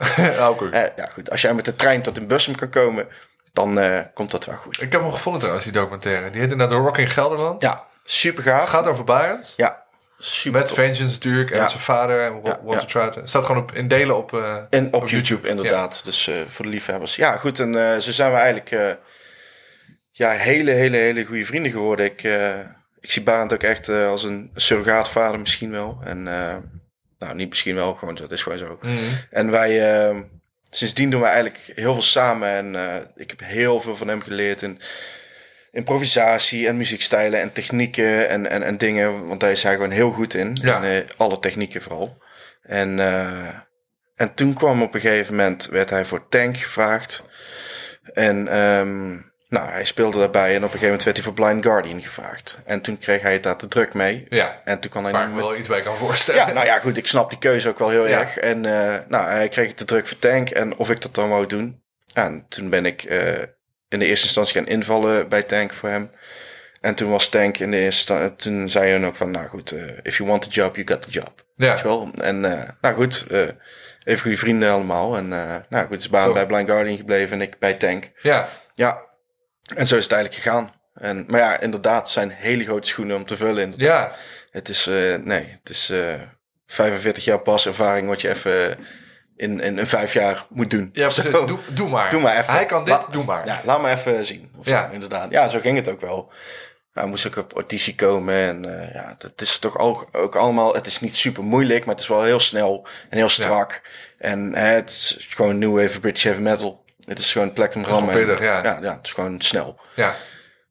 Oké. 0.48 0.92
Ja, 0.96 1.06
goed, 1.12 1.30
als 1.30 1.40
jij 1.40 1.54
met 1.54 1.64
de 1.64 1.76
trein 1.76 2.02
tot 2.02 2.16
in 2.16 2.26
Bussum 2.26 2.54
kan 2.54 2.70
komen, 2.70 3.08
dan 3.54 3.78
eh, 3.78 4.00
komt 4.14 4.30
dat 4.30 4.44
wel 4.46 4.56
goed. 4.56 4.82
Ik 4.82 4.92
heb 4.92 5.00
hem 5.00 5.10
gevonden 5.10 5.40
trouwens, 5.40 5.66
die 5.66 5.74
documentaire. 5.74 6.30
Die 6.30 6.40
heet 6.40 6.50
inderdaad 6.50 6.78
Rock 6.78 6.98
in 6.98 7.08
Gelderland. 7.10 7.62
Ja, 7.62 7.86
super 8.02 8.42
gaaf. 8.42 8.68
Gaat 8.68 8.86
over 8.86 9.04
Barend. 9.04 9.52
Ja, 9.56 9.82
super 10.18 10.58
Met 10.58 10.68
tof. 10.68 10.76
Vengeance 10.76 11.12
natuurlijk. 11.12 11.50
En 11.50 11.56
Ja. 11.56 11.68
zijn 11.68 11.80
vader. 11.80 12.20
En 12.20 12.40
Walter 12.42 12.70
ja. 12.70 12.84
Trout. 12.84 13.18
Staat 13.24 13.44
gewoon 13.44 13.62
op, 13.62 13.72
in 13.72 13.88
delen 13.88 14.16
op... 14.16 14.32
En 14.70 14.86
op, 14.86 14.94
Op 14.94 15.08
YouTube, 15.08 15.16
YouTube, 15.16 15.48
inderdaad. 15.48 16.04
Dus 16.04 16.26
eh, 16.28 16.34
voor 16.48 16.64
de 16.64 16.70
liefhebbers. 16.70 17.16
Ja, 17.16 17.36
goed. 17.36 17.58
En 17.58 18.02
zo 18.02 18.12
zijn 18.12 18.32
we 18.32 18.36
eigenlijk 18.38 18.98
ja, 20.10 20.30
hele, 20.30 20.70
hele, 20.70 20.96
hele 20.96 21.24
goede 21.24 21.44
vrienden 21.44 21.70
geworden. 21.72 22.06
Ik, 22.06 22.22
ik 23.00 23.10
zie 23.10 23.22
Barend 23.22 23.52
ook 23.52 23.62
echt 23.62 23.88
als 23.88 24.22
een 24.22 24.50
surrogaatvader 24.54 25.40
misschien 25.40 25.70
wel. 25.70 25.98
En 26.04 26.22
nou, 27.18 27.34
niet 27.34 27.48
misschien 27.48 27.74
wel, 27.74 27.94
gewoon 27.94 28.14
dat 28.14 28.32
is 28.32 28.42
gewoon 28.42 28.58
zo. 28.58 28.78
mhm. 28.82 28.94
En 29.30 29.50
wij, 29.50 29.70
sindsdien 30.76 31.10
doen 31.10 31.20
we 31.20 31.26
eigenlijk 31.26 31.72
heel 31.74 31.92
veel 31.92 32.02
samen. 32.02 32.48
En 32.48 32.76
eh, 32.76 32.96
ik 33.16 33.30
heb 33.30 33.40
heel 33.40 33.80
veel 33.80 33.96
van 33.96 34.08
hem 34.08 34.22
geleerd 34.22 34.62
in 34.62 34.80
improvisatie 35.70 36.68
en 36.68 36.76
muziekstijlen 36.76 37.40
en 37.40 37.52
technieken 37.52 38.28
en, 38.28 38.50
en, 38.50 38.62
en 38.62 38.78
dingen. 38.78 39.26
Want 39.26 39.40
daar 39.40 39.50
is 39.50 39.62
hij 39.62 39.74
gewoon 39.74 39.90
heel 39.90 40.10
goed 40.10 40.34
in. 40.34 40.58
Ja. 40.62 40.82
En, 40.82 40.90
eh, 40.90 41.08
alle 41.16 41.38
technieken 41.38 41.82
vooral. 41.82 42.22
En, 42.62 42.98
eh, 42.98 43.58
en 44.14 44.34
toen 44.34 44.54
kwam 44.54 44.82
op 44.82 44.94
een 44.94 45.00
gegeven 45.00 45.34
moment, 45.34 45.66
werd 45.66 45.90
hij 45.90 46.04
voor 46.04 46.28
Tank 46.28 46.56
gevraagd. 46.56 47.24
En 48.12 48.48
ehm, 48.48 49.16
nou, 49.54 49.68
hij 49.70 49.84
speelde 49.84 50.18
daarbij 50.18 50.48
en 50.50 50.56
op 50.56 50.62
een 50.62 50.68
gegeven 50.68 50.84
moment 50.86 51.04
werd 51.04 51.16
hij 51.16 51.24
voor 51.24 51.34
Blind 51.34 51.64
Guardian 51.64 52.02
gevraagd. 52.02 52.58
En 52.64 52.80
toen 52.80 52.98
kreeg 52.98 53.22
hij 53.22 53.32
het 53.32 53.42
daar 53.42 53.56
te 53.56 53.68
druk 53.68 53.94
mee. 53.94 54.26
Ja, 54.28 54.60
En 54.64 54.80
toen 54.80 54.90
kan 54.90 55.02
hij 55.04 55.12
waar 55.12 55.22
ik 55.28 55.34
me 55.34 55.40
wel 55.40 55.56
iets 55.56 55.68
bij 55.68 55.80
kan 55.82 55.96
voorstellen. 55.96 56.46
ja, 56.46 56.52
nou 56.52 56.66
ja, 56.66 56.78
goed. 56.78 56.96
Ik 56.96 57.06
snap 57.06 57.30
die 57.30 57.38
keuze 57.38 57.68
ook 57.68 57.78
wel 57.78 57.88
heel 57.88 58.06
Ja. 58.08 58.20
erg. 58.20 58.36
En 58.38 58.64
eh, 58.66 58.98
nou, 59.08 59.28
hij 59.28 59.48
kreeg 59.48 59.68
het 59.68 59.76
te 59.76 59.84
druk 59.84 60.06
voor 60.08 60.18
Tank. 60.18 60.50
En 60.50 60.76
of 60.76 60.90
ik 60.90 61.00
dat 61.00 61.14
dan 61.14 61.28
wou 61.28 61.46
doen. 61.46 61.82
En 62.14 62.46
toen 62.48 62.70
ben 62.70 62.86
ik 62.86 63.02
eh, 63.02 63.32
in 63.88 63.98
de 63.98 64.06
eerste 64.06 64.26
instantie 64.26 64.54
gaan 64.54 64.66
invallen 64.66 65.28
bij 65.28 65.42
Tank 65.42 65.72
voor 65.72 65.88
hem. 65.88 66.10
En 66.80 66.94
toen 66.94 67.10
was 67.10 67.28
Tank 67.28 67.58
in 67.58 67.70
de 67.70 67.76
eerste. 67.78 68.32
Toen 68.36 68.68
zei 68.68 68.90
hij 68.90 69.04
ook 69.06 69.16
van, 69.16 69.30
nou 69.30 69.46
goed, 69.48 69.70
eh, 69.72 69.82
if 70.02 70.16
you 70.16 70.28
want 70.28 70.42
the 70.42 70.48
job, 70.48 70.74
you 70.76 70.86
got 70.88 71.02
the 71.02 71.10
job. 71.10 71.44
Ja. 71.54 71.68
Weet 71.68 71.78
je 71.78 71.84
wel? 71.84 72.10
En 72.20 72.40
nou 72.80 72.94
goed, 72.94 73.26
even 74.04 74.20
goede 74.22 74.36
vrienden 74.38 74.70
allemaal. 74.70 75.16
En 75.16 75.28
nou 75.68 75.86
goed, 75.86 76.00
is 76.00 76.08
baan 76.08 76.26
Zo. 76.26 76.32
bij 76.32 76.46
Blind 76.46 76.68
Guardian 76.68 76.96
gebleven 76.96 77.32
en 77.40 77.42
ik 77.46 77.58
bij 77.58 77.74
Tank. 77.74 78.10
Ja, 78.22 78.48
Ja, 78.74 79.04
en 79.76 79.86
zo 79.86 79.96
is 79.96 80.02
het 80.02 80.12
eigenlijk 80.12 80.42
gegaan. 80.42 80.72
En, 80.94 81.24
maar 81.28 81.40
ja, 81.40 81.60
inderdaad, 81.60 81.98
het 82.00 82.08
zijn 82.08 82.30
hele 82.30 82.64
grote 82.64 82.88
schoenen 82.88 83.16
om 83.16 83.24
te 83.26 83.36
vullen. 83.36 83.62
inderdaad. 83.62 84.10
ja. 84.10 84.16
Het 84.50 84.68
is, 84.68 84.86
eh, 84.86 85.14
nee, 85.14 85.58
het 85.60 85.68
is 85.68 85.90
eh 85.90 86.20
45 86.66 87.24
jaar 87.24 87.40
pas 87.40 87.66
ervaring 87.66 88.08
wat 88.08 88.20
je 88.20 88.28
even 88.28 88.76
in, 89.36 89.60
in, 89.60 89.78
in 89.78 89.86
vijf 89.86 90.12
jaar 90.12 90.46
moet 90.48 90.70
doen. 90.70 90.90
Ja, 90.92 91.02
precies. 91.08 91.22
Doe, 91.32 91.58
doe 91.68 91.88
maar. 91.88 92.10
Doe 92.10 92.20
maar 92.20 92.36
even. 92.38 92.52
Hij 92.52 92.66
kan 92.66 92.84
dit, 92.84 92.94
La- 92.94 93.06
doe 93.10 93.24
maar. 93.24 93.46
Ja, 93.46 93.60
laat 93.64 93.82
me 93.82 93.90
even 93.90 94.26
zien. 94.26 94.50
Of 94.58 94.66
Ja. 94.68 94.86
zo, 94.86 94.92
inderdaad. 94.92 95.30
Ja, 95.32 95.48
zo 95.48 95.60
ging 95.60 95.76
het 95.76 95.88
ook 95.88 96.00
wel. 96.00 96.32
Hij 96.92 97.06
moest 97.06 97.26
ook 97.26 97.36
op 97.36 97.52
auditie 97.52 97.94
komen. 97.94 98.34
En 98.34 98.80
eh, 98.80 98.94
ja, 98.94 99.14
het 99.18 99.40
is 99.40 99.58
toch 99.58 99.78
ook, 99.78 100.08
ook 100.12 100.36
allemaal... 100.36 100.74
Het 100.74 100.86
is 100.86 101.00
niet 101.00 101.16
super 101.16 101.42
moeilijk, 101.42 101.84
maar 101.84 101.94
het 101.94 102.02
is 102.02 102.08
wel 102.08 102.22
heel 102.22 102.40
snel 102.40 102.86
en 103.10 103.16
heel 103.16 103.28
strak. 103.28 103.82
En 104.18 104.54
het 104.56 104.90
is 104.90 105.16
gewoon 105.30 105.58
new 105.58 105.76
wave 105.80 106.00
British 106.00 106.24
heavy 106.24 106.40
metal. 106.40 106.83
Het 107.06 107.18
is 107.18 107.32
gewoon 107.32 107.52
plek 107.52 107.74
om 107.74 108.06
pittig, 108.06 108.40
ja. 108.40 108.62
ja. 108.62 108.78
Ja, 108.82 108.96
het 108.96 109.06
is 109.06 109.12
gewoon 109.12 109.40
snel. 109.40 109.80
Ja. 109.94 110.14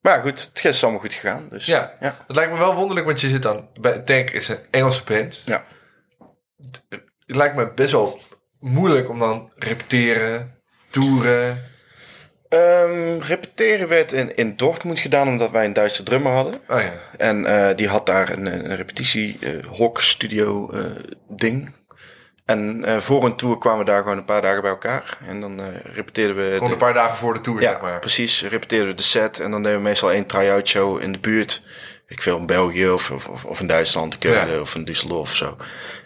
Maar 0.02 0.16
ja, 0.16 0.22
goed, 0.22 0.50
het 0.54 0.66
is 0.66 0.84
allemaal 0.84 1.02
goed 1.02 1.14
gegaan. 1.14 1.48
Dus 1.50 1.66
Ja. 1.66 1.94
ja. 2.00 2.16
Het 2.28 2.36
lijkt 2.36 2.52
me 2.52 2.58
wel 2.58 2.76
wonderlijk, 2.76 3.06
want 3.06 3.22
je 3.22 3.28
zit 3.28 3.42
dan... 3.42 3.70
Bij 3.80 4.00
Tank 4.00 4.30
is 4.30 4.48
een 4.48 4.60
Engelse 4.72 5.04
band. 5.04 5.42
ja. 5.46 5.64
Het 7.26 7.36
lijkt 7.36 7.56
me 7.56 7.72
best 7.74 7.92
wel 7.92 8.20
moeilijk 8.60 9.10
om 9.10 9.20
dan 9.20 9.52
repeteren, 9.56 10.56
toeren. 10.90 11.64
Ehm, 12.50 13.20
repeteren 13.20 13.88
werd 13.88 14.12
in, 14.12 14.36
in 14.36 14.56
Dortmund 14.56 15.00
gedaan 15.00 15.28
omdat 15.28 15.52
wij 15.52 15.66
een 15.66 15.74
Duitse 15.74 16.04
drummer 16.04 16.32
hadden. 16.32 16.54
Oh 16.68 16.82
ja. 16.82 16.94
En 17.18 17.46
eh, 17.46 17.76
die 17.76 17.88
had 17.88 18.06
daar 18.06 18.30
een, 18.32 18.46
een 18.46 18.76
repetitie, 18.76 19.38
eh, 19.42 19.90
studio 19.94 20.72
eh, 20.72 20.86
ding. 21.28 21.74
En 22.46 22.86
eh, 22.86 22.98
voor 22.98 23.26
een 23.26 23.36
tour 23.36 23.58
kwamen 23.58 23.80
we 23.86 23.92
daar 23.92 24.02
gewoon 24.02 24.18
een 24.18 24.26
paar 24.26 24.42
dagen 24.42 24.62
bij 24.62 24.72
elkaar. 24.72 25.18
En 25.28 25.42
dan 25.42 25.60
eh, 25.60 25.66
repeteerden 25.94 26.36
we... 26.36 26.52
Gewoon 26.54 26.68
de- 26.68 26.74
een 26.74 26.80
paar 26.80 26.94
dagen 26.94 27.18
voor 27.18 27.34
de 27.34 27.42
tour, 27.42 27.62
ja, 27.62 27.72
zeg 27.72 27.82
maar. 27.82 28.00
precies. 28.00 28.42
Repeteerden 28.44 28.88
we 28.88 28.94
de 28.94 29.04
set. 29.04 29.40
En 29.40 29.52
dan 29.52 29.64
deden 29.64 29.78
we 29.78 29.84
meestal 29.84 30.12
één 30.12 30.26
try-out 30.26 30.68
show 30.68 31.02
in 31.02 31.12
de 31.12 31.20
buurt. 31.20 31.64
Ik 32.08 32.22
veel 32.22 32.38
in 32.38 32.46
België 32.46 32.90
of, 32.90 33.12
of, 33.12 33.46
of- 33.46 33.60
in 33.60 33.68
Duitsland, 33.68 34.14
in 34.14 34.20
Keulen 34.20 34.52
Ja. 34.54 34.60
of 34.62 34.76
in 34.76 34.88
Düsseldorf 34.88 35.10
of 35.10 35.36
zo. 35.36 35.58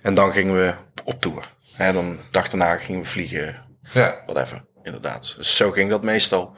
En 0.01 0.13
dan 0.13 0.31
gingen 0.31 0.55
we 0.55 0.73
op 1.03 1.21
tour. 1.21 1.43
En 1.77 1.93
dan 1.93 2.19
dag 2.31 2.49
daarna 2.49 2.77
gingen 2.77 3.01
we 3.01 3.07
vliegen 3.07 3.63
Ja. 3.93 4.21
whatever, 4.25 4.63
inderdaad. 4.83 5.33
Dus 5.37 5.55
zo 5.55 5.71
ging 5.71 5.89
dat 5.89 6.03
meestal. 6.03 6.55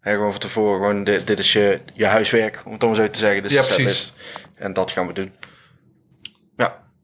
Hè, 0.00 0.12
gewoon 0.14 0.30
van 0.30 0.40
tevoren, 0.40 0.76
gewoon 0.76 1.04
dit, 1.04 1.26
dit 1.26 1.38
is 1.38 1.52
je, 1.52 1.80
je 1.94 2.06
huiswerk, 2.06 2.62
om 2.64 2.70
het 2.72 2.80
dan 2.80 2.94
zo 2.94 3.10
te 3.10 3.18
zeggen. 3.18 3.42
Dit 3.42 3.50
is 3.50 3.56
Ja, 3.56 3.62
de 3.62 3.82
precies. 3.82 4.12
En 4.56 4.72
dat 4.72 4.90
gaan 4.90 5.06
we 5.06 5.12
doen. 5.12 5.32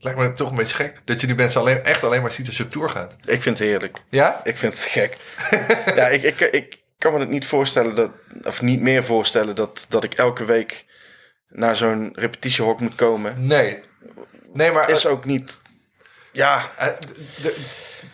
Lijkt 0.05 0.19
me 0.19 0.33
toch 0.33 0.51
een 0.51 0.57
beetje 0.57 0.75
gek. 0.75 1.01
Dat 1.05 1.21
je 1.21 1.27
die 1.27 1.37
mensen 1.37 1.61
alleen, 1.61 1.85
echt 1.85 2.05
alleen 2.05 2.23
maar 2.23 2.33
ziet 2.33 2.47
als 2.47 2.57
je 2.57 2.64
op 2.64 2.71
tour 2.71 2.90
gaat. 2.90 3.17
ik 3.21 3.43
vind 3.43 3.59
het 3.59 3.69
heerlijk. 3.69 3.99
Ja? 4.09 4.40
Ik 4.45 4.59
vind 4.59 4.73
het 4.73 4.83
gek. 4.83 5.17
ja, 5.99 6.09
ik, 6.09 6.23
ik, 6.23 6.40
ik 6.40 6.79
kan 6.99 7.12
me 7.12 7.19
het 7.19 7.29
niet 7.29 7.47
voorstellen, 7.47 7.95
dat, 7.95 8.11
of 8.43 8.62
niet 8.62 8.81
meer 8.81 9.05
voorstellen, 9.05 9.55
dat, 9.55 9.87
dat 9.88 10.05
ik 10.05 10.14
elke 10.14 10.45
week 10.45 10.85
naar 11.49 11.77
zo'n 11.77 12.12
repetitiehok 12.14 12.81
moet 12.81 12.95
komen. 12.95 13.47
Nee. 13.47 13.81
Nee, 14.53 14.73
maar... 14.73 14.90
Is 14.90 15.07
ook 15.07 15.25
niet... 15.25 15.62
Ja, 16.33 16.71
eh, 16.77 16.88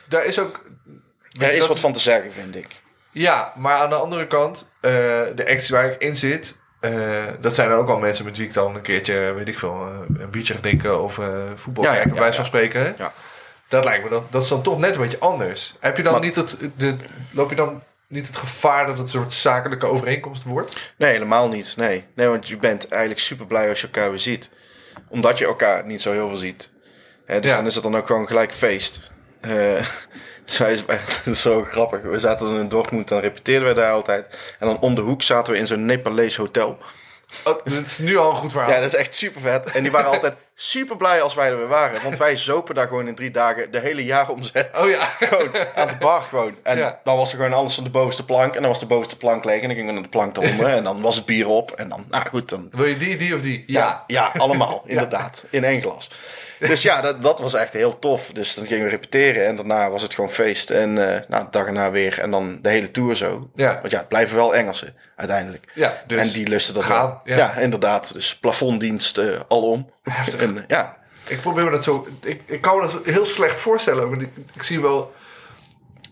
daar 0.08 0.24
is 0.24 0.38
ook... 0.38 0.64
er 1.40 1.52
is 1.52 1.66
wat 1.66 1.80
van 1.80 1.92
te 1.92 2.00
zeggen, 2.00 2.32
vind 2.32 2.56
ik. 2.56 2.82
Ja, 3.10 3.52
maar 3.56 3.76
aan 3.76 3.88
de 3.88 3.94
andere 3.94 4.26
kant, 4.26 4.68
eh, 4.80 4.90
de 5.34 5.46
acts 5.48 5.68
waar 5.68 5.90
ik 5.90 6.00
in 6.00 6.16
zit, 6.16 6.56
eh, 6.80 6.92
dat 7.40 7.54
zijn 7.54 7.68
dan 7.68 7.78
ook 7.78 7.86
wel 7.86 7.98
mensen 7.98 8.24
met 8.24 8.36
wie 8.36 8.46
ik 8.46 8.52
dan 8.52 8.74
een 8.74 8.80
keertje, 8.82 9.32
weet 9.32 9.48
ik 9.48 9.58
veel, 9.58 9.86
eh, 9.86 10.20
een 10.22 10.30
biertje 10.30 10.54
ga 10.54 10.60
drinken 10.60 11.02
of 11.02 11.18
eh, 11.18 11.26
voetbal 11.54 11.84
Ja, 11.84 11.92
kijken, 11.92 12.14
ja, 12.14 12.32
van 12.32 12.44
spreken. 12.44 12.80
hè? 12.80 12.92
Ja. 12.98 13.12
Dat 13.68 13.84
lijkt 13.84 14.04
me, 14.04 14.10
dat, 14.10 14.32
dat 14.32 14.42
is 14.42 14.48
dan 14.48 14.62
toch 14.62 14.78
net 14.78 14.94
een 14.94 15.00
beetje 15.00 15.18
anders. 15.18 15.74
Heb 15.80 15.96
je 15.96 16.02
dan 16.02 16.12
Maar- 16.12 16.20
niet 16.20 16.34
dat, 16.34 16.56
de, 16.76 16.96
loop 17.32 17.50
je 17.50 17.56
dan 17.56 17.82
niet 18.06 18.26
het 18.26 18.36
gevaar 18.36 18.86
dat 18.86 18.96
het 18.98 19.06
een 19.06 19.12
soort 19.12 19.32
zakelijke 19.32 19.86
overeenkomst 19.86 20.42
wordt? 20.42 20.92
Nee, 20.96 21.12
helemaal 21.12 21.48
niet. 21.48 21.74
Nee. 21.76 22.04
nee, 22.14 22.28
want 22.28 22.48
je 22.48 22.56
bent 22.56 22.88
eigenlijk 22.88 23.20
super 23.20 23.46
blij 23.46 23.68
als 23.68 23.80
je 23.80 23.86
elkaar 23.86 24.10
weer 24.10 24.18
ziet. 24.18 24.50
Omdat 25.08 25.38
je 25.38 25.44
elkaar 25.46 25.86
niet 25.86 26.02
zo 26.02 26.12
heel 26.12 26.28
veel 26.28 26.36
ziet. 26.36 26.70
Hè, 27.26 27.40
dus 27.40 27.52
dan 27.54 27.66
is 27.66 27.74
het 27.74 27.82
dan 27.82 27.96
ook 27.96 28.06
gewoon 28.06 28.26
gelijk 28.26 28.52
feest. 28.52 29.10
Eh 29.40 29.84
zij 30.52 30.72
is 30.72 30.86
dat 30.86 30.98
is 31.24 31.40
zo 31.50 31.66
grappig. 31.70 32.02
We 32.02 32.18
zaten 32.18 32.46
dan 32.46 32.58
in 32.60 32.68
Dortmund, 32.68 33.08
dan 33.08 33.20
repeteerden 33.20 33.68
we 33.68 33.74
daar 33.74 33.92
altijd. 33.92 34.26
En 34.58 34.66
dan 34.66 34.78
om 34.80 34.94
de 34.94 35.00
hoek 35.00 35.22
zaten 35.22 35.52
we 35.52 35.58
in 35.58 35.66
zo'n 35.66 35.84
Nepalees 35.84 36.36
hotel. 36.36 36.78
Oh, 37.44 37.58
dit 37.64 37.86
is 37.86 37.98
nu 37.98 38.16
al 38.16 38.30
een 38.30 38.36
goed 38.36 38.52
verhaal. 38.52 38.70
Ja, 38.70 38.76
dat 38.80 38.88
is 38.88 38.94
echt 38.94 39.14
super 39.14 39.40
vet. 39.40 39.66
En 39.66 39.82
die 39.82 39.92
waren 39.92 40.10
altijd 40.10 40.34
super 40.54 40.96
blij 40.96 41.22
als 41.22 41.34
wij 41.34 41.48
er 41.50 41.56
weer 41.56 41.68
waren. 41.68 42.02
Want 42.02 42.18
wij 42.18 42.36
zopen 42.36 42.74
daar 42.74 42.86
gewoon 42.88 43.08
in 43.08 43.14
drie 43.14 43.30
dagen 43.30 43.70
de 43.70 43.80
hele 43.80 44.04
jaaromzet. 44.04 44.78
Oh 44.80 44.88
ja. 44.88 45.04
Gewoon 45.18 45.50
aan 45.74 45.86
de 45.86 45.96
bar 45.98 46.20
gewoon. 46.22 46.54
En 46.62 46.78
Ja. 46.78 47.00
dan 47.04 47.16
was 47.16 47.30
er 47.30 47.36
gewoon 47.36 47.52
alles 47.52 47.74
van 47.74 47.84
de 47.84 47.90
bovenste 47.90 48.24
plank. 48.24 48.54
En 48.54 48.60
dan 48.60 48.70
was 48.70 48.80
de 48.80 48.86
bovenste 48.86 49.16
plank 49.16 49.44
leeg. 49.44 49.60
En 49.62 49.66
dan 49.68 49.76
gingen 49.76 49.86
we 49.86 49.92
naar 49.92 50.02
de 50.02 50.08
plank 50.08 50.36
eronder. 50.36 50.66
En 50.66 50.84
dan 50.84 51.00
was 51.02 51.16
het 51.16 51.24
bier 51.24 51.48
op. 51.48 51.70
En 51.70 51.88
dan, 51.88 52.04
nou 52.08 52.26
goed, 52.28 52.48
dan... 52.48 52.68
Wil 52.72 52.86
je 52.86 52.96
die, 52.98 53.16
die 53.16 53.34
of 53.34 53.40
die? 53.40 53.64
Ja, 53.66 54.04
ja 54.06 54.32
allemaal, 54.36 54.82
inderdaad. 54.86 55.44
In 55.50 55.64
één 55.64 55.80
glas. 55.82 56.10
Dus 56.68 56.82
ja, 56.82 57.00
dat, 57.00 57.22
dat 57.22 57.40
was 57.40 57.54
echt 57.54 57.72
heel 57.72 57.98
tof. 57.98 58.30
Dus 58.32 58.54
dan 58.54 58.66
gingen 58.66 58.84
we 58.84 58.90
repeteren. 58.90 59.46
En 59.46 59.56
daarna 59.56 59.90
was 59.90 60.02
het 60.02 60.14
gewoon 60.14 60.30
feest. 60.30 60.70
En 60.70 61.14
eh 61.14 61.20
nou, 61.28 61.44
de 61.44 61.50
dag 61.50 61.66
erna 61.66 61.90
weer. 61.90 62.18
En 62.18 62.30
dan 62.30 62.58
de 62.62 62.68
hele 62.68 62.90
tour 62.90 63.16
zo. 63.16 63.50
Ja. 63.54 63.78
Want 63.80 63.92
ja, 63.92 63.98
het 63.98 64.08
blijven 64.08 64.36
wel 64.36 64.54
Engelsen 64.54 64.96
uiteindelijk. 65.16 65.64
Ja, 65.74 66.02
dus 66.06 66.20
en 66.20 66.28
die 66.28 66.48
lusten 66.48 66.74
dat 66.74 66.82
gaan, 66.82 67.20
ja. 67.24 67.36
Ja. 67.36 67.56
inderdaad. 67.56 68.14
Dus 68.14 68.36
plafonddienst 68.36 69.18
eh, 69.18 69.40
alom. 69.48 69.90
En, 70.38 70.64
ja, 70.68 70.96
Ik 71.28 71.40
probeer 71.40 71.64
me 71.64 71.70
dat 71.70 71.82
zo... 71.84 72.06
Ik, 72.22 72.40
ik 72.46 72.60
kan 72.60 72.76
me 72.76 72.82
dat 72.82 73.00
heel 73.04 73.24
slecht 73.24 73.60
voorstellen. 73.60 74.10
Want 74.10 74.22
ik, 74.22 74.30
ik 74.54 74.62
zie 74.62 74.80
wel... 74.80 75.12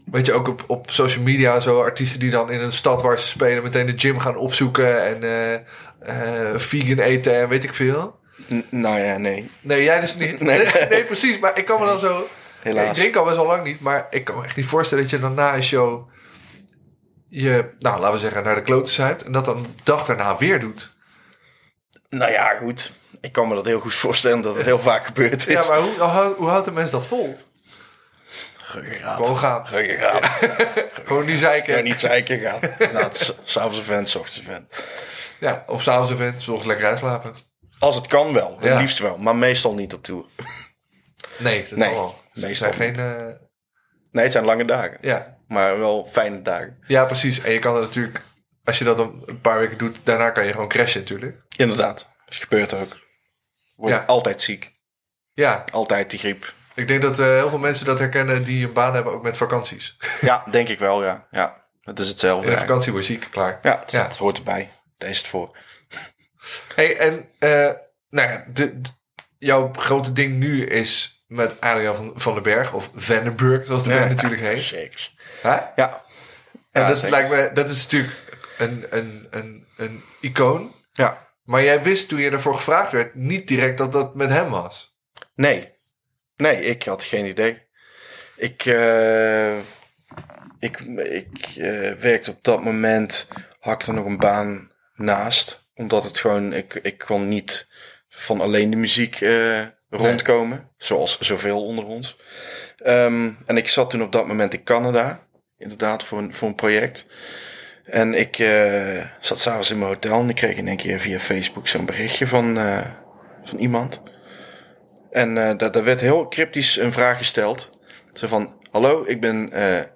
Weet 0.05 0.27
je, 0.27 0.33
ook 0.33 0.49
op, 0.49 0.65
op 0.67 0.91
social 0.91 1.25
media 1.25 1.61
zo... 1.61 1.83
artiesten 1.83 2.21
die 2.21 2.31
dan 2.31 2.51
in 2.51 2.61
een 2.61 2.73
stad 2.73 3.03
waar 3.03 3.19
ze 3.19 3.29
spelen... 3.29 3.63
meteen 3.63 3.87
de 3.87 3.99
gym 3.99 4.19
gaan 4.19 4.37
opzoeken... 4.37 5.05
en 5.05 5.23
eh, 5.23 6.55
vegan 6.55 6.99
eten 6.99 7.41
en 7.41 7.49
weet 7.49 7.65
ik 7.65 7.75
veel. 7.75 8.18
N- 8.53 8.67
nou 8.71 8.99
ja, 8.99 9.17
nee. 9.17 9.51
Nee, 9.61 9.83
jij 9.83 10.01
dus 10.01 10.17
niet. 10.17 10.41
Nee. 10.49 10.67
Nee, 10.89 11.05
precies. 11.05 11.39
Maar 11.39 11.59
ik 11.59 11.65
kan 11.65 11.81
me 11.81 11.87
dan 11.87 11.99
zo... 11.99 12.29
Helaas. 12.63 12.87
Ik 12.89 12.95
drink 12.95 13.17
al 13.17 13.25
best 13.25 13.37
wel 13.37 13.47
lang 13.47 13.65
niet, 13.65 13.81
maar 13.81 14.07
ik 14.11 14.25
kan 14.25 14.39
me 14.39 14.45
echt 14.45 14.57
niet 14.57 14.67
voorstellen 14.67 15.05
dat 15.05 15.13
je 15.13 15.19
dan 15.19 15.35
na 15.35 15.55
een 15.55 15.63
show 15.63 16.09
je, 17.29 17.71
nou 17.79 17.99
laten 18.01 18.13
we 18.15 18.19
zeggen, 18.19 18.43
naar 18.45 18.55
de 18.55 18.63
kloten 18.63 18.93
zuipt 18.93 19.23
en 19.25 19.33
dat 19.33 19.45
dan 19.45 19.63
de 19.63 19.69
dag 19.85 20.05
daarna 20.05 20.37
weer 20.37 20.61
doet. 20.61 20.97
Nou 22.09 22.33
ja, 22.33 22.57
goed. 22.59 22.93
Ik 23.21 23.33
kan 23.33 23.49
me 23.49 23.55
dat 23.55 23.67
heel 23.67 23.81
goed 23.81 23.95
voorstellen 23.95 24.41
dat 24.41 24.55
het 24.57 24.65
heel 24.65 24.79
vaak 24.79 25.07
gebeurd 25.07 25.47
is. 25.49 25.55
Ja, 25.55 25.69
maar 25.69 25.79
hoe, 25.81 25.91
hoe, 25.99 26.35
hoe 26.37 26.49
houdt 26.49 26.65
de 26.65 26.71
mens 26.71 26.91
dat 26.91 27.07
vol? 27.07 27.39
Ruggengraat. 28.73 29.17
Gewoon 29.17 29.39
gaan. 29.39 29.67
Ruggengraat. 29.71 30.39
Gewoon 31.07 31.27
niet 31.27 31.39
zeiken. 31.39 31.77
Ja, 31.77 31.83
niet 31.83 32.01
zeiken 32.01 32.41
gaan. 32.41 32.61
nou, 32.93 33.07
s'avonds 33.45 33.79
een 33.79 33.85
vent, 33.85 34.09
s 34.09 34.15
ochtends 34.15 34.39
een 34.39 34.45
vent. 34.45 34.85
Ja, 35.39 35.65
of 35.67 35.83
s'avonds 35.83 36.11
event, 36.11 36.41
soms 36.41 36.65
lekker 36.65 36.87
uitslapen. 36.87 37.35
Als 37.79 37.95
het 37.95 38.07
kan 38.07 38.33
wel. 38.33 38.55
Het 38.57 38.65
Ja. 38.65 38.79
liefst 38.79 38.99
wel. 38.99 39.19
Maar 39.19 39.37
meestal 39.37 39.75
niet 39.75 39.95
op 39.95 40.03
tour. 40.05 40.25
Nee, 41.39 41.67
dat 41.69 41.79
Nee, 41.79 41.89
zal 41.89 41.95
wel. 41.99 42.21
Meestal 42.33 42.73
zijn 42.73 42.95
geen... 42.95 43.05
eh, 43.17 43.35
Nee, 44.13 44.23
het 44.25 44.33
zijn 44.33 44.45
lange 44.45 44.65
dagen. 44.65 44.99
ja. 45.01 45.37
Maar 45.49 45.79
wel 45.79 46.07
fijne 46.11 46.43
dagen. 46.43 46.79
ja, 46.87 47.05
precies. 47.05 47.41
En 47.41 47.53
je 47.53 47.59
kan 47.59 47.75
er 47.75 47.81
natuurlijk, 47.81 48.21
als 48.65 48.79
je 48.79 48.85
dat 48.85 48.99
een 48.99 49.41
paar 49.43 49.59
weken 49.59 49.79
doet, 49.79 49.99
daarna 50.05 50.31
kan 50.31 50.45
je 50.47 50.53
gewoon 50.53 50.69
crashen 50.69 51.01
natuurlijk. 51.01 51.37
Inderdaad. 51.57 52.09
Dat 52.25 52.35
gebeurt 52.35 52.75
ook. 52.75 52.99
Word 53.77 53.93
Ja. 53.93 54.05
altijd 54.07 54.43
ziek. 54.43 54.73
Ja, 55.33 55.65
Altijd 55.73 56.11
die 56.11 56.19
griep. 56.19 56.53
ik 56.75 56.89
denk 56.89 57.03
dat 57.03 57.19
eh, 57.19 57.27
heel 57.27 57.49
veel 57.49 57.59
mensen 57.59 57.87
dat 57.87 57.99
herkennen 57.99 58.45
die 58.45 58.67
een 58.67 58.73
baan 58.73 58.95
hebben, 58.95 59.13
ook 59.13 59.23
met 59.23 59.37
vakanties. 59.37 59.97
Ja, 60.21 60.45
denk 60.51 60.69
ik 60.69 60.79
wel, 60.79 61.05
ja. 61.05 61.27
Ja, 61.31 61.65
het 61.83 61.99
is 61.99 62.09
hetzelfde. 62.09 62.47
In 62.49 62.53
de 62.55 62.59
vakantie 62.61 62.93
word 62.93 63.07
je 63.07 63.13
ziek, 63.13 63.27
klaar. 63.31 63.59
Ja, 63.63 63.79
het, 63.81 63.93
Ja. 63.93 64.03
het 64.05 64.17
hoort 64.17 64.39
erbij. 64.39 64.71
Daar 64.99 65.09
is 65.09 65.19
het 65.19 65.27
voor. 65.27 65.57
Hey, 66.75 66.97
en 66.97 67.29
eh, 67.39 67.71
nou 68.11 68.31
ja, 68.31 68.45
de, 68.53 68.81
de- 68.81 68.91
jouw 69.39 69.73
grote 69.73 70.13
ding 70.13 70.39
nu 70.39 70.65
is 70.67 71.23
met 71.27 71.61
Adriaan 71.61 71.97
van, 71.97 72.13
van 72.15 72.35
den 72.35 72.43
Berg, 72.43 72.73
of 72.73 72.91
Vandenberg, 72.95 73.67
zoals 73.67 73.83
de 73.85 73.91
band 73.91 74.09
natuurlijk 74.09 74.41
heet. 74.41 74.63
Zeker. 74.63 75.13
Ja. 75.43 76.05
En 76.71 76.87
dat 76.87 76.97
zeker. 76.97 77.11
lijkt 77.11 77.31
me, 77.31 77.51
dat 77.55 77.71
is 77.71 77.83
natuurlijk 77.83 78.15
een, 78.59 78.87
een, 78.91 79.27
een, 79.31 79.67
een 79.77 80.03
icoon. 80.21 80.75
Ja. 80.93 81.27
Maar 81.43 81.63
jij 81.63 81.83
wist 81.83 82.09
toen 82.09 82.21
je 82.21 82.31
ervoor 82.31 82.55
gevraagd 82.55 82.93
werd, 82.93 83.15
niet 83.15 83.49
direct 83.49 83.79
dat 83.79 83.93
dat 83.93 84.15
met 84.15 84.31
hem 84.31 84.51
was. 84.51 84.97
Nee. 85.35 85.73
Nee, 86.37 86.61
ik 86.61 86.83
had 86.83 87.05
geen 87.05 87.27
idee. 87.27 87.67
Ik, 88.37 88.65
eh, 88.67 89.57
ik, 90.59 90.81
ik 91.11 91.39
eh, 91.57 91.93
werkte 91.93 92.31
op 92.31 92.43
dat 92.43 92.63
moment, 92.63 93.29
er 93.89 93.95
nog 93.95 94.05
een 94.05 94.19
baan 94.19 94.71
naast. 94.95 95.68
Omdat 95.79 96.05
het 96.05 96.19
gewoon, 96.19 96.53
ik, 96.53 96.75
ik 96.83 96.99
kon 96.99 97.29
niet 97.29 97.69
van 98.09 98.41
alleen 98.41 98.71
de 98.71 98.77
muziek 98.77 99.21
eh, 99.21 99.63
rondkomen. 99.91 100.69
Zoals 100.77 101.19
zoveel 101.19 101.65
onder 101.65 101.87
ons. 101.87 102.17
Ehm, 102.77 103.31
en 103.45 103.57
ik 103.57 103.69
zat 103.69 103.91
toen 103.91 104.03
op 104.03 104.13
dat 104.13 104.27
moment 104.27 104.55
in 104.55 104.65
Canada. 104.65 105.27
Inderdaad, 105.59 106.05
voor 106.05 106.19
een, 106.19 106.35
voor 106.35 106.49
een 106.49 106.55
project. 106.55 107.07
En 107.85 108.15
ik 108.15 108.39
eh, 108.39 109.05
zat 109.21 109.41
s'avonds 109.41 109.71
in 109.71 109.79
mijn 109.79 109.91
hotel 109.91 110.21
en 110.21 110.29
ik 110.29 110.35
kreeg 110.35 110.57
in 110.57 110.69
één 110.69 110.77
keer 110.77 111.01
via 111.01 111.19
Facebook 111.19 111.69
zo'n 111.69 111.87
berichtje 111.87 112.27
van, 112.27 112.59
eh, 112.59 112.85
van 113.45 113.59
iemand. 113.59 114.03
En 115.11 115.39
eh 115.39 115.59
daar, 115.59 115.73
daar 115.73 115.85
werd 115.85 116.01
heel 116.01 116.29
cryptisch 116.29 116.77
een 116.77 116.93
vraag 116.93 117.19
gesteld. 117.19 117.71
Zo 118.13 118.27
van, 118.27 118.57
hallo, 118.71 119.05
ik 119.07 119.21
ben 119.21 119.53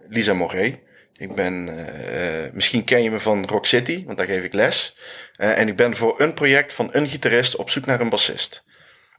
Lisa 0.09 0.35
Moret. 0.35 0.79
Ik 1.17 1.35
ben, 1.35 1.69
eh, 1.69 2.45
eh, 2.45 2.53
misschien 2.53 2.85
ken 2.85 3.03
je 3.03 3.11
me 3.11 3.21
van 3.21 3.47
Rock 3.47 3.67
City, 3.67 4.05
want 4.05 4.19
daar 4.19 4.27
geef 4.27 4.45
ik 4.45 4.53
les. 4.53 4.97
Eh, 5.33 5.59
en 5.59 5.69
ik 5.69 5.77
ben 5.77 5.97
voor 5.97 6.21
een 6.21 6.35
project 6.35 6.73
van 6.73 6.89
een 6.93 7.09
gitarist 7.09 7.57
op 7.57 7.71
zoek 7.71 7.87
naar 7.87 8.01
een 8.01 8.09
bassist. 8.09 8.65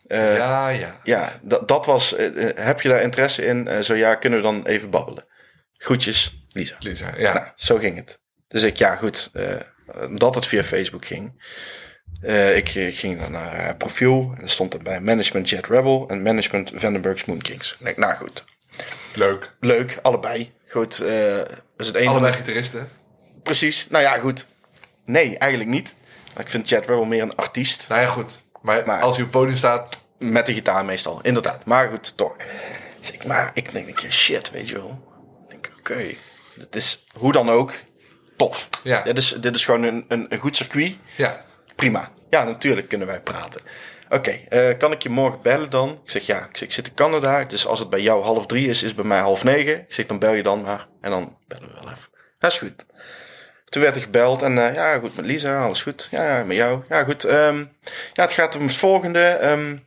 Ja, 0.07 0.69
ja, 0.69 0.99
ja. 1.03 1.39
dat, 1.41 1.67
dat 1.67 1.85
was, 1.85 2.15
heb 2.55 2.81
je 2.81 2.89
daar 2.89 3.01
interesse 3.01 3.45
in? 3.45 3.83
Zo 3.83 3.95
ja, 3.95 4.15
kunnen 4.15 4.39
we 4.39 4.45
dan 4.45 4.65
even 4.65 4.89
babbelen. 4.89 5.25
Groetjes, 5.77 6.39
Lisa. 6.51 6.75
Lisa, 6.79 7.13
ja. 7.17 7.33
Nou, 7.33 7.47
zo 7.55 7.77
ging 7.77 7.95
het. 7.95 8.21
Dus 8.47 8.63
ik, 8.63 8.77
ja 8.77 8.95
goed, 8.95 9.31
dat 10.11 10.35
het 10.35 10.47
via 10.47 10.63
Facebook 10.63 11.05
ging. 11.05 11.43
Ik 12.55 12.69
ging 12.69 13.19
dan 13.19 13.31
naar 13.31 13.55
haar 13.55 13.77
profiel. 13.77 14.33
En 14.35 14.41
er 14.41 14.49
stond 14.49 14.73
er 14.73 14.83
bij 14.83 14.99
Management 14.99 15.49
Jet 15.49 15.67
Rebel 15.67 16.07
en 16.07 16.21
Management 16.21 16.71
Vandenberg's 16.75 17.25
Moon 17.25 17.41
Kings. 17.41 17.77
Nou 17.95 18.15
goed, 18.15 18.43
Leuk. 19.13 19.55
leuk, 19.59 19.99
allebei. 20.01 20.53
Goed, 20.67 21.03
is 21.83 21.87
het 21.87 21.97
een 21.97 22.13
van 22.13 22.21
de... 22.23 22.33
gitaristen. 22.33 22.89
Precies, 23.43 23.87
nou 23.89 24.03
ja 24.03 24.17
goed. 24.17 24.47
Nee, 25.05 25.37
eigenlijk 25.37 25.71
niet. 25.71 25.95
Ik 26.37 26.49
vind 26.49 26.69
Jet 26.69 26.85
Rebel 26.85 27.05
meer 27.05 27.21
een 27.21 27.35
artiest. 27.35 27.85
Nou 27.89 28.01
ja, 28.01 28.07
goed. 28.07 28.43
Maar, 28.61 28.83
Maar- 28.85 29.01
als 29.01 29.15
hij 29.15 29.25
op 29.25 29.31
het 29.31 29.41
podium 29.41 29.57
staat, 29.57 30.01
Met 30.17 30.45
de 30.45 30.53
gitaar 30.53 30.85
meestal, 30.85 31.19
inderdaad. 31.21 31.65
Maar 31.65 31.89
goed, 31.89 32.17
toch. 32.17 32.35
Dus 32.99 33.11
ik, 33.11 33.25
maar 33.25 33.51
ik 33.53 33.71
denk, 33.71 33.99
ja, 33.99 34.09
shit, 34.09 34.51
weet 34.51 34.69
je 34.69 34.75
wel. 34.75 35.03
Ik 35.43 35.49
denk, 35.49 35.71
oké. 35.79 36.13
Dit 36.55 36.75
is 36.75 37.05
hoe 37.17 37.31
dan 37.31 37.49
ook 37.49 37.73
tof. 38.37 38.69
Ja. 38.83 39.01
Dit, 39.01 39.17
is, 39.17 39.35
dit 39.39 39.55
is 39.55 39.65
gewoon 39.65 39.83
een, 39.83 40.05
een, 40.07 40.25
een 40.29 40.39
goed 40.39 40.57
circuit. 40.57 40.97
ja. 41.15 41.41
Prima. 41.75 42.11
Ja, 42.29 42.43
natuurlijk 42.43 42.89
kunnen 42.89 43.07
wij 43.07 43.21
praten. 43.21 43.61
Oké, 44.13 44.31
eh, 44.49 44.77
kan 44.77 44.91
ik 44.91 45.03
je 45.03 45.09
morgen 45.09 45.41
bellen 45.41 45.69
dan? 45.69 45.99
Ik 46.03 46.11
zeg 46.11 46.25
ja, 46.25 46.45
ik, 46.49 46.59
ik 46.61 46.71
zit 46.71 46.87
in 46.87 46.93
Canada. 46.93 47.43
Dus 47.43 47.67
als 47.67 47.79
het 47.79 47.89
bij 47.89 48.01
jou 48.01 48.23
half 48.23 48.45
drie 48.45 48.69
is, 48.69 48.83
is 48.83 48.95
bij 48.95 49.05
mij 49.05 49.19
half 49.19 49.43
negen. 49.43 49.79
Ik 49.79 49.93
zeg 49.93 50.05
dan 50.05 50.19
bel 50.19 50.33
je 50.33 50.43
dan 50.43 50.61
maar. 50.61 50.87
En 51.01 51.09
dan 51.09 51.37
bellen 51.47 51.67
we 51.67 51.73
wel 51.73 51.83
even. 51.91 52.09
Dat 52.39 52.51
is 52.51 52.57
goed. 52.57 52.85
Toen 53.65 53.81
werd 53.81 53.95
er 53.95 54.01
gebeld 54.01 54.41
en 54.41 54.67
eh, 54.67 54.75
ja, 54.75 54.97
goed 54.99 55.15
met 55.15 55.25
Lisa, 55.25 55.63
alles 55.63 55.81
goed. 55.81 56.07
Ja, 56.11 56.37
ja, 56.37 56.43
met 56.43 56.55
jou. 56.57 56.83
Ja, 56.89 57.03
goed. 57.03 57.23
ehm, 57.23 57.57
ja, 58.13 58.23
het 58.23 58.33
gaat 58.33 58.55
om 58.55 58.65
het 58.65 58.75
volgende. 58.75 59.19
ehm, 59.25 59.77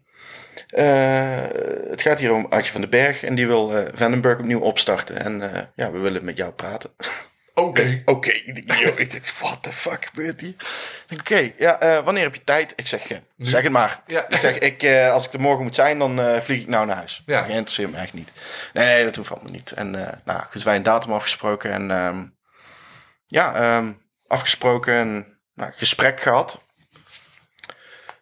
eh, 0.68 1.90
het 1.90 2.02
gaat 2.02 2.18
hier 2.18 2.32
om 2.32 2.46
Adje 2.50 2.72
van 2.72 2.80
den 2.80 2.90
Berg 2.90 3.22
en 3.22 3.34
die 3.34 3.46
wil 3.46 3.72
Vandenberg 3.94 4.38
opnieuw 4.38 4.60
opstarten. 4.60 5.24
En 5.24 5.42
ja, 5.76 5.90
we 5.90 5.98
willen 5.98 6.24
met 6.24 6.36
jou 6.36 6.52
praten. 6.52 6.90
Oké. 7.58 8.02
Oké, 8.04 8.30
ik 8.30 8.54
denk, 8.54 8.80
yo, 8.80 8.92
ik 8.96 9.10
denk, 9.10 9.26
what 9.26 9.62
the 9.62 9.72
fuck 9.72 10.04
gebeurt 10.04 10.40
hier? 10.40 10.54
Oké, 11.18 11.52
ja, 11.58 11.80
eh, 11.80 12.04
wanneer 12.04 12.22
heb 12.22 12.34
je 12.34 12.44
tijd? 12.44 12.72
Ik 12.76 12.86
zeg, 12.86 13.10
eh, 13.10 13.18
zeg 13.38 13.62
het 13.62 13.72
maar. 13.72 14.02
Ja. 14.06 14.28
Ik 14.28 14.36
zeg, 14.36 14.58
ik, 14.58 14.82
eh, 14.82 15.12
als 15.12 15.26
ik 15.26 15.32
er 15.32 15.40
morgen 15.40 15.62
moet 15.62 15.74
zijn, 15.74 15.98
dan 15.98 16.42
vlieg 16.42 16.60
ik 16.60 16.68
nou 16.68 16.86
naar 16.86 16.96
huis. 16.96 17.22
Ja. 17.26 17.40
Dat 17.40 17.48
interesseert 17.48 17.90
me 17.90 17.96
echt 17.96 18.12
niet. 18.12 18.32
Nee, 18.72 18.86
nee, 18.86 19.04
dat 19.04 19.16
hoeft 19.16 19.30
allemaal 19.30 19.52
niet. 19.52 19.72
En 19.72 19.90
nou, 20.24 20.42
goed, 20.50 20.62
wij 20.62 20.76
een 20.76 20.82
datum 20.82 21.12
afgesproken 21.12 21.70
en 21.70 21.90
ehm, 21.90 22.24
ja, 23.26 23.54
ehm, 23.54 23.92
afgesproken 24.26 24.94
en 24.94 25.38
nou, 25.54 25.72
gesprek 25.72 26.20
gehad. 26.20 26.64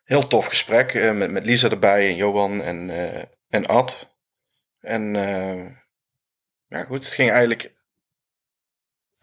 Heel 0.05 0.27
tof 0.27 0.47
gesprek 0.47 0.95
met, 0.95 1.31
met 1.31 1.45
Lisa 1.45 1.71
erbij 1.71 2.09
en 2.09 2.17
Johan 2.17 2.63
en, 2.63 2.91
en 3.49 3.67
Ad. 3.67 4.17
En 4.81 5.15
ja, 6.69 6.85
goed, 6.85 7.05
het 7.05 7.13
ging 7.13 7.31
eigenlijk 7.31 7.73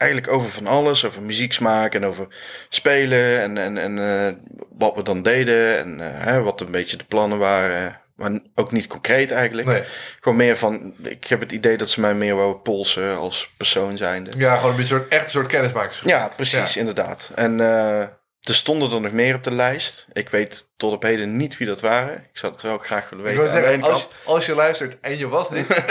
eigenlijk 0.01 0.33
over 0.33 0.49
van 0.49 0.67
alles. 0.67 1.05
Over 1.05 1.21
muzieksmaak 1.21 1.95
en 1.95 2.05
over 2.05 2.27
spelen 2.69 3.41
en, 3.41 3.57
en, 3.57 3.77
en 3.77 3.99
eh, 3.99 4.33
wat 4.77 4.95
we 4.95 5.03
dan 5.03 5.21
deden. 5.21 5.77
En 5.77 5.99
eh, 5.99 6.25
hè, 6.25 6.41
wat 6.41 6.61
een 6.61 6.71
beetje 6.71 6.97
de 6.97 7.03
plannen 7.03 7.37
waren. 7.37 7.99
maar 8.15 8.39
ook 8.55 8.71
niet 8.71 8.87
concreet 8.87 9.31
eigenlijk. 9.31 9.67
Nee. 9.67 9.83
Gewoon 10.19 10.37
meer 10.37 10.57
van, 10.57 10.93
ik 11.03 11.27
heb 11.27 11.39
het 11.39 11.51
idee 11.51 11.77
dat 11.77 11.89
ze 11.89 11.99
mij 11.99 12.13
meer 12.13 12.35
wou 12.35 12.55
polsen 12.55 13.17
als 13.17 13.53
persoon 13.57 13.97
zijnde. 13.97 14.31
Ja, 14.37 14.55
gewoon 14.55 14.71
een 14.71 14.77
beetje 14.77 14.95
soort, 14.95 15.11
echt 15.11 15.23
een 15.23 15.29
soort 15.29 15.47
kennismakers. 15.47 16.01
Ja, 16.05 16.31
precies, 16.35 16.77
inderdaad. 16.77 17.31
En 17.35 17.57
uh, 17.59 17.99
er 18.41 18.55
stonden 18.55 18.91
er 18.91 19.01
nog 19.01 19.11
meer 19.11 19.35
op 19.35 19.43
de 19.43 19.51
lijst. 19.51 20.07
Ik 20.13 20.29
weet 20.29 20.67
tot 20.77 20.93
op 20.93 21.03
heden 21.03 21.35
niet 21.35 21.57
wie 21.57 21.67
dat 21.67 21.81
waren. 21.81 22.15
Ik 22.15 22.37
zou 22.37 22.51
het 22.51 22.61
wel 22.61 22.77
graag 22.77 23.09
willen 23.09 23.25
weten. 23.25 23.43
Ik 23.43 23.49
zeggen, 23.49 23.81
als, 23.81 24.07
als, 24.23 24.45
je 24.45 24.55
luistert 24.55 24.97
en 25.01 25.17
je 25.17 25.27
was 25.27 25.49
dit... 25.49 25.83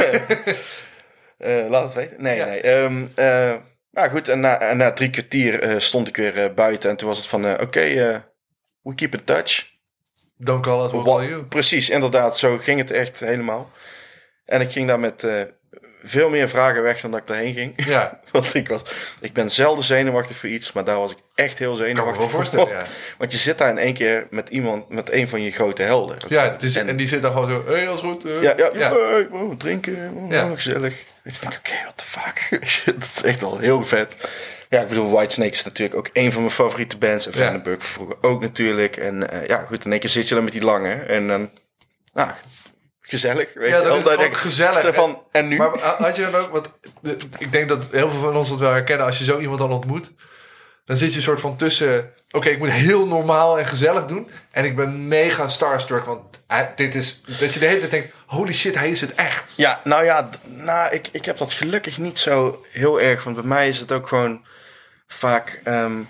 uh, 1.39 1.69
laat 1.71 1.83
het 1.83 1.95
weten. 1.95 2.23
Nee, 2.23 2.37
ja. 2.37 2.45
nee. 2.45 2.73
Um, 2.73 3.13
uh, 3.17 3.55
nou 3.91 4.11
goed, 4.11 4.29
en 4.29 4.41
na, 4.41 4.61
en 4.61 4.77
na 4.77 4.93
drie 4.93 5.11
kwartier 5.11 5.65
uh, 5.65 5.79
stond 5.79 6.09
ik 6.09 6.17
weer 6.17 6.55
buiten. 6.55 6.91
En 6.91 6.97
toen 6.97 7.09
was 7.09 7.19
het 7.19 7.27
van, 7.27 7.53
oké, 7.53 7.63
okay, 7.63 8.23
we 8.83 8.95
keep 8.95 9.15
in 9.15 9.25
touch. 9.25 9.79
Don't 10.37 10.63
call 10.63 10.85
us, 10.85 10.93
we'll 10.93 11.03
call 11.03 11.29
you. 11.29 11.45
Precies, 11.45 11.91
inderdaad. 11.91 12.39
Zo 12.39 12.59
ging 12.59 12.79
het 12.79 12.91
echt 12.91 13.21
helemaal. 13.21 13.71
En 14.45 14.61
ik 14.61 14.73
ging 14.73 14.89
daar 14.89 15.01
met 15.01 15.25
veel 16.03 16.29
meer 16.29 16.49
vragen 16.49 16.83
weg 16.83 17.01
dan 17.01 17.11
dat 17.11 17.21
ik 17.21 17.27
daarheen 17.27 17.55
ging. 17.55 17.87
Ja. 17.87 18.21
Want 18.33 18.55
ik, 18.55 18.69
was, 18.69 18.83
ik 19.21 19.33
ben 19.33 19.51
zelden 19.51 19.85
zenuwachtig 19.85 20.37
voor 20.37 20.49
iets, 20.49 20.73
maar 20.73 20.85
daar 20.85 20.97
was 20.97 21.11
ik 21.11 21.19
echt 21.35 21.59
heel 21.59 21.75
zenuwachtig 21.75 22.31
voor. 22.31 22.69
Ja. 22.69 22.85
Want 23.19 23.33
je 23.33 23.39
zit 23.39 23.59
daar 23.59 23.71
in 23.71 23.79
één 23.79 23.95
keer 23.95 24.27
met 24.31 24.49
iemand, 24.49 24.89
met 24.89 25.13
een 25.13 25.29
van 25.29 25.43
je 25.43 25.51
grote 25.51 25.83
helden. 25.83 26.17
Ja, 26.29 26.57
is, 26.61 26.77
en, 26.77 26.89
en, 26.89 26.97
die 26.97 27.09
zit 27.09 27.23
dan 27.23 27.33
gewoon 27.33 27.51
zo, 27.51 27.65
hé, 27.67 27.73
hey, 27.73 27.89
als 27.89 28.01
goed. 28.01 28.27
Uh, 28.27 28.43
ja, 28.43 28.55
ja, 28.57 28.71
ja. 28.75 28.93
Hey, 28.93 29.29
oh, 29.31 29.57
drinken, 29.57 30.13
oh, 30.17 30.31
ja. 30.31 30.55
gezellig. 30.55 31.05
Ik 31.25 31.41
denk, 31.41 31.55
oké, 31.55 31.69
okay, 31.69 31.83
what 31.83 31.97
the 31.97 32.05
fuck. 32.05 32.61
dat 33.01 33.11
is 33.15 33.23
echt 33.23 33.41
wel 33.41 33.59
heel 33.59 33.83
vet. 33.83 34.31
Ja, 34.69 34.81
ik 34.81 34.89
bedoel, 34.89 35.11
Whitesnake 35.11 35.51
is 35.51 35.65
natuurlijk 35.65 35.99
ook 35.99 36.09
een 36.13 36.33
van 36.33 36.41
mijn 36.41 36.55
favoriete 36.55 36.99
bands. 36.99 37.27
En 37.27 37.33
Vandenberg 37.33 37.85
vroeger 37.85 38.17
ook 38.21 38.41
natuurlijk. 38.41 38.97
En 38.97 39.35
uh, 39.35 39.47
ja, 39.47 39.65
goed, 39.65 39.85
in 39.85 39.91
één 39.91 40.01
keer 40.01 40.11
zit 40.11 40.29
je 40.29 40.35
dan 40.35 40.45
met 40.45 40.53
die 40.53 40.65
lange. 40.65 40.93
En 40.93 41.29
dan, 41.29 41.51
nou, 42.13 42.31
gezellig. 43.01 43.55
Weet 43.55 43.69
ja, 43.69 43.77
je? 43.77 43.83
dat 43.83 44.07
is 44.07 44.27
ook 44.27 44.37
gezellig. 44.37 44.95
Van, 44.95 45.23
en 45.33 45.49
nu? 45.49 45.57
Maar 45.57 45.79
had 45.79 46.17
je 46.17 46.31
dan 46.31 46.35
ook, 46.35 46.51
want 46.51 46.71
ik 47.39 47.53
denk 47.53 47.69
dat 47.69 47.89
heel 47.91 48.09
veel 48.09 48.21
van 48.21 48.37
ons 48.37 48.49
dat 48.49 48.59
wel 48.59 48.73
herkennen, 48.73 49.07
als 49.07 49.19
je 49.19 49.25
zo 49.25 49.39
iemand 49.39 49.59
dan 49.59 49.73
ontmoet, 49.73 50.13
dan 50.85 50.97
zit 50.97 51.11
je 51.11 51.17
een 51.17 51.23
soort 51.23 51.41
van 51.41 51.57
tussen, 51.57 52.13
oké, 52.31 52.49
ik 52.49 52.59
moet 52.59 52.71
heel 52.71 53.07
normaal 53.07 53.59
en 53.59 53.67
gezellig 53.67 54.07
doen, 54.07 54.31
en 54.51 54.65
ik 54.65 54.77
ben 54.77 55.09
mega 55.09 55.49
starstruck, 55.49 56.05
want 56.05 56.41
dit 56.75 56.95
is, 56.95 57.21
dat 57.39 57.55
je 57.55 57.61
de 57.61 57.67
hele 57.67 57.79
tijd 57.79 57.91
denkt, 57.91 58.15
holy 58.27 58.53
shit, 58.53 58.75
hij 58.75 58.91
is 58.91 59.01
het 59.01 59.15
echt. 59.15 59.57
Ja, 59.57 59.81
nou 59.85 60.05
ja, 60.05 60.29
nou, 60.47 60.95
ik, 60.95 61.09
ik 61.13 61.25
heb 61.25 61.39
dat 61.39 61.53
gelukkig 61.53 61.99
niet 61.99 62.19
zo 62.19 62.65
heel 62.71 63.01
erg, 63.01 63.25
want 63.25 63.37
bij 63.37 63.45
mij 63.45 63.69
is 63.69 63.81
het 63.81 63.93
ook 63.93 64.09
gewoon 64.09 64.45
vaak, 65.07 65.61
um, 65.65 66.09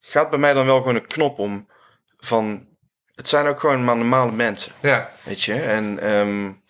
gaat 0.00 0.30
bij 0.30 0.38
mij 0.38 0.52
dan 0.52 0.66
wel 0.66 0.76
gewoon 0.76 0.94
een 0.94 1.06
knop 1.06 1.38
om 1.38 1.68
van 2.16 2.66
het 3.14 3.28
zijn 3.28 3.46
ook 3.46 3.60
gewoon 3.60 3.84
maar 3.84 3.96
normale 3.96 4.32
mensen. 4.32 4.72
Ja. 4.80 5.10
Weet 5.22 5.42
je? 5.42 5.54
En 5.54 6.10
um, 6.10 6.62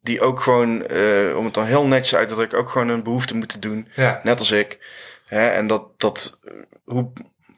die 0.00 0.20
ook 0.20 0.40
gewoon, 0.40 0.84
uh, 0.90 1.36
om 1.36 1.44
het 1.44 1.54
dan 1.54 1.64
heel 1.64 1.86
netjes 1.86 2.14
uit 2.14 2.28
te 2.28 2.34
drukken, 2.34 2.58
ook 2.58 2.70
gewoon 2.70 2.88
een 2.88 3.02
behoefte 3.02 3.36
moeten 3.36 3.60
doen. 3.60 3.88
Ja. 3.94 4.20
Net 4.22 4.38
als 4.38 4.50
ik. 4.50 4.78
Hè? 5.24 5.48
En 5.48 5.66
dat, 5.66 6.00
dat, 6.00 6.40
hoe 6.84 7.12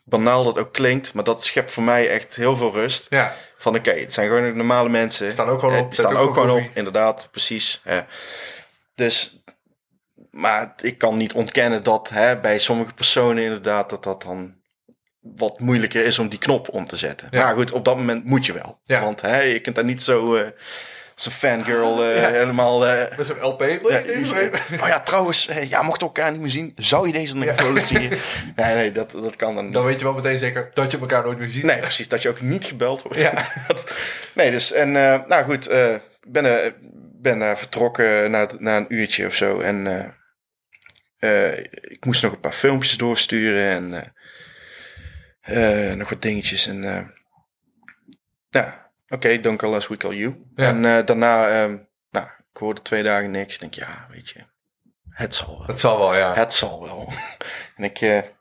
banaal 0.05 0.45
dat 0.45 0.59
ook 0.59 0.73
klinkt, 0.73 1.13
maar 1.13 1.25
dat 1.25 1.45
schept 1.45 1.71
voor 1.71 1.83
mij 1.83 2.09
echt 2.09 2.37
heel 2.37 2.57
veel 2.57 2.73
rust. 2.73 3.07
Ja. 3.11 3.35
Van 3.59 3.77
oké, 3.77 3.89
okay, 3.89 4.01
het 4.01 4.13
zijn 4.13 4.29
gewoon 4.29 4.57
normale 4.57 4.89
mensen. 4.89 5.33
Staan 5.33 5.49
ook 5.49 5.61
gewoon 5.61 5.79
op. 5.79 5.85
Die 5.85 5.95
staan 5.95 6.17
ook, 6.17 6.29
ook 6.29 6.35
gewoon 6.35 6.65
op, 6.65 6.71
inderdaad, 6.75 7.29
precies. 7.31 7.81
Hè? 7.85 8.01
Dus, 8.95 9.43
maar 10.31 10.75
ik 10.81 10.99
kan 10.99 11.17
niet 11.17 11.33
ontkennen 11.33 11.83
dat 11.83 12.09
hè, 12.09 12.41
bij 12.41 12.59
sommige 12.59 12.95
personen 12.95 13.43
inderdaad 13.43 13.91
dat 13.91 14.03
dat 14.03 14.23
dan 14.23 14.55
wat 15.21 15.61
moeilijker 15.61 16.05
is 16.05 16.19
om 16.19 16.29
die 16.29 16.39
knop 16.39 16.69
om 16.69 16.85
te 16.85 16.97
zetten. 16.97 17.29
Ja. 17.31 17.45
Maar 17.45 17.55
goed, 17.55 17.73
op 17.73 17.85
dat 17.85 17.97
moment 17.97 18.25
moet 18.25 18.47
je 18.47 18.53
wel. 18.53 18.81
Ja. 18.83 19.01
Want 19.01 19.21
hè, 19.21 19.41
je 19.41 19.61
kunt 19.61 19.75
daar 19.75 19.85
niet 19.85 20.03
zo... 20.03 20.35
Uh, 20.35 20.47
een 21.25 21.31
fangirl 21.31 22.05
uh, 22.05 22.21
ja. 22.21 22.31
helemaal... 22.31 22.87
Uh, 22.87 23.17
Met 23.17 23.27
zo'n 23.27 23.41
LP. 23.41 23.61
Ja, 23.61 24.03
oh 24.81 24.89
ja, 24.89 25.01
trouwens, 25.01 25.49
uh, 25.49 25.69
ja, 25.69 25.83
mocht 25.83 26.03
elkaar 26.03 26.33
niet 26.33 26.41
meer 26.41 26.51
zien, 26.51 26.73
zou 26.77 27.07
je 27.07 27.13
deze 27.13 27.37
nog 27.37 27.63
willen 27.63 27.83
zien? 27.83 28.13
Nee, 28.57 28.75
nee, 28.75 28.93
dat, 28.93 29.11
dat 29.11 29.37
kan 29.37 29.55
dan 29.55 29.65
niet. 29.65 29.75
Dan 29.75 29.85
weet 29.85 29.99
je 29.99 30.05
wel 30.05 30.15
meteen 30.15 30.39
zeker 30.39 30.71
dat 30.75 30.91
je 30.91 30.99
elkaar 30.99 31.25
nooit 31.25 31.39
meer 31.39 31.51
ziet. 31.51 31.65
Nee, 31.65 31.79
precies, 31.79 32.09
dat 32.09 32.23
je 32.23 32.29
ook 32.29 32.41
niet 32.41 32.65
gebeld 32.65 33.03
wordt. 33.03 33.21
Ja. 33.21 33.33
nee, 34.35 34.51
dus, 34.51 34.73
en 34.73 34.93
nou 34.93 35.45
goed, 35.45 35.71
ben, 36.27 36.75
ben 37.21 37.59
vertrokken 37.59 38.31
na, 38.31 38.49
na 38.59 38.77
een 38.77 38.95
uurtje 38.95 39.27
of 39.27 39.35
zo. 39.35 39.61
En 39.61 39.87
ik 41.81 42.05
moest 42.05 42.23
nog 42.23 42.33
een 42.33 42.41
paar 42.41 42.53
filmpjes 42.53 42.97
doorsturen 42.97 43.71
en... 43.71 44.15
Uh, 45.51 45.93
nog 45.93 46.09
wat 46.09 46.23
dingetjes. 46.23 46.67
En 46.67 46.83
uh, 46.83 47.01
ja, 48.49 48.86
oké, 49.09 49.15
okay, 49.15 49.41
don't 49.41 49.59
call 49.59 49.75
us, 49.75 49.89
we 49.89 49.97
call 49.97 50.15
you. 50.15 50.47
Ja. 50.55 50.67
En 50.67 50.83
uh, 50.83 50.99
daarna, 51.05 51.63
um, 51.63 51.89
nou, 52.11 52.27
ik 52.27 52.57
hoorde 52.57 52.83
twee 52.83 53.03
dagen 53.03 53.31
niks. 53.31 53.55
Ik 53.55 53.61
denk, 53.61 53.75
ja, 53.75 54.07
weet 54.11 54.29
je, 54.29 54.41
het 55.11 55.35
zal 55.35 55.59
wel. 55.59 55.67
Het 55.67 55.79
zal 55.79 55.99
wel, 55.99 56.15
ja. 56.15 56.35
Het 56.35 56.55
zal 56.55 56.83
wel. 56.83 57.13
en 57.77 57.85
ik, 57.85 58.01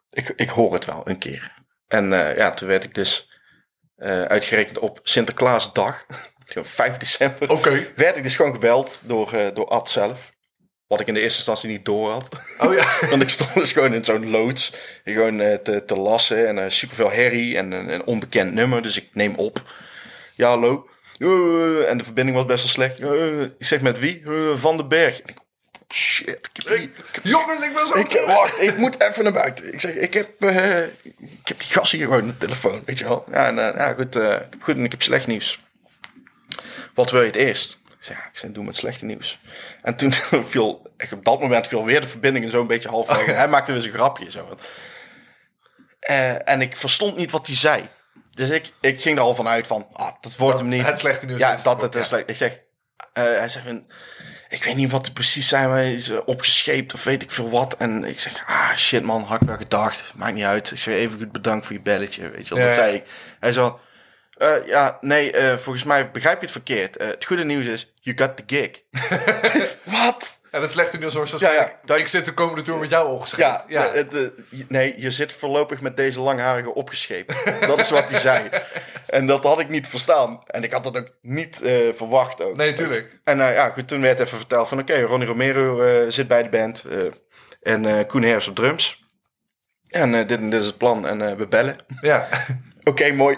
ik, 0.09 0.33
ik 0.35 0.49
hoor 0.49 0.73
het 0.73 0.85
wel 0.85 1.01
een 1.05 1.17
keer. 1.17 1.53
En 1.87 2.09
ja, 2.09 2.49
toen 2.49 2.67
werd 2.67 2.83
ik 2.83 2.95
dus 2.95 3.33
uitgerekend 4.27 4.79
op 4.79 4.99
Sinterklaasdag, 5.03 6.05
5 6.45 6.97
december. 7.05 7.49
Oké. 7.49 7.53
Okay. 7.53 7.91
Werd 7.95 8.17
ik 8.17 8.23
dus 8.23 8.35
gewoon 8.35 8.53
gebeld 8.53 9.01
door, 9.03 9.51
door 9.53 9.67
Ad 9.67 9.89
zelf. 9.89 10.33
Wat 10.87 10.99
ik 10.99 11.07
in 11.07 11.13
de 11.13 11.19
eerste 11.19 11.37
instantie 11.37 11.69
niet 11.69 11.85
door 11.85 12.11
had. 12.11 12.29
Oh 12.57 12.73
ja. 12.73 12.85
Want 13.09 13.21
ik 13.21 13.29
stond 13.29 13.53
dus 13.53 13.71
gewoon 13.71 13.93
in 13.93 14.03
zo'n 14.03 14.29
loods. 14.29 14.73
Gewoon 15.03 15.37
te, 15.37 15.83
te 15.85 15.95
lassen. 15.95 16.57
En 16.57 16.71
superveel 16.71 17.11
herrie. 17.11 17.57
En 17.57 17.71
een, 17.71 17.93
een 17.93 18.05
onbekend 18.05 18.53
nummer. 18.53 18.81
Dus 18.81 18.97
ik 18.97 19.09
neem 19.13 19.35
op. 19.35 19.63
Ja, 20.35 20.47
hallo. 20.47 20.89
Uh, 21.17 21.89
en 21.89 21.97
de 21.97 22.03
verbinding 22.03 22.37
was 22.37 22.45
best 22.45 22.63
wel 22.63 22.71
slecht. 22.71 22.99
ik 23.59 23.65
zeg 23.65 23.81
met 23.81 23.99
wie? 23.99 24.23
Van 24.55 24.77
den 24.77 24.87
Berg. 24.87 25.21
Ik, 25.21 25.37
shit. 25.93 26.49
Ik 26.53 26.63
ik 26.63 26.93
Jongens, 27.23 27.65
ik 27.65 27.73
ben 27.73 27.87
zo... 27.87 27.97
Ik, 27.97 28.23
wacht, 28.25 28.61
ik 28.61 28.77
moet 28.77 29.01
even 29.01 29.23
naar 29.23 29.33
buiten. 29.33 29.73
Ik 29.73 29.81
zeg, 29.81 29.93
ik 29.93 30.13
heb, 30.13 30.43
ik 30.43 31.47
heb 31.47 31.59
die 31.59 31.69
gas 31.69 31.91
hier 31.91 32.03
gewoon 32.03 32.21
op 32.21 32.27
de 32.27 32.37
telefoon. 32.37 32.81
Weet 32.85 32.97
je 32.97 33.03
wel. 33.03 33.25
Ja, 33.31 33.47
en, 33.47 33.55
ja 33.55 33.93
goed, 33.93 34.19
goed. 34.59 34.75
En 34.75 34.83
ik 34.83 34.91
heb 34.91 35.01
slecht 35.01 35.27
nieuws. 35.27 35.63
Wat 36.93 37.11
wil 37.11 37.21
je 37.21 37.27
het 37.27 37.35
eerst? 37.35 37.77
Ja, 37.99 38.13
ik 38.13 38.37
zei, 38.37 38.51
doe 38.51 38.63
met 38.63 38.75
slechte 38.75 39.05
nieuws. 39.05 39.39
En 39.81 39.95
toen 39.95 40.13
viel, 40.53 40.91
echt 40.97 41.13
op 41.13 41.25
dat 41.25 41.39
moment 41.39 41.67
viel 41.67 41.85
weer 41.85 42.01
de 42.01 42.07
verbinding 42.07 42.49
zo'n 42.49 42.67
beetje 42.67 42.89
half 42.89 43.07
weg. 43.07 43.25
En 43.25 43.35
hij 43.35 43.47
maakte 43.47 43.71
weer 43.71 43.81
zijn 43.81 43.93
grapje. 43.93 44.31
Zo. 44.31 44.57
En 46.45 46.61
ik 46.61 46.75
verstond 46.75 47.17
niet 47.17 47.31
wat 47.31 47.47
hij 47.47 47.55
zei. 47.55 47.89
Dus 48.35 48.49
ik, 48.49 48.71
ik 48.81 49.01
ging 49.01 49.17
er 49.17 49.23
al 49.23 49.35
vanuit 49.35 49.67
van, 49.67 49.87
ah, 49.91 50.13
dat 50.21 50.35
wordt 50.35 50.57
dat 50.57 50.67
hem 50.67 50.77
niet. 50.77 50.85
Het 50.85 50.99
slechte 50.99 51.25
nieuws 51.25 51.39
Ja, 51.39 51.53
is 51.53 51.63
dat 51.63 51.81
het 51.81 51.95
is 51.95 52.07
slecht. 52.07 52.29
Ik 52.29 52.37
zeg, 52.37 52.51
uh, 52.51 53.23
hij 53.23 53.49
zegt, 53.49 53.65
ik 54.49 54.63
weet 54.63 54.75
niet 54.75 54.91
wat 54.91 55.05
het 55.05 55.13
precies 55.13 55.47
zijn, 55.47 55.67
maar 55.67 55.77
hij 55.77 55.93
is 55.93 56.11
opgescheept 56.25 56.93
of 56.93 57.03
weet 57.03 57.21
ik 57.21 57.31
veel 57.31 57.49
wat. 57.49 57.75
En 57.77 58.03
ik 58.03 58.19
zeg, 58.19 58.43
ah 58.45 58.75
shit 58.75 59.03
man, 59.03 59.23
had 59.23 59.41
ik 59.41 59.47
wel 59.47 59.57
gedacht. 59.57 60.13
Maakt 60.15 60.33
niet 60.33 60.43
uit. 60.43 60.71
Ik 60.71 60.79
zeg, 60.79 60.93
even 60.93 61.19
goed 61.19 61.31
bedankt 61.31 61.65
voor 61.65 61.75
je 61.75 61.81
belletje. 61.81 62.29
Weet 62.29 62.47
je 62.47 62.53
wel, 62.53 62.63
Ja, 62.63 62.65
dat 62.65 62.75
zei 62.75 62.95
ik. 62.95 63.03
Hij 63.39 63.53
zei, 63.53 63.73
uh, 64.37 64.67
ja, 64.67 64.97
nee, 65.01 65.35
uh, 65.35 65.55
volgens 65.55 65.83
mij 65.83 66.11
begrijp 66.11 66.35
je 66.35 66.43
het 66.43 66.51
verkeerd. 66.51 67.01
Het 67.03 67.25
goede 67.25 67.45
nieuws 67.45 67.65
is, 67.65 67.93
you 68.01 68.17
got 68.17 68.37
the 68.37 68.43
gig. 68.45 68.81
Wat? 70.01 70.34
En 70.55 70.61
het 70.61 70.71
slechte 70.71 70.97
nieuws 70.97 71.13
was 71.13 71.31
Ja, 71.31 71.51
ja, 71.51 71.71
dat- 71.85 71.97
ik 71.97 72.07
zit 72.07 72.25
de 72.25 72.33
komende 72.33 72.61
tour 72.61 72.79
met 72.79 72.89
jou 72.89 73.09
opgeschreven. 73.09 73.63
Ja, 73.67 73.87
de- 73.91 74.05
de- 74.09 74.65
nee, 74.69 74.93
je 74.97 75.11
zit 75.11 75.33
voorlopig 75.33 75.81
met 75.81 75.97
deze 75.97 76.19
langharige 76.19 76.73
opgescheept. 76.73 77.33
dat 77.67 77.79
is 77.79 77.89
wat 77.89 78.09
hij 78.09 78.19
zei. 78.19 78.49
En 79.07 79.25
dat 79.27 79.43
had 79.43 79.59
ik 79.59 79.69
niet 79.69 79.87
verstaan. 79.87 80.41
En 80.45 80.63
ik 80.63 80.71
had 80.73 80.83
dat 80.83 80.97
ook 80.97 81.09
niet 81.21 81.61
eh, 81.61 81.93
verwacht 81.93 82.41
ook. 82.43 82.55
Nee, 82.55 82.73
tuurlijk. 82.73 83.19
En 83.23 83.37
nou 83.37 83.53
ja, 83.53 83.69
goed, 83.69 83.87
toen 83.87 84.01
werd 84.01 84.19
even 84.19 84.37
verteld 84.37 84.67
van... 84.67 84.79
Oké, 84.79 85.01
Ronnie 85.01 85.27
Romero 85.27 85.81
eh, 85.81 86.05
zit 86.09 86.27
bij 86.27 86.43
de 86.43 86.49
band. 86.49 86.83
eh, 86.89 86.97
en 87.61 87.85
eh 87.85 88.07
Koen 88.07 88.23
Heers 88.23 88.47
op 88.47 88.55
drums. 88.55 89.03
En 89.89 90.15
eh, 90.15 90.27
dit, 90.27 90.39
en 90.39 90.49
dit 90.49 90.59
is 90.61 90.67
het 90.67 90.77
plan. 90.77 91.07
En 91.07 91.29
eh, 91.29 91.35
we 91.35 91.47
bellen. 91.47 91.75
Ja. 92.01 92.27
Oké, 92.89 93.11
mooi. 93.11 93.37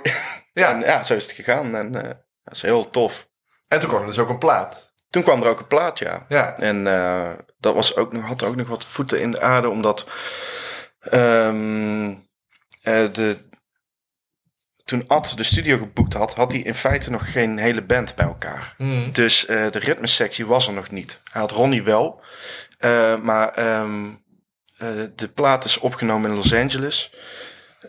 Ja. 0.54 0.70
En 0.72 0.80
ja, 0.80 1.04
zo 1.04 1.14
is 1.14 1.24
het 1.24 1.32
gegaan. 1.32 1.76
En 1.76 1.96
eh, 1.96 2.10
dat 2.44 2.54
is 2.56 2.62
heel 2.62 2.90
tof. 2.90 3.28
En 3.68 3.80
toen 3.80 3.90
kwam 3.90 4.02
er 4.02 4.08
dus 4.08 4.20
ook 4.20 4.30
een 4.30 4.38
plaat. 4.38 4.87
Toen 5.10 5.24
kwam 5.24 5.42
er 5.42 5.50
ook 5.50 5.60
een 5.60 5.68
plaat, 5.68 6.00
ja. 6.00 6.26
Ja. 6.30 6.58
En 6.58 6.88
eh, 6.88 7.30
dat 7.60 7.74
was 7.74 7.96
ook 7.96 8.14
nog, 8.14 8.26
had 8.26 8.44
ook 8.44 8.56
nog 8.56 8.68
wat 8.68 8.86
voeten 8.86 9.22
in 9.22 9.32
de 9.32 9.42
aarde, 9.42 9.70
omdat 9.70 10.08
ehm, 11.00 12.14
eh, 12.82 13.14
de, 13.14 13.38
toen 14.86 15.04
Ad 15.08 15.34
de 15.36 15.44
studio 15.44 15.78
geboekt 15.78 16.14
had, 16.14 16.34
had 16.34 16.52
hij 16.52 16.62
in 16.62 16.76
feite 16.76 17.12
nog 17.12 17.32
geen 17.32 17.58
hele 17.58 17.82
band 17.82 18.16
bij 18.16 18.26
elkaar. 18.26 18.76
Mm. 18.78 19.12
Dus 19.12 19.46
eh, 19.46 19.72
de 19.72 19.80
ritmesectie 19.80 20.46
was 20.46 20.68
er 20.68 20.74
nog 20.74 20.92
niet. 20.92 21.22
Hij 21.32 21.42
had 21.42 21.52
Ronnie 21.52 21.84
wel, 21.84 22.22
maar 23.22 23.50
ehm, 23.54 24.10
eh, 24.78 24.88
de 25.16 25.28
plaat 25.28 25.66
is 25.66 25.78
opgenomen 25.78 26.30
in 26.30 26.36
Los 26.36 26.54
Angeles. 26.54 27.12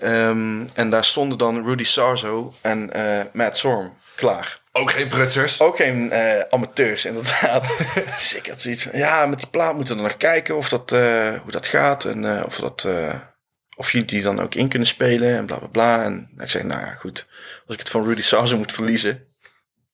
Ehm, 0.00 0.66
en 0.74 0.90
daar 0.90 1.04
stonden 1.04 1.38
dan 1.38 1.64
Rudy 1.64 1.84
Sarzo 1.84 2.54
en 2.60 2.90
Matt 3.32 3.56
Sorm 3.56 3.96
klaar. 4.14 4.60
Ook 4.78 4.90
geen 4.90 5.08
prutsers. 5.08 5.60
Ook 5.60 5.76
geen 5.76 6.10
eh, 6.12 6.40
amateurs, 6.50 7.04
inderdaad. 7.04 7.66
dus 8.16 8.34
ik 8.34 8.46
had 8.46 8.60
zoiets 8.60 8.82
van, 8.82 8.98
ja, 8.98 9.26
met 9.26 9.38
die 9.38 9.48
plaat 9.48 9.74
moeten 9.74 9.96
we 9.96 10.02
nog 10.02 10.16
kijken 10.16 10.56
of 10.56 10.68
dat, 10.68 10.92
eh, 10.92 11.40
hoe 11.42 11.50
dat 11.50 11.66
gaat. 11.66 12.04
En 12.04 12.36
eh, 12.36 12.44
of, 12.46 12.56
dat, 12.56 12.88
of 13.76 13.92
jullie 13.92 14.06
die 14.06 14.22
dan 14.22 14.40
ook 14.42 14.54
in 14.54 14.68
kunnen 14.68 14.88
spelen 14.88 15.36
en 15.36 15.46
bla 15.46 15.58
bla 15.58 15.68
bla. 15.68 16.04
En 16.04 16.30
ik 16.38 16.50
zei, 16.50 16.64
nou 16.64 16.80
ja, 16.80 16.94
goed. 16.94 17.28
Als 17.66 17.74
ik 17.74 17.78
het 17.80 17.90
van 17.90 18.04
Rudy 18.04 18.22
Sarzo 18.22 18.56
moet 18.56 18.72
verliezen. 18.72 19.26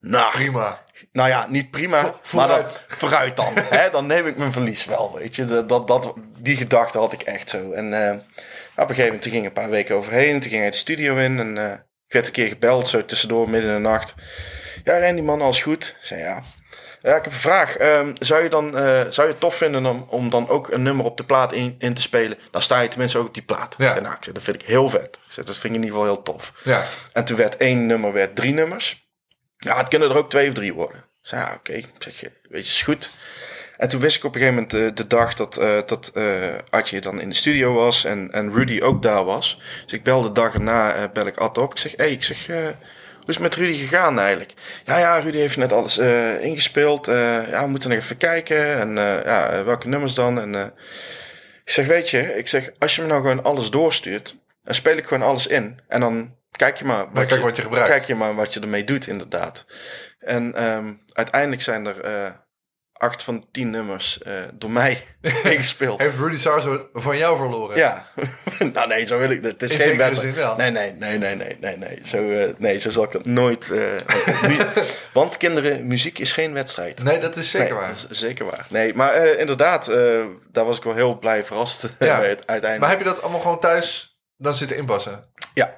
Nou, 0.01 0.33
Prima. 0.33 0.83
Nou 1.13 1.29
ja, 1.29 1.47
niet 1.49 1.71
prima, 1.71 2.01
Vo- 2.01 2.07
maar 2.07 2.19
vooruit. 2.23 2.71
dan, 2.71 2.99
vooruit 2.99 3.37
dan. 3.37 3.53
hè, 3.55 3.91
dan 3.97 4.07
neem 4.07 4.27
ik 4.27 4.37
mijn 4.37 4.53
verlies 4.53 4.85
wel, 4.85 5.15
weet 5.19 5.37
je. 5.37 5.45
Dat, 5.45 5.69
dat, 5.69 5.87
dat, 5.89 6.15
die 6.39 6.57
gedachte 6.57 6.99
had 6.99 7.13
ik 7.13 7.23
echt 7.23 7.51
zo. 7.51 7.73
En 7.73 7.87
op 7.87 8.89
een 8.89 8.95
gegeven 8.95 9.05
moment, 9.05 9.27
ging 9.27 9.47
een 9.47 9.53
paar 9.53 9.71
weken 9.71 9.95
overheen. 9.97 10.41
Toen 10.41 10.51
ging 10.51 10.63
hij 10.63 10.71
de 10.71 10.77
studio 10.77 11.17
in 11.17 11.39
en 11.39 11.57
ik 12.07 12.13
werd 12.13 12.27
een 12.27 12.33
keer 12.33 12.49
gebeld, 12.49 12.89
zo 12.89 13.05
tussendoor, 13.05 13.51
midden 13.51 13.71
in 13.71 13.83
de 13.83 13.89
nacht. 13.89 14.15
Ja, 14.85 14.99
Randy 14.99 15.21
man, 15.21 15.41
alles 15.41 15.63
goed? 15.63 15.97
Ik 16.01 16.07
zei 16.07 16.21
ja. 16.21 16.43
Ja, 17.01 17.17
ik 17.17 17.25
heb 17.25 17.33
een 17.33 17.39
vraag. 17.39 17.77
Ehm, 17.77 18.13
zou, 18.19 18.43
je 18.43 18.49
dan, 18.49 18.77
eh, 18.77 19.01
zou 19.11 19.27
je 19.27 19.33
het 19.33 19.41
tof 19.41 19.55
vinden 19.55 19.87
om, 19.87 20.07
om 20.09 20.31
dan 20.31 20.49
ook 20.49 20.71
een 20.71 20.83
nummer 20.83 21.05
op 21.05 21.17
de 21.17 21.25
plaat 21.25 21.53
in, 21.53 21.75
in 21.79 21.95
te 21.95 22.01
spelen? 22.01 22.39
Dan 22.51 22.63
sta 22.63 22.81
je 22.81 22.89
tenminste 22.89 23.19
ook 23.19 23.27
op 23.27 23.35
die 23.35 23.43
plaat. 23.43 23.75
Ja. 23.79 23.97
En 23.97 24.03
nou, 24.03 24.15
ik 24.15 24.23
zei, 24.23 24.35
dat 24.35 24.45
vind 24.45 24.63
ik 24.63 24.69
heel 24.69 24.89
vet. 24.89 25.21
Ik 25.27 25.33
zei, 25.33 25.47
dat 25.47 25.57
vind 25.57 25.75
ik 25.75 25.81
in 25.81 25.87
ieder 25.87 25.99
geval 25.99 26.15
heel 26.15 26.23
tof. 26.23 26.53
Ja. 26.63 26.85
En 27.13 27.25
toen 27.25 27.37
werd 27.37 27.57
één 27.57 27.87
nummer 27.87 28.13
werd 28.13 28.37
drie 28.37 28.53
nummers. 28.53 29.09
Ja, 29.59 29.77
het 29.77 29.89
kunnen 29.89 30.11
er 30.11 30.17
ook 30.17 30.31
twee 30.31 30.49
of 30.49 30.55
drie 30.55 30.75
worden. 30.75 30.99
Ik 30.99 31.29
zei, 31.29 31.43
ja, 31.43 31.55
oké. 31.55 31.81
Zeg, 31.99 32.21
je, 32.21 32.33
weet 32.49 32.67
je, 32.67 32.73
is 32.73 32.83
goed. 32.83 33.11
En 33.77 33.89
toen 33.89 34.01
wist 34.01 34.17
ik 34.17 34.25
op 34.25 34.35
een 34.35 34.41
gegeven 34.41 34.63
moment 34.63 34.91
eh, 34.91 34.97
de 34.97 35.07
dag 35.07 35.35
dat, 35.35 35.57
eh 35.57 35.79
dat 35.87 36.11
eh 36.15 36.55
Adje 36.71 37.01
dan 37.01 37.21
in 37.21 37.29
de 37.29 37.35
studio 37.35 37.73
was 37.73 38.05
en, 38.05 38.33
en 38.33 38.53
Rudy 38.53 38.81
ook 38.81 39.03
daar 39.03 39.25
was. 39.25 39.61
Dus 39.85 39.93
ik 39.93 40.03
belde 40.03 40.27
de 40.27 40.35
dag 40.35 40.55
erna, 40.55 41.09
bel 41.13 41.27
ik 41.27 41.37
Ad 41.37 41.59
op. 41.59 41.71
Ik 41.71 41.79
zeg, 41.79 41.91
hé, 41.91 42.05
hey, 42.05 42.13
ik 42.13 42.25
zeg, 42.25 42.49
hoe 43.25 43.35
is 43.35 43.41
het 43.41 43.45
met 43.45 43.55
Rudy 43.55 43.79
gegaan 43.79 44.19
eigenlijk? 44.19 44.53
Ja, 44.85 44.99
ja, 44.99 45.19
Rudy 45.19 45.39
heeft 45.39 45.57
net 45.57 45.73
alles 45.73 45.99
eh, 45.99 46.45
ingespeeld. 46.45 47.09
Eh, 47.09 47.49
ja, 47.49 47.63
we 47.63 47.69
moeten 47.69 47.91
nog 47.91 47.99
even 47.99 48.17
kijken. 48.17 48.79
En 48.79 48.99
eh, 48.99 49.25
ja, 49.25 49.65
welke 49.65 49.89
nummers 49.89 50.15
dan? 50.15 50.41
En 50.41 50.55
ik 51.65 51.71
zeg, 51.71 51.87
weet 51.87 52.11
je, 52.11 52.37
ik 52.37 52.49
zeg, 52.49 52.71
als 52.79 52.97
je 52.97 53.03
me 53.03 53.09
nou 53.09 53.21
gewoon 53.21 53.43
alles 53.43 53.71
doorstuurt, 53.71 54.37
dan 54.63 54.75
speel 54.75 54.97
ik 54.97 55.07
gewoon 55.07 55.29
alles 55.29 55.47
in. 55.47 55.81
En 55.89 56.01
dan 56.01 56.37
kijk 56.57 56.77
je 56.77 56.85
maar 56.85 57.07
wat, 57.13 57.27
kijk 57.27 57.43
wat 57.43 57.57
je 57.57 57.63
gebruikt. 57.63 57.89
Kijk 57.89 58.05
je 58.05 58.15
maar 58.15 58.35
wat 58.35 58.55
je 58.55 58.61
ermee 58.61 58.85
doet, 58.85 59.07
inderdaad. 59.07 59.67
En 60.19 60.55
ehm, 60.55 60.93
uiteindelijk 61.13 61.63
zijn 61.63 61.87
er 61.87 61.97
acht 63.05 63.23
van 63.23 63.41
de 63.41 63.47
tien 63.53 63.71
nummers 63.71 64.19
eh, 64.23 64.33
door 64.53 64.71
mij 64.71 65.03
ingespeeld. 65.43 65.99
Heeft 65.99 66.19
Rudy 66.19 66.37
Sarzo 66.37 66.73
het 66.73 66.87
van 66.93 67.17
jou 67.17 67.37
verloren? 67.37 67.77
Ja, 67.77 68.07
nou 68.73 68.89
nee, 68.89 69.07
zo 69.07 69.19
wil 69.19 69.31
ik 69.31 69.43
het. 69.43 69.61
Het 69.61 69.71
is 69.71 69.77
geen 69.83 69.97
wedstrijd. 69.97 70.57
Nee, 70.57 70.71
nee, 70.71 70.93
nee, 70.93 71.19
nee, 71.19 71.35
nee, 71.37 71.57
nee, 71.61 71.77
nee. 71.77 71.99
Zo, 72.05 72.29
eh, 72.31 72.49
nee, 72.59 72.79
zo 72.79 72.91
zal 72.91 73.05
ik 73.05 73.13
het 73.13 73.27
nooit. 73.27 73.71
eh, 73.71 73.97
want 75.13 75.37
kinderen, 75.37 75.87
muziek 75.87 76.19
is 76.19 76.33
geen 76.33 76.53
wedstrijd. 76.53 77.03
Nee, 77.03 77.19
dat 77.19 77.37
is 77.37 77.51
zeker 77.51 77.69
Nee, 77.69 77.79
waar. 77.79 77.89
dat 77.89 78.07
is 78.11 78.19
zeker 78.19 78.45
waar. 78.45 78.67
Nee, 78.69 78.95
maar 78.95 79.25
inderdaad, 79.27 79.87
daar 80.53 80.65
was 80.65 80.77
ik 80.77 80.83
wel 80.83 80.95
heel 80.95 81.19
blij 81.19 81.45
verrast 81.45 81.83
Ja. 81.99 82.19
bij 82.19 82.29
het 82.29 82.47
uiteindelijk. 82.47 82.81
Maar 82.81 82.91
heb 82.91 82.99
je 82.99 83.05
dat 83.05 83.23
allemaal 83.23 83.41
gewoon 83.41 83.61
thuis 83.61 84.19
dan 84.37 84.55
zitten 84.55 84.77
inpassen? 84.77 85.25
Ja, 85.55 85.75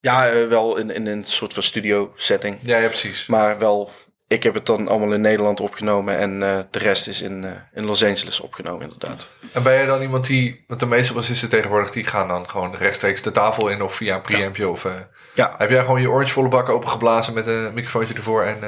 ja 0.00 0.46
wel 0.48 0.76
in, 0.76 0.90
in 0.90 1.06
een 1.06 1.24
soort 1.24 1.52
van 1.52 1.62
studio 1.62 2.12
setting. 2.16 2.58
Ja, 2.60 2.78
ja, 2.78 2.86
precies. 2.88 3.26
Maar 3.26 3.58
wel, 3.58 3.90
ik 4.32 4.42
heb 4.42 4.54
het 4.54 4.66
dan 4.66 4.88
allemaal 4.88 5.12
in 5.12 5.20
Nederland 5.20 5.60
opgenomen 5.60 6.18
en 6.18 6.42
eh, 6.42 6.58
de 6.70 6.78
rest 6.78 7.08
is 7.08 7.22
in, 7.22 7.44
eh, 7.44 7.50
in 7.74 7.84
Los 7.84 8.04
Angeles 8.04 8.40
opgenomen, 8.40 8.82
inderdaad. 8.82 9.28
En 9.52 9.62
ben 9.62 9.80
je 9.80 9.86
dan 9.86 10.02
iemand 10.02 10.26
die, 10.26 10.64
want 10.66 10.80
de 10.80 10.86
meeste 10.86 11.12
bassisten 11.12 11.48
tegenwoordig, 11.48 11.90
die 11.90 12.04
gaan 12.04 12.28
dan 12.28 12.48
gewoon 12.48 12.74
rechtstreeks 12.76 13.22
de 13.22 13.30
tafel 13.30 13.68
in 13.68 13.82
of 13.82 13.94
via 13.94 14.14
een 14.14 14.20
preampje 14.20 14.68
of... 14.68 14.84
eh, 14.84 14.92
Ja, 15.34 15.54
Heb 15.58 15.70
jij 15.70 15.80
gewoon 15.80 16.00
je 16.00 16.10
orange 16.10 16.32
volle 16.32 16.48
bak 16.48 16.68
opengeblazen 16.68 17.34
met 17.34 17.46
een 17.46 17.74
microfoontje 17.74 18.14
ervoor 18.14 18.42
en 18.42 18.58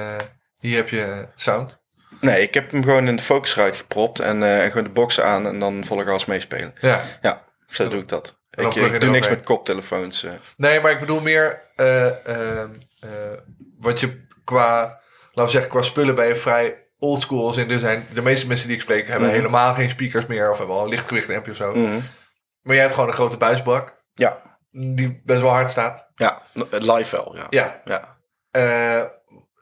hier 0.58 0.76
heb 0.76 0.88
je 0.88 1.28
sound? 1.34 1.82
nee, 2.20 2.42
ik 2.42 2.54
heb 2.54 2.70
hem 2.70 2.82
gewoon 2.84 3.08
in 3.08 3.16
de 3.16 3.22
Focusrite 3.22 3.76
gepropt 3.76 4.18
en, 4.18 4.42
en 4.42 4.68
gewoon 4.68 4.84
de 4.86 4.92
boxen 4.92 5.24
aan 5.24 5.46
en 5.46 5.58
dan 5.58 5.84
volle 5.84 6.04
gas 6.04 6.24
meespelen. 6.24 6.74
Ja. 6.80 7.02
Ja, 7.22 7.44
zo 7.68 7.88
doe 7.88 8.00
ik 8.00 8.08
dat. 8.08 8.38
Ik, 8.50 9.00
doe 9.00 9.10
niks 9.10 9.28
met 9.28 9.42
koptelefoons. 9.42 10.26
Nee, 10.56 10.80
maar 10.80 10.90
ik 10.90 11.00
bedoel 11.00 11.20
meer 11.20 11.60
wat 13.78 14.00
je 14.00 14.26
qua, 14.44 15.00
laten 15.34 15.44
we 15.44 15.50
zeggen, 15.50 15.70
qua 15.70 15.82
spullen 15.82 16.14
ben 16.14 16.26
je 16.26 16.36
vrij 16.36 16.88
oldschool. 16.98 17.46
Als 17.46 17.56
in 17.56 17.70
er 17.70 17.78
zijn, 17.78 18.06
de 18.14 18.22
meeste 18.22 18.46
mensen 18.46 18.66
die 18.66 18.76
ik 18.76 18.82
spreek 18.82 19.08
hebben 19.08 19.28
Mhm. 19.28 19.36
helemaal 19.36 19.74
geen 19.74 19.88
speakers 19.88 20.26
meer 20.26 20.50
of 20.50 20.58
hebben 20.58 20.76
al 20.76 20.82
een 20.82 20.88
lichtgewicht 20.88 21.30
ampje 21.30 21.50
of 21.50 21.56
zo. 21.56 21.70
Mhm. 21.74 21.98
Maar 22.62 22.74
jij 22.74 22.82
hebt 22.82 22.94
gewoon 22.94 23.08
een 23.08 23.14
grote 23.14 23.36
buisbak 23.36 24.02
Ja, 24.14 24.58
die 24.70 25.22
best 25.24 25.40
wel 25.40 25.50
hard 25.50 25.70
staat. 25.70 26.10
ja, 26.14 26.42
live 26.70 27.16
wel, 27.16 27.36
ja. 27.36 27.46
Ja. 27.50 27.80
ja. 27.84 28.16
Eh, 28.50 28.98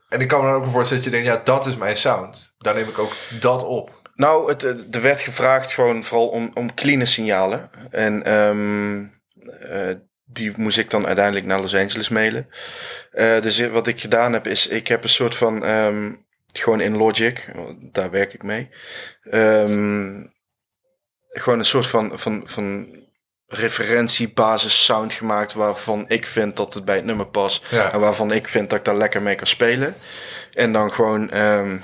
en 0.09 0.21
ik 0.21 0.29
kan 0.29 0.41
me 0.45 0.47
dan 0.51 0.55
ook 0.61 0.67
voorstellen 0.67 1.03
dat 1.03 1.13
je 1.13 1.19
denkt, 1.23 1.37
ja, 1.37 1.41
dat 1.45 1.67
is 1.67 1.77
mijn 1.77 1.97
sound. 1.97 2.55
Daar 2.59 2.75
neem 2.75 2.89
ik 2.89 2.99
ook 2.99 3.13
dat 3.41 3.65
op. 3.65 4.01
Nou, 4.15 4.49
het, 4.49 4.63
het- 4.63 4.95
er 4.95 5.03
werd 5.03 5.21
gevraagd 5.21 5.73
gewoon 5.73 6.05
vooral 6.05 6.29
om, 6.29 6.51
om 6.55 6.75
clean 6.75 7.07
signalen. 7.07 7.71
En 7.91 8.23
ehm, 8.25 9.05
eh, 9.61 9.95
die 10.33 10.53
moest 10.57 10.79
ik 10.79 10.91
dan 10.91 11.07
uiteindelijk 11.07 11.47
naar 11.47 11.61
Los 11.61 11.75
Angeles 11.75 12.09
mailen. 12.09 12.49
Eh, 13.11 13.41
dus 13.41 13.69
wat 13.69 13.87
ik 13.87 14.01
gedaan 14.01 14.33
heb, 14.33 14.47
is 14.47 14.67
ik 14.67 14.89
heb 14.89 15.03
een 15.03 15.09
soort 15.09 15.35
van... 15.35 15.65
ehm, 15.65 16.13
gewoon 16.53 16.81
in 16.81 16.97
Logic, 16.97 17.51
daar 17.79 18.11
werk 18.11 18.35
ik 18.35 18.43
mee. 18.43 18.69
ehm, 19.23 20.23
gewoon 21.29 21.59
een 21.59 21.65
soort 21.65 21.87
van, 21.87 22.19
van, 22.19 22.43
van 22.45 22.97
referentiebasis 23.47 24.85
sound 24.85 25.13
gemaakt... 25.13 25.53
waarvan 25.53 26.05
ik 26.09 26.27
vind 26.27 26.57
dat 26.57 26.75
het 26.75 26.85
bij 26.85 26.97
het 26.97 27.05
nummer 27.05 27.27
past. 27.27 27.67
Ja. 27.71 27.93
En 27.93 28.01
waarvan 28.01 28.33
ik 28.33 28.49
vind 28.49 28.71
dat 28.71 28.79
ik 28.79 28.85
daar 28.85 28.97
lekker 28.97 29.23
mee 29.23 29.35
kan 29.35 29.47
spelen. 29.47 29.95
En 30.53 30.73
dan 30.73 30.93
gewoon 30.93 31.31
ehm, 31.31 31.77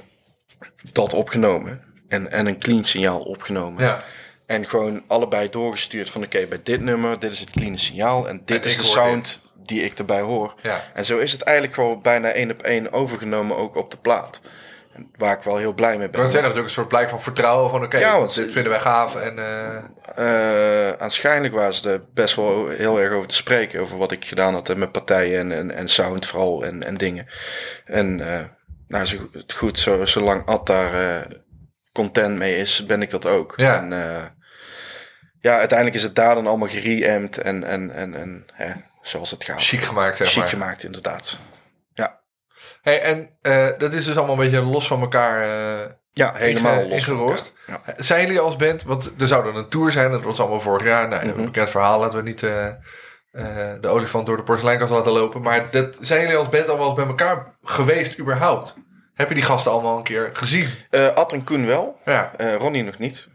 dat 0.92 1.14
opgenomen. 1.14 1.82
En, 2.08 2.30
en 2.30 2.46
een 2.46 2.58
clean 2.58 2.84
signaal 2.84 3.20
opgenomen. 3.20 3.84
Ja. 3.84 4.04
En 4.48 4.68
gewoon 4.68 5.02
allebei 5.06 5.50
doorgestuurd 5.50 6.10
van 6.10 6.22
oké, 6.24 6.46
bij 6.46 6.60
dit 6.64 6.80
nummer, 6.80 7.18
dit 7.20 7.32
is 7.32 7.40
het 7.40 7.50
clean 7.50 7.78
signaal. 7.78 8.28
En 8.28 8.42
dit 8.44 8.62
En 8.62 8.68
is 8.70 8.76
de 8.76 8.82
sound 8.82 9.42
die 9.54 9.82
ik 9.82 9.98
erbij 9.98 10.20
hoor. 10.20 10.54
Ja. 10.62 10.84
En 10.94 11.04
zo 11.04 11.18
is 11.18 11.32
het 11.32 11.42
eigenlijk 11.42 11.76
gewoon 11.76 12.02
bijna 12.02 12.28
één 12.28 12.50
op 12.50 12.62
één 12.62 12.92
overgenomen 12.92 13.56
ook 13.56 13.74
op 13.76 13.90
de 13.90 13.96
plaat. 13.96 14.40
En 14.92 15.10
waar 15.16 15.36
ik 15.36 15.42
wel 15.42 15.56
heel 15.56 15.72
blij 15.72 15.98
mee 15.98 16.08
ben. 16.10 16.20
kan 16.20 16.30
zeggen, 16.30 16.48
dat 16.48 16.58
ook 16.58 16.64
een 16.64 16.70
soort 16.70 16.88
blijk 16.88 17.08
van 17.08 17.20
vertrouwen 17.20 17.70
van 17.70 17.82
oké, 17.84 17.98
Ja, 17.98 18.18
want- 18.18 18.34
dit 18.34 18.52
vinden 18.52 18.70
wij 18.72 18.80
gaaf. 18.80 19.14
En, 19.16 19.38
Eh, 20.14 20.90
aanschijnlijk 20.90 21.54
waren 21.54 21.74
ze 21.74 21.90
er 21.90 22.00
best 22.14 22.34
wel 22.36 22.68
heel 22.68 23.00
erg 23.00 23.12
over 23.12 23.28
te 23.28 23.34
spreken. 23.34 23.80
Over 23.80 23.98
wat 23.98 24.12
ik 24.12 24.24
gedaan 24.24 24.54
had 24.54 24.76
met 24.76 24.92
partijen 24.92 25.38
en, 25.40 25.52
en, 25.52 25.70
en 25.76 25.88
sound 25.88 26.26
vooral 26.26 26.64
en, 26.64 26.84
en 26.84 26.94
dingen. 26.96 27.26
En 27.84 28.20
eh, 28.34 28.44
nou, 28.88 29.04
zo 29.06 29.16
goed, 29.54 29.78
zo, 29.78 30.04
zolang 30.04 30.46
Ad 30.46 30.66
daar 30.66 31.26
content 31.92 32.36
mee 32.38 32.56
is, 32.56 32.86
ben 32.86 33.02
ik 33.02 33.10
dat 33.10 33.26
ook. 33.26 33.54
Ja. 33.56 33.76
En 33.76 33.92
ja, 35.38 35.58
uiteindelijk 35.58 35.96
is 35.98 36.02
het 36.02 36.14
daar 36.14 36.34
dan 36.34 36.46
allemaal 36.46 36.68
gereamd 36.68 37.38
en, 37.38 37.64
en, 37.64 37.90
en, 37.90 38.14
en 38.14 38.44
hè, 38.52 38.72
zoals 39.02 39.30
het 39.30 39.44
gaat. 39.44 39.62
chic 39.62 39.80
gemaakt, 39.80 40.16
zeg 40.16 40.28
Chic 40.28 40.38
maar. 40.38 40.48
gemaakt, 40.48 40.84
inderdaad. 40.84 41.38
Ja, 41.94 42.20
Hey, 42.82 43.00
en 43.02 43.30
eh, 43.42 43.68
dat 43.78 43.92
is 43.92 44.04
dus 44.04 44.16
allemaal 44.16 44.34
een 44.34 44.50
beetje 44.50 44.62
los 44.62 44.86
van 44.86 45.00
elkaar 45.00 45.42
eh, 45.82 45.90
ja 46.12 46.32
helemaal 46.34 46.72
inge- 46.74 46.82
los 46.88 46.92
ingerost. 46.92 47.52
Ja. 47.66 47.82
Zijn 47.96 48.26
jullie 48.26 48.40
als 48.40 48.56
band, 48.56 48.82
want 48.82 49.10
er 49.20 49.26
zou 49.26 49.44
dan 49.44 49.56
een 49.56 49.68
tour 49.68 49.92
zijn, 49.92 50.10
dat 50.10 50.24
was 50.24 50.40
allemaal 50.40 50.60
vorig 50.60 50.86
jaar. 50.86 51.08
Nou, 51.08 51.26
Mhm. 51.26 51.38
een 51.38 51.44
bekend 51.44 51.70
verhaal, 51.70 51.98
laten 52.00 52.18
we 52.18 52.24
niet 52.28 52.42
eh, 52.42 52.66
de 53.80 53.88
olifant 53.88 54.26
door 54.26 54.36
de 54.36 54.42
porseleinkast 54.42 54.92
laten 54.92 55.12
lopen. 55.12 55.42
Maar 55.42 55.70
dat, 55.70 55.96
zijn 56.00 56.20
jullie 56.20 56.36
als 56.36 56.48
band 56.48 56.68
allemaal 56.68 56.86
eens 56.86 56.96
bij 56.96 57.06
elkaar 57.06 57.54
geweest 57.62 58.18
überhaupt? 58.18 58.76
Heb 59.14 59.28
je 59.28 59.34
die 59.34 59.44
gasten 59.44 59.72
allemaal 59.72 59.96
een 59.96 60.02
keer 60.04 60.30
gezien? 60.32 60.68
Ad 61.14 61.32
en 61.32 61.44
Koen 61.44 61.66
wel, 61.66 62.00
Ja. 62.04 62.30
Ronnie 62.58 62.82
nog 62.84 62.98
niet. 62.98 63.28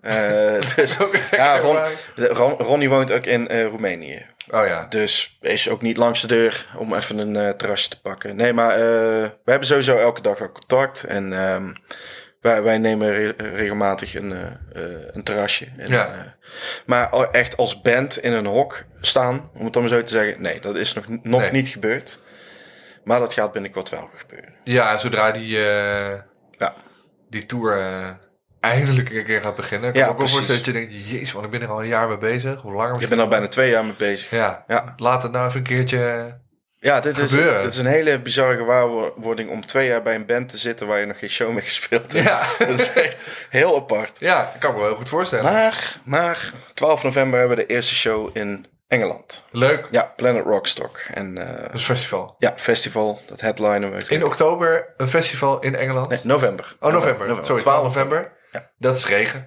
Eh, 0.00 0.60
dus, 0.76 0.96
ja, 1.30 1.58
Ron, 1.58 1.78
Ron- 2.16 2.58
Ronnie 2.58 2.88
woont 2.88 3.12
ook 3.12 3.24
in 3.26 3.48
eh, 3.48 3.66
Roemenië. 3.66 4.26
Oh 4.50 4.66
ja. 4.66 4.86
Dus 4.88 5.38
is 5.40 5.68
ook 5.68 5.82
niet 5.82 5.96
langs 5.96 6.20
de 6.20 6.26
deur 6.26 6.66
om 6.76 6.94
even 6.94 7.18
een 7.18 7.36
eh, 7.36 7.48
terrasje 7.50 7.88
te 7.88 8.00
pakken. 8.00 8.36
Nee, 8.36 8.52
maar 8.52 8.76
we 8.76 9.32
hebben 9.50 9.66
sowieso 9.66 9.96
elke 9.96 10.20
dag 10.20 10.38
wel 10.38 10.52
contact. 10.52 11.04
En 11.04 11.32
ehm, 11.32 11.72
wij, 12.40 12.62
wij 12.62 12.78
nemen 12.78 13.12
re- 13.12 13.34
regelmatig 13.54 14.14
een, 14.14 14.34
een 15.12 15.22
terrasje. 15.22 15.66
En, 15.76 15.88
Ja. 15.90 16.36
maar 16.86 17.10
echt 17.30 17.56
als 17.56 17.80
band 17.82 18.18
in 18.18 18.32
een 18.32 18.46
hok 18.46 18.84
staan, 19.00 19.50
om 19.54 19.64
het 19.64 19.72
dan 19.72 19.82
maar 19.82 19.92
zo 19.92 20.02
te 20.02 20.10
zeggen. 20.12 20.42
Nee, 20.42 20.60
dat 20.60 20.76
is 20.76 20.92
nog, 20.94 21.04
nog 21.22 21.40
Nee. 21.40 21.50
niet 21.52 21.68
gebeurd. 21.68 22.20
Maar 23.04 23.20
dat 23.20 23.32
gaat 23.32 23.52
binnenkort 23.52 23.88
wel 23.88 24.10
gebeuren. 24.12 24.54
Ja, 24.64 24.96
zodra 24.96 25.30
die, 25.30 25.58
Ja. 25.58 26.74
die 27.30 27.46
tour 27.46 27.76
eindelijk 28.60 29.10
een 29.10 29.24
keer 29.24 29.40
gaat 29.42 29.56
beginnen. 29.56 29.92
Kan 29.92 30.00
Ja, 30.00 30.06
ik 30.06 30.12
ook 30.12 30.18
wel 30.18 30.28
voorstellen 30.28 30.56
dat 30.64 30.74
je 30.74 30.80
denkt, 30.80 31.08
jezus 31.08 31.32
man, 31.34 31.44
ik 31.44 31.50
ben 31.50 31.62
er 31.62 31.68
al 31.68 31.80
een 31.80 31.86
jaar 31.88 32.08
mee 32.08 32.18
bezig. 32.18 32.60
Hoe 32.60 32.72
langer 32.72 32.86
Ik 32.88 32.92
misschien 32.94 33.16
ben 33.16 33.24
al 33.24 33.30
bijna 33.30 33.48
twee 33.48 33.70
jaar 33.70 33.84
mee 33.84 33.94
bezig. 33.98 34.30
Ja, 34.30 34.64
Ja. 34.68 34.94
laat 34.96 35.22
het 35.22 35.32
nou 35.32 35.46
even 35.46 35.58
een 35.58 35.64
keertje... 35.66 36.34
Ja, 36.80 37.00
dit 37.00 37.18
is, 37.18 37.30
dit 37.30 37.64
is 37.64 37.76
een 37.76 37.86
hele 37.86 38.20
bizarre 38.20 38.56
gewaarwording 38.56 39.50
om 39.50 39.66
twee 39.66 39.88
jaar 39.88 40.02
bij 40.02 40.14
een 40.14 40.26
band 40.26 40.48
te 40.48 40.58
zitten 40.58 40.86
waar 40.86 40.98
je 40.98 41.06
nog 41.06 41.18
geen 41.18 41.30
show 41.30 41.52
mee 41.52 41.62
gespeeld 41.62 42.12
hebt. 42.12 42.24
Ja. 42.26 42.46
Dat 42.66 42.80
is 42.80 42.92
echt 42.92 43.26
heel 43.50 43.76
apart. 43.76 44.12
Ja, 44.20 44.52
ik 44.54 44.60
kan 44.60 44.72
me 44.72 44.78
wel 44.78 44.86
heel 44.88 44.96
goed 44.96 45.08
voorstellen. 45.08 45.44
Maar, 45.52 45.96
maar 46.04 46.52
12 46.74 47.02
november 47.02 47.38
hebben 47.38 47.56
we 47.56 47.66
de 47.66 47.74
eerste 47.74 47.94
show 47.94 48.30
in 48.36 48.66
Engeland. 48.88 49.44
Leuk. 49.50 49.88
Ja, 49.90 50.12
Planet 50.16 50.44
Rockstock. 50.44 51.00
En 51.14 51.38
eh, 51.38 51.62
Dat 51.62 51.74
is 51.74 51.84
festival. 51.84 52.34
ja, 52.38 52.52
festival, 52.56 53.20
dat 53.26 53.40
headlinen 53.40 53.92
we. 53.92 54.04
In 54.08 54.24
oktober 54.24 54.92
een 54.96 55.08
festival 55.08 55.60
in 55.60 55.74
Engeland. 55.76 56.08
Nee, 56.08 56.20
november. 56.24 56.76
oh, 56.80 56.92
november. 56.92 57.44
Sorry, 57.44 57.60
12 57.62 57.82
november. 57.82 58.32
Ja. 58.50 58.70
Dat 58.78 58.96
is 58.96 59.06
regen. 59.06 59.40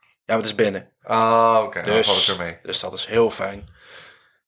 Ja, 0.00 0.34
maar 0.34 0.36
het 0.36 0.44
is 0.46 0.54
binnen. 0.54 0.92
Ah, 1.02 1.60
oké. 1.62 1.82
Valt 1.84 1.96
het 1.96 2.04
Dus, 2.06 2.26
weer 2.26 2.46
mee. 2.46 2.58
dus 2.62 2.80
dat 2.80 2.92
is 2.92 3.06
heel 3.06 3.30
fijn. 3.30 3.68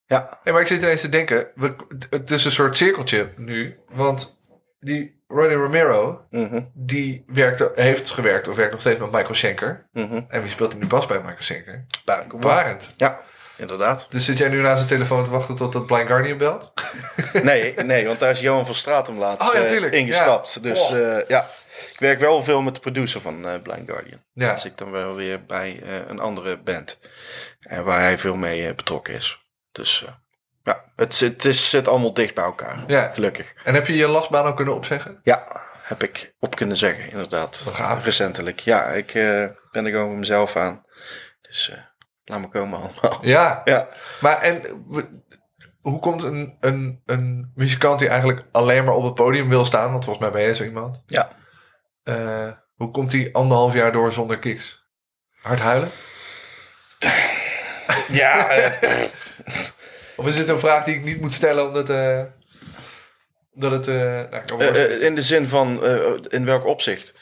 Ja, 0.06 0.38
Hey, 0.42 0.52
maar 0.52 0.60
ik 0.62 0.66
zit 0.68 0.82
ineens 0.82 1.00
te 1.00 1.08
denken, 1.08 1.48
we, 1.54 1.76
het 2.10 2.30
is 2.30 2.44
een 2.44 2.50
soort 2.50 2.76
cirkeltje 2.76 3.32
nu. 3.36 3.78
Want 3.88 4.38
die 4.80 5.22
Ronnie 5.28 5.56
Romero, 5.56 6.26
Mhm, 6.30 6.62
die 6.74 7.24
werkte, 7.26 7.72
heeft 7.74 8.10
gewerkt 8.10 8.48
of 8.48 8.56
werkt 8.56 8.72
nog 8.72 8.80
steeds 8.80 9.00
met 9.00 9.10
Michael 9.10 9.34
Schenker. 9.34 9.88
mhm. 9.92 10.20
En 10.28 10.42
wie 10.42 10.50
speelt 10.50 10.72
er 10.72 10.78
nu 10.78 10.86
pas 10.86 11.06
bij 11.06 11.18
Michael 11.18 11.42
Schenker? 11.42 11.86
Barend. 12.40 12.88
Ja, 12.96 13.20
inderdaad. 13.56 14.06
Dus 14.10 14.24
zit 14.24 14.38
jij 14.38 14.48
nu 14.48 14.60
naast 14.60 14.82
de 14.82 14.88
telefoon 14.88 15.24
te 15.24 15.30
wachten 15.30 15.54
tot 15.54 15.72
dat 15.72 15.86
Blind 15.86 16.06
Guardian 16.06 16.38
belt? 16.38 16.72
Nee, 17.42 17.74
nee, 17.74 18.06
want 18.06 18.18
daar 18.20 18.30
is 18.30 18.40
Johan 18.40 18.66
van 18.66 18.74
Stratum 18.74 19.18
laatst 19.18 19.48
Oh 19.48 19.54
ja, 19.54 19.64
eh, 19.64 19.92
ingestapt. 19.92 20.54
Ja. 20.54 20.60
Dus 20.60 20.80
Oh. 20.80 21.16
eh, 21.18 21.28
ja, 21.28 21.46
ik 22.00 22.06
werk 22.06 22.20
wel 22.20 22.42
veel 22.42 22.62
met 22.62 22.74
de 22.74 22.80
producer 22.80 23.20
van 23.20 23.48
eh, 23.48 23.62
Blind 23.62 23.90
Guardian. 23.90 24.22
Ja. 24.32 24.52
Als 24.52 24.64
ik 24.64 24.76
dan 24.78 24.90
wel 24.90 25.14
weer 25.14 25.44
bij 25.46 25.80
eh, 25.82 26.08
een 26.08 26.18
andere 26.20 26.58
band. 26.58 27.00
En 27.60 27.84
waar 27.84 28.00
hij 28.00 28.18
veel 28.18 28.36
mee 28.36 28.66
eh, 28.68 28.74
betrokken 28.74 29.14
is. 29.14 29.44
Dus 29.72 30.04
eh, 30.06 30.12
ja, 30.62 30.84
het, 30.96 31.14
zit- 31.14 31.32
het 31.32 31.44
is, 31.44 31.70
zit 31.70 31.88
allemaal 31.88 32.14
dicht 32.14 32.34
bij 32.34 32.44
elkaar. 32.44 32.82
Ja. 32.86 33.08
Gelukkig. 33.08 33.54
En 33.64 33.74
heb 33.74 33.86
je 33.86 33.96
je 33.96 34.06
lastbaan 34.06 34.46
ook 34.46 34.56
kunnen 34.56 34.74
opzeggen? 34.74 35.20
Ja, 35.22 35.62
heb 35.82 36.02
ik 36.02 36.34
op 36.38 36.56
kunnen 36.56 36.76
zeggen, 36.76 37.10
inderdaad. 37.10 37.56
Gaaf. 37.70 38.04
Recentelijk. 38.04 38.60
Ja, 38.60 38.84
ik 38.84 39.14
eh, 39.14 39.44
ben 39.70 39.84
er 39.84 39.90
gewoon 39.90 40.18
mezelf 40.18 40.56
aan. 40.56 40.84
Dus 41.40 41.70
eh, 41.70 41.78
laat 42.24 42.40
me 42.40 42.48
komen 42.48 42.78
allemaal. 42.78 43.18
Ja. 43.24 43.60
Ja. 43.64 43.88
Maar 44.20 44.38
en 44.40 44.62
hoe 45.80 46.00
komt 46.00 46.22
een, 46.22 46.56
een, 46.60 47.02
een 47.06 47.52
muzikant 47.54 47.98
die 47.98 48.08
eigenlijk 48.08 48.44
alleen 48.52 48.84
maar 48.84 48.94
op 48.94 49.04
het 49.04 49.14
podium 49.14 49.48
wil 49.48 49.64
staan, 49.64 49.90
want 49.92 50.04
volgens 50.04 50.24
mij 50.24 50.34
ben 50.34 50.42
jij 50.44 50.54
zo 50.54 50.64
iemand, 50.64 51.02
Ja. 51.06 51.38
Eh, 52.02 52.52
hoe 52.74 52.90
komt 52.90 53.10
die 53.10 53.34
anderhalf 53.34 53.74
jaar 53.74 53.92
door 53.92 54.12
zonder 54.12 54.38
kicks? 54.38 54.84
Hard 55.40 55.60
huilen? 55.60 55.90
Ja, 58.10 58.48
eh, 58.48 59.04
Of 60.16 60.26
is 60.26 60.38
het 60.38 60.48
een 60.48 60.58
vraag 60.58 60.84
die 60.84 60.94
ik 60.94 61.04
niet 61.04 61.20
moet 61.20 61.32
stellen 61.32 61.66
omdat, 61.66 61.90
eh 61.90 62.22
dat 63.52 63.70
het... 63.70 63.86
nou, 63.86 64.64
in 64.78 65.14
de 65.14 65.22
zin 65.22 65.48
van, 65.48 65.84
in 66.28 66.44
welk 66.44 66.64
opzicht? 66.66 67.14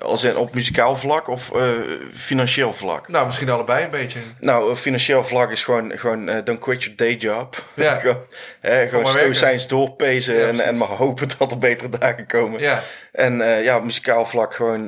Als 0.00 0.24
in 0.24 0.36
op 0.36 0.54
muzikaal 0.54 0.96
vlak 0.96 1.28
of 1.28 1.52
eh, 1.52 1.68
financieel 2.14 2.72
vlak? 2.72 3.08
nou, 3.08 3.26
misschien 3.26 3.50
allebei 3.50 3.84
een 3.84 3.90
beetje. 3.90 4.18
Nou, 4.38 4.70
eh, 4.70 4.76
financieel 4.76 5.24
vlak 5.24 5.50
is 5.50 5.64
gewoon, 5.64 5.98
gewoon 5.98 6.28
eh, 6.28 6.44
don't 6.44 6.58
quit 6.58 6.82
your 6.82 6.96
day 6.96 7.14
job. 7.14 7.64
Ja. 7.74 7.96
gewoon 8.00 8.26
eh, 8.60 8.88
gewoon 8.88 9.06
stoïcijns 9.06 9.68
doorpezen 9.68 10.34
Ja, 10.34 10.46
en, 10.46 10.60
en 10.60 10.76
maar 10.76 10.88
hopen 10.88 11.28
dat 11.38 11.52
er 11.52 11.58
betere 11.58 11.98
dagen 11.98 12.26
komen. 12.26 12.60
Ja, 12.60 12.82
En 13.12 13.36
ja, 13.62 13.76
op 13.76 13.84
muzikaal 13.84 14.26
vlak 14.26 14.54
gewoon, 14.54 14.86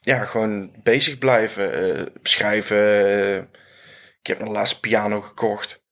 ja, 0.00 0.24
gewoon 0.24 0.70
bezig 0.82 1.18
blijven. 1.18 2.08
schrijven. 2.22 3.38
ik 4.20 4.26
heb 4.26 4.38
nog 4.40 4.52
laatst 4.52 4.80
piano 4.80 5.20
gekocht. 5.20 5.84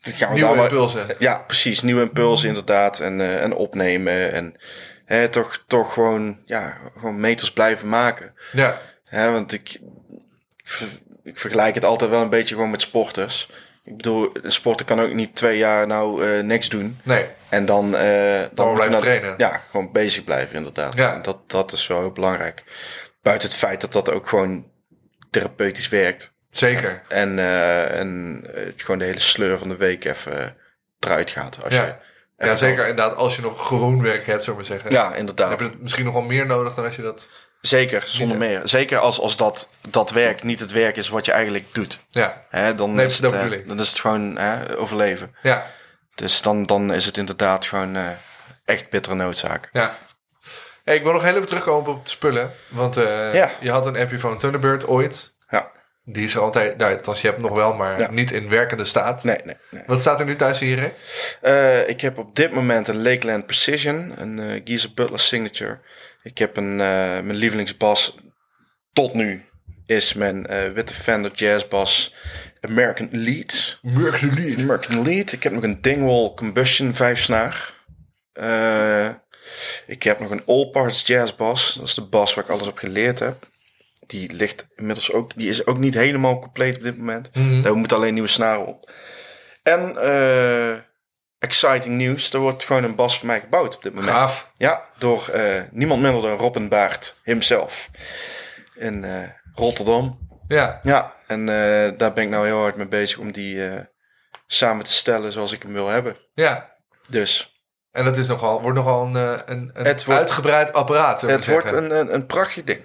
Dan 0.00 0.14
gaan 0.14 0.28
we 0.28 0.34
nieuwe 0.34 0.54
maar- 0.54 0.64
impulsen. 0.64 1.06
Ja, 1.18 1.38
precies. 1.46 1.82
Nieuwe 1.82 2.02
impulsen 2.02 2.48
inderdaad. 2.48 3.00
En, 3.00 3.40
en 3.40 3.54
opnemen. 3.54 4.32
En 4.32 4.54
hè, 5.06 5.28
toch, 5.28 5.64
toch 5.66 5.92
gewoon, 5.92 6.38
ja, 6.44 6.78
gewoon 6.98 7.20
meters 7.20 7.52
blijven 7.52 7.88
maken. 7.88 8.34
Ja, 8.52 8.78
Hè, 9.04 9.30
want 9.30 9.52
ik, 9.52 9.72
ik, 10.56 10.68
ver- 10.68 10.98
ik 11.22 11.38
vergelijk 11.38 11.74
het 11.74 11.84
altijd 11.84 12.10
wel 12.10 12.22
een 12.22 12.28
beetje 12.30 12.54
gewoon 12.54 12.70
met 12.70 12.80
sporters. 12.80 13.50
Ik 13.84 13.96
bedoel, 13.96 14.30
een 14.42 14.52
sporter 14.52 14.86
kan 14.86 15.00
ook 15.00 15.12
niet 15.12 15.34
twee 15.36 15.58
jaar 15.58 15.86
nou 15.86 16.26
eh, 16.26 16.42
niks 16.42 16.68
doen. 16.68 16.98
nee. 17.02 17.26
En 17.48 17.66
dan, 17.66 17.96
eh 17.96 18.40
dan 18.52 18.72
blijven 18.72 18.90
nou- 18.90 19.02
trainen. 19.02 19.34
Ja, 19.36 19.56
gewoon 19.70 19.92
bezig 19.92 20.24
blijven 20.24 20.56
inderdaad. 20.56 20.98
Ja. 20.98 21.14
En 21.14 21.22
Dat, 21.22 21.50
dat 21.50 21.72
is 21.72 21.86
wel 21.86 22.00
heel 22.00 22.12
belangrijk. 22.12 22.64
Buiten 23.22 23.48
het 23.48 23.58
feit 23.58 23.80
dat 23.80 23.92
dat 23.92 24.10
ook 24.10 24.28
gewoon 24.28 24.70
therapeutisch 25.30 25.88
werkt. 25.88 26.34
Zeker. 26.50 27.02
En, 27.08 27.38
eh, 27.38 27.98
en 28.00 28.42
gewoon 28.76 28.98
de 28.98 29.04
hele 29.04 29.20
sleur 29.20 29.58
van 29.58 29.68
de 29.68 29.76
week 29.76 30.04
even 30.04 30.56
eruit 30.98 31.30
gaat. 31.30 31.64
Als 31.64 31.74
Ja. 31.74 31.84
je 31.84 31.94
Ja, 32.38 32.56
zeker 32.56 32.88
inderdaad. 32.88 33.16
Als 33.16 33.36
je 33.36 33.42
nog 33.42 33.66
gewoon 33.66 34.02
werk 34.02 34.26
hebt, 34.26 34.44
zou 34.44 34.60
ik 34.60 34.68
maar 34.68 34.78
zeggen. 34.78 34.90
Ja, 34.92 35.08
heb 35.08 35.18
inderdaad. 35.18 35.60
je 35.60 35.66
het 35.66 35.82
misschien 35.82 36.04
nog 36.04 36.14
wel 36.14 36.22
meer 36.22 36.46
nodig 36.46 36.74
dan 36.74 36.84
als 36.84 36.96
je 36.96 37.02
dat... 37.02 37.28
Zeker, 37.60 38.02
zonder 38.06 38.36
meer. 38.36 38.60
Zeker 38.64 38.98
als, 38.98 39.20
als 39.20 39.36
dat, 39.36 39.70
dat 39.88 40.10
werk 40.10 40.42
niet 40.42 40.60
het 40.60 40.72
werk 40.72 40.96
is 40.96 41.08
wat 41.08 41.24
je 41.26 41.32
eigenlijk 41.32 41.74
doet. 41.74 42.00
Ja, 42.08 42.42
Hè, 42.48 42.74
dan, 42.74 42.92
Nee, 42.94 43.06
is 43.06 43.18
dat 43.18 43.32
het, 43.32 43.52
eh, 43.52 43.68
dan 43.68 43.80
is 43.80 43.88
het 43.88 44.00
gewoon 44.00 44.36
hè, 44.36 44.76
overleven. 44.78 45.34
ja, 45.42 45.66
Dus 46.14 46.42
dan, 46.42 46.66
dan 46.66 46.92
is 46.92 47.06
het 47.06 47.16
inderdaad 47.16 47.66
gewoon 47.66 47.96
eh, 47.96 48.04
echt 48.64 48.90
bittere 48.90 49.14
noodzaak. 49.14 49.68
ja. 49.72 49.96
Hey, 50.84 50.96
ik 50.96 51.02
wil 51.02 51.12
nog 51.12 51.22
heel 51.22 51.34
even 51.34 51.46
terugkomen 51.46 51.90
op 51.90 52.08
spullen. 52.08 52.50
Want 52.68 52.96
eh, 52.96 53.34
Ja. 53.34 53.50
je 53.60 53.70
had 53.70 53.86
een 53.86 53.96
appje 53.96 54.18
van 54.18 54.38
Thunderbird 54.38 54.86
ooit. 54.86 55.32
Ja, 55.48 55.70
Die 56.08 56.24
is 56.24 56.34
er 56.34 56.40
altijd... 56.40 56.76
Nou, 56.76 56.96
althans, 56.96 57.20
je 57.20 57.26
hebt 57.26 57.40
nog 57.40 57.52
wel, 57.54 57.72
maar 57.74 58.00
Ja. 58.00 58.10
niet 58.10 58.32
in 58.32 58.48
werkende 58.48 58.84
staat. 58.84 59.24
nee, 59.24 59.38
nee. 59.44 59.56
nee. 59.70 59.82
Wat 59.86 60.00
staat 60.00 60.20
er 60.20 60.26
nu 60.26 60.36
thuis 60.36 60.58
hier? 60.58 60.78
Hè? 60.80 60.90
Eh, 61.40 61.88
ik 61.88 62.00
heb 62.00 62.18
op 62.18 62.36
dit 62.36 62.52
moment 62.52 62.88
een 62.88 63.02
Lakeland 63.02 63.46
Precision, 63.46 64.12
een 64.16 64.38
eh 64.38 64.60
Geezer 64.64 64.90
Butler 64.94 65.18
Signature. 65.20 65.78
Ik 66.22 66.38
heb 66.38 66.56
een, 66.56 66.70
eh, 66.80 67.20
mijn 67.20 67.34
lievelingsbas 67.34 68.14
tot 68.92 69.14
nu 69.14 69.44
is 69.86 70.14
mijn 70.14 70.46
eh, 70.46 70.72
witte 70.72 70.94
Fender 70.94 71.30
Jazz 71.34 71.68
Bass 71.68 72.14
American 72.60 73.08
Elite. 73.12 73.76
Mercury. 73.82 74.54
American 74.60 74.96
Elite. 75.06 75.34
Ik 75.36 75.42
heb 75.42 75.52
nog 75.52 75.62
een 75.62 75.80
Dingwall 75.80 76.32
Combustion 76.34 76.94
5 76.94 77.22
snaar. 77.22 77.74
Ik 79.86 80.02
heb 80.02 80.20
nog 80.20 80.30
een 80.30 80.42
All 80.46 80.66
Parts 80.70 81.06
Jazz 81.06 81.34
Bass. 81.36 81.74
Dat 81.74 81.86
is 81.86 81.94
de 81.94 82.02
bas 82.02 82.34
waar 82.34 82.44
ik 82.44 82.50
alles 82.50 82.66
op 82.66 82.78
geleerd 82.78 83.18
heb. 83.18 83.46
Die 84.06 84.32
ligt 84.32 84.66
inmiddels 84.74 85.12
ook, 85.12 85.34
die 85.36 85.48
is 85.48 85.66
ook 85.66 85.78
niet 85.78 85.94
helemaal 85.94 86.38
compleet 86.38 86.76
op 86.76 86.82
dit 86.82 86.98
moment. 86.98 87.30
Mhm. 87.34 87.62
Daar 87.62 87.76
moet 87.76 87.92
alleen 87.92 88.12
nieuwe 88.14 88.28
snaren 88.28 88.66
op. 88.66 88.90
En 89.62 89.96
eh, 90.02 90.76
exciting 91.38 91.94
nieuws. 91.96 92.32
Er 92.32 92.40
wordt 92.40 92.64
gewoon 92.64 92.84
een 92.84 92.94
bas 92.94 93.18
voor 93.18 93.26
mij 93.26 93.40
gebouwd 93.40 93.76
op 93.76 93.82
dit 93.82 93.94
moment. 93.94 94.12
Gaaf. 94.12 94.50
Ja, 94.54 94.82
door 94.98 95.28
eh, 95.28 95.62
niemand 95.70 96.02
minder 96.02 96.22
dan 96.22 96.38
Robin 96.38 96.68
Baart 96.68 97.20
himself. 97.22 97.90
In 98.74 99.04
eh, 99.04 99.28
Rotterdam. 99.54 100.18
Ja, 100.48 100.80
Ja, 100.82 101.14
en 101.26 101.46
daar 101.96 102.12
ben 102.12 102.24
ik 102.24 102.28
nou 102.28 102.46
heel 102.46 102.58
hard 102.60 102.76
mee 102.76 102.86
bezig 102.88 103.18
om 103.18 103.32
die 103.32 103.60
samen 104.46 104.84
te 104.84 104.90
stellen 104.92 105.32
zoals 105.32 105.52
ik 105.52 105.62
hem 105.62 105.72
wil 105.72 105.88
hebben. 105.88 106.16
ja. 106.34 106.74
Dus 107.08 107.60
En 107.90 108.04
dat 108.04 108.16
is 108.16 108.26
nogal, 108.26 108.60
wordt 108.62 108.76
nogal 108.78 109.06
een, 109.06 109.14
een, 109.14 109.40
een 109.46 109.70
wordt- 109.84 110.08
uitgebreid 110.08 110.72
apparaat. 110.72 111.20
het 111.20 111.46
wordt 111.46 111.72
een, 111.72 111.90
een, 111.98 112.14
een 112.14 112.26
prachtig 112.26 112.64
ding. 112.64 112.80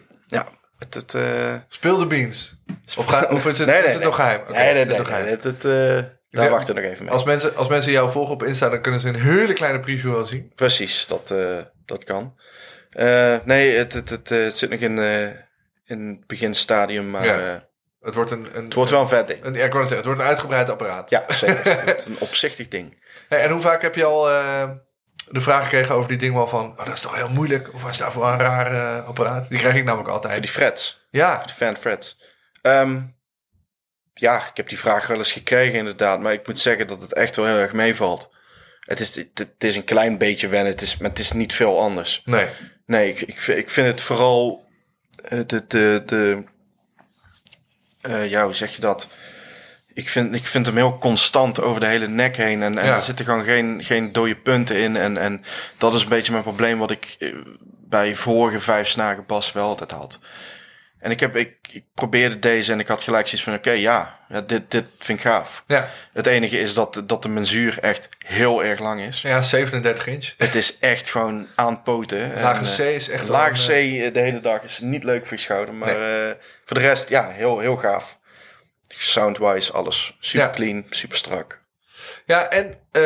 Het... 0.83 0.93
het 0.93 1.13
eh, 1.13 1.55
Speel 1.67 1.97
de 1.97 2.05
beans. 2.05 2.55
Of, 2.97 3.05
ga, 3.05 3.27
of 3.29 3.45
is 3.45 3.57
het, 3.57 3.67
nee, 3.67 3.75
nee, 3.75 3.85
is 3.85 3.93
het 3.93 3.97
nee. 3.97 4.05
nog 4.05 4.15
geheim? 4.15 4.41
Oké, 4.41 4.51
nee, 4.51 4.73
nee, 4.73 4.81
het 4.81 4.91
is 4.91 4.97
nog 4.97 5.07
geheim. 5.07 5.27
het, 5.27 5.43
het, 5.43 5.65
eh, 5.65 6.03
daar 6.29 6.49
wachten 6.49 6.75
we 6.75 6.81
nog 6.81 6.89
even 6.89 7.03
mee. 7.03 7.13
Als 7.13 7.23
mensen, 7.23 7.55
als 7.55 7.67
mensen 7.67 7.91
jou 7.91 8.11
volgen 8.11 8.33
op 8.33 8.43
Insta, 8.43 8.69
dan 8.69 8.81
kunnen 8.81 8.99
ze 8.99 9.07
een 9.07 9.19
hele 9.19 9.53
kleine 9.53 9.79
preview 9.79 10.15
al 10.15 10.25
zien. 10.25 10.51
Precies, 10.55 11.07
dat, 11.07 11.31
eh, 11.31 11.57
dat 11.85 12.03
kan. 12.03 12.37
Nee, 13.45 13.77
het, 13.77 13.93
het, 13.93 14.09
het, 14.09 14.29
het 14.29 14.57
zit 14.57 14.69
nog 14.69 14.79
in, 14.79 14.97
in 15.85 16.07
het 16.07 16.27
beginstadium, 16.27 17.09
maar 17.09 17.25
Ja. 17.25 17.69
Het 18.01 18.15
wordt 18.15 18.31
een, 18.31 18.47
een, 18.53 18.63
het 18.63 18.73
wordt 18.73 18.91
wel 18.91 19.01
een 19.01 19.07
vet 19.07 19.27
ding. 19.27 19.43
een, 19.43 19.53
ja, 19.53 19.65
ik 19.65 19.71
zeggen, 19.71 19.95
het 19.95 20.05
wordt 20.05 20.19
een 20.21 20.27
uitgebreid 20.27 20.69
apparaat. 20.69 21.09
Ja, 21.09 21.23
zeker. 21.27 21.85
het 21.85 21.99
is 21.99 22.05
een 22.05 22.19
opzichtig 22.27 22.67
ding. 22.67 23.03
Hey, 23.27 23.41
en 23.41 23.51
hoe 23.51 23.61
vaak 23.61 23.81
heb 23.81 23.95
je 23.95 24.03
al 24.03 24.29
de 25.29 25.41
vraag 25.41 25.63
gekregen 25.63 25.95
over 25.95 26.09
die 26.09 26.17
ding 26.17 26.33
wel 26.33 26.47
van... 26.47 26.69
Oh, 26.79 26.85
dat 26.85 26.93
is 26.95 27.01
toch 27.01 27.15
heel 27.15 27.29
moeilijk? 27.29 27.73
Of 27.73 27.83
was 27.83 27.97
daarvoor 27.97 28.27
een 28.27 28.39
raar 28.39 28.71
eh, 28.97 29.07
apparaat? 29.07 29.49
Die 29.49 29.59
krijg 29.59 29.75
ik 29.75 29.83
namelijk 29.83 30.09
altijd. 30.09 30.33
Voor 30.33 30.41
die 30.41 30.51
frets, 30.51 31.07
Ja, 31.11 31.37
voor 31.37 31.47
de 31.47 31.53
fan 31.53 31.77
frets. 31.77 32.19
Ehm, 32.61 33.01
ja, 34.13 34.37
ik 34.47 34.57
heb 34.57 34.69
die 34.69 34.79
vraag 34.79 35.07
wel 35.07 35.17
eens 35.17 35.31
gekregen 35.31 35.77
inderdaad, 35.79 36.19
maar 36.19 36.33
ik 36.33 36.47
moet 36.47 36.59
zeggen 36.59 36.87
dat 36.87 37.01
het 37.01 37.13
echt 37.13 37.35
wel 37.35 37.45
heel 37.45 37.57
erg 37.57 37.73
meevalt. 37.73 38.29
Het 38.79 38.99
is, 38.99 39.15
het, 39.15 39.29
het 39.33 39.63
is 39.63 39.75
een 39.75 39.83
klein 39.83 40.17
beetje 40.17 40.47
wennen, 40.47 40.71
het 40.71 40.81
is, 40.81 40.97
maar 40.97 41.09
het 41.09 41.19
is 41.19 41.31
niet 41.31 41.53
veel 41.53 41.79
anders. 41.81 42.21
nee. 42.25 42.47
Nee, 42.85 43.09
ik, 43.09 43.21
ik, 43.21 43.39
vind- 43.39 43.57
ik 43.57 43.69
vind 43.69 43.87
het 43.87 44.01
vooral 44.01 44.67
eh, 45.23 45.39
de, 45.47 45.65
de, 45.67 46.03
de 46.05 46.43
eh, 48.01 48.29
ja, 48.29 48.43
hoe 48.43 48.53
zeg 48.53 48.75
je 48.75 48.81
dat? 48.81 49.07
Ik 49.93 50.09
vind, 50.09 50.35
ik 50.35 50.47
vind 50.47 50.65
hem 50.65 50.75
heel 50.75 50.97
constant 50.97 51.61
over 51.61 51.79
de 51.79 51.87
hele 51.87 52.07
nek 52.07 52.37
heen. 52.37 52.63
En, 52.63 52.77
en 52.77 52.85
Ja. 52.85 52.95
er 52.95 53.01
zitten 53.01 53.25
gewoon 53.25 53.43
geen, 53.43 53.83
geen 53.83 54.11
dode 54.11 54.35
punten 54.35 54.77
in. 54.77 54.95
En, 54.95 55.17
en 55.17 55.43
dat 55.77 55.93
is 55.93 56.03
een 56.03 56.09
beetje 56.09 56.31
mijn 56.31 56.43
probleem 56.43 56.77
wat 56.77 56.91
ik 56.91 57.15
eh, 57.19 57.29
bij 57.87 58.15
vorige 58.15 58.59
vijf 58.59 58.87
snagen 58.87 59.25
bas 59.25 59.51
wel 59.51 59.67
altijd 59.67 59.91
had. 59.91 60.19
En 61.01 61.11
ik, 61.11 61.19
heb, 61.19 61.35
ik, 61.35 61.55
ik 61.71 61.83
probeerde 61.93 62.39
deze 62.39 62.71
en 62.71 62.79
ik 62.79 62.87
had 62.87 63.01
gelijk 63.01 63.27
zoiets 63.27 63.43
van... 63.43 63.53
Oké, 63.53 63.71
ja, 63.71 64.19
ja 64.29 64.41
dit, 64.41 64.71
dit 64.71 64.85
vind 64.99 65.19
ik 65.19 65.25
gaaf. 65.25 65.63
Ja. 65.67 65.89
Het 66.13 66.27
enige 66.27 66.59
is 66.59 66.73
dat, 66.73 67.03
dat 67.05 67.23
de 67.23 67.29
mensuur 67.29 67.79
echt 67.79 68.09
heel 68.25 68.63
erg 68.63 68.79
lang 68.79 69.01
is. 69.01 69.21
ja, 69.21 69.41
37 69.41 70.07
inch. 70.07 70.33
Het 70.37 70.55
is 70.55 70.79
echt 70.79 71.09
gewoon 71.11 71.47
aanpoten. 71.55 72.33
En, 72.35 72.41
Lage 72.41 72.83
eh, 72.83 72.91
C 72.91 72.95
is 72.95 73.09
echt 73.09 73.27
Lage 73.27 73.67
C 73.67 73.69
eh, 73.69 74.13
de 74.13 74.19
hele 74.19 74.39
dag 74.39 74.63
is 74.63 74.79
niet 74.79 75.03
leuk 75.03 75.27
voor 75.27 75.37
je 75.37 75.43
schouder. 75.43 75.73
Maar 75.73 75.95
eh, 75.95 76.35
voor 76.65 76.77
de 76.77 76.83
rest, 76.85 77.09
ja, 77.09 77.29
heel, 77.29 77.59
heel 77.59 77.77
gaaf. 77.77 78.19
Soundwise, 78.97 79.71
alles. 79.71 80.17
Super 80.19 80.47
Ja. 80.47 80.53
clean, 80.53 80.85
super 80.89 81.17
strak. 81.17 81.59
Ja, 82.25 82.47
en 82.49 82.77
eh, 82.91 83.01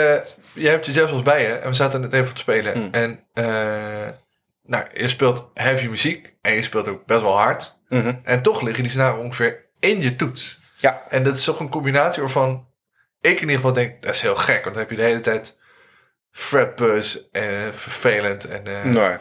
je 0.54 0.68
hebt 0.68 0.86
je 0.86 0.92
Jazz 0.92 1.22
bij 1.22 1.42
je. 1.42 1.48
En 1.54 1.70
we 1.70 1.76
zaten 1.76 2.02
net 2.02 2.14
even 2.14 2.34
te 2.34 2.40
spelen. 2.40 2.74
Hmm. 2.74 2.88
En 2.92 3.28
eh, 3.34 4.08
nou, 4.64 4.86
je 4.94 5.08
speelt 5.08 5.50
heavy 5.54 5.86
muziek. 5.88 6.34
En 6.42 6.54
je 6.54 6.64
speelt 6.64 6.88
ook 6.88 7.06
best 7.06 7.22
wel 7.22 7.38
hard. 7.38 7.78
Mhm. 7.90 8.14
En 8.24 8.42
toch 8.42 8.62
liggen 8.62 8.84
die 8.84 8.92
snaren 8.92 9.20
ongeveer 9.20 9.66
in 9.80 10.02
je 10.02 10.16
toets. 10.16 10.60
Ja, 10.80 11.04
En 11.10 11.24
dat 11.24 11.36
is 11.36 11.44
toch 11.44 11.60
een 11.60 11.70
combinatie 11.70 12.22
waarvan 12.22 12.68
ik 13.22 13.34
in 13.36 13.40
ieder 13.40 13.56
geval 13.56 13.74
denk, 13.74 14.02
dat 14.04 14.14
is 14.14 14.22
heel 14.22 14.36
gek. 14.36 14.64
Want 14.64 14.76
dan 14.76 14.84
heb 14.84 14.90
je 14.90 14.96
de 14.98 15.02
hele 15.04 15.22
tijd 15.22 15.58
fretbuzz 16.32 17.18
en 17.32 17.74
vervelend. 17.76 18.46
En, 18.48 18.68
eh, 18.68 18.84
Nee. 18.84 19.18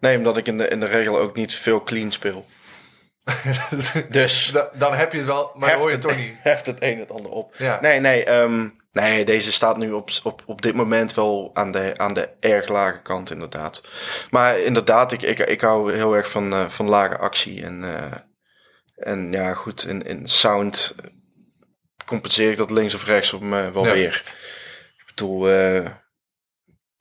Nee, 0.00 0.16
omdat 0.16 0.36
ik 0.36 0.46
in 0.46 0.58
de, 0.58 0.68
in 0.68 0.80
de 0.80 0.86
regel 0.86 1.18
ook 1.18 1.34
niet 1.36 1.54
veel 1.54 1.82
clean 1.82 2.10
speel. 2.12 2.46
Dus 4.08 4.50
dan, 4.52 4.68
dan 4.72 4.94
heb 4.94 5.12
je 5.12 5.18
het 5.18 5.26
wel, 5.26 5.52
maar 5.54 5.74
hoor 5.74 5.86
je 5.86 5.92
het 5.92 6.00
toch 6.00 6.16
niet. 6.16 6.34
heft 6.38 6.66
het 6.66 6.82
een 6.82 6.98
het 6.98 7.10
ander 7.10 7.32
op. 7.32 7.54
Ja. 7.56 7.78
Nee, 7.80 8.00
nee, 8.00 8.24
ehm, 8.24 8.68
nee, 8.92 9.24
deze 9.24 9.52
staat 9.52 9.76
nu 9.76 9.90
op, 9.92 10.10
op, 10.22 10.42
op 10.46 10.62
dit 10.62 10.74
moment 10.74 11.14
wel 11.14 11.50
aan 11.52 11.72
de, 11.72 11.92
aan 11.96 12.14
de 12.14 12.28
erg 12.40 12.68
lage 12.68 13.02
kant, 13.02 13.30
inderdaad. 13.30 13.82
Maar 14.30 14.58
inderdaad, 14.58 15.12
ik, 15.12 15.22
ik, 15.22 15.38
ik 15.38 15.60
hou 15.60 15.92
heel 15.92 16.16
erg 16.16 16.30
van, 16.30 16.52
eh, 16.52 16.68
van 16.68 16.88
lage 16.88 17.18
actie. 17.18 17.64
En, 17.64 17.84
eh, 17.84 18.16
en 18.96 19.32
ja, 19.32 19.54
goed, 19.54 19.86
in, 19.86 20.06
in 20.06 20.28
sound 20.28 20.94
compenseer 22.06 22.50
ik 22.50 22.56
dat 22.56 22.70
links 22.70 22.94
of 22.94 23.04
rechts 23.04 23.32
op 23.32 23.40
me 23.40 23.72
wel 23.72 23.86
Ja. 23.86 23.92
weer. 23.92 24.22
Ik 24.98 25.06
bedoel, 25.06 25.48
eh, 25.48 25.90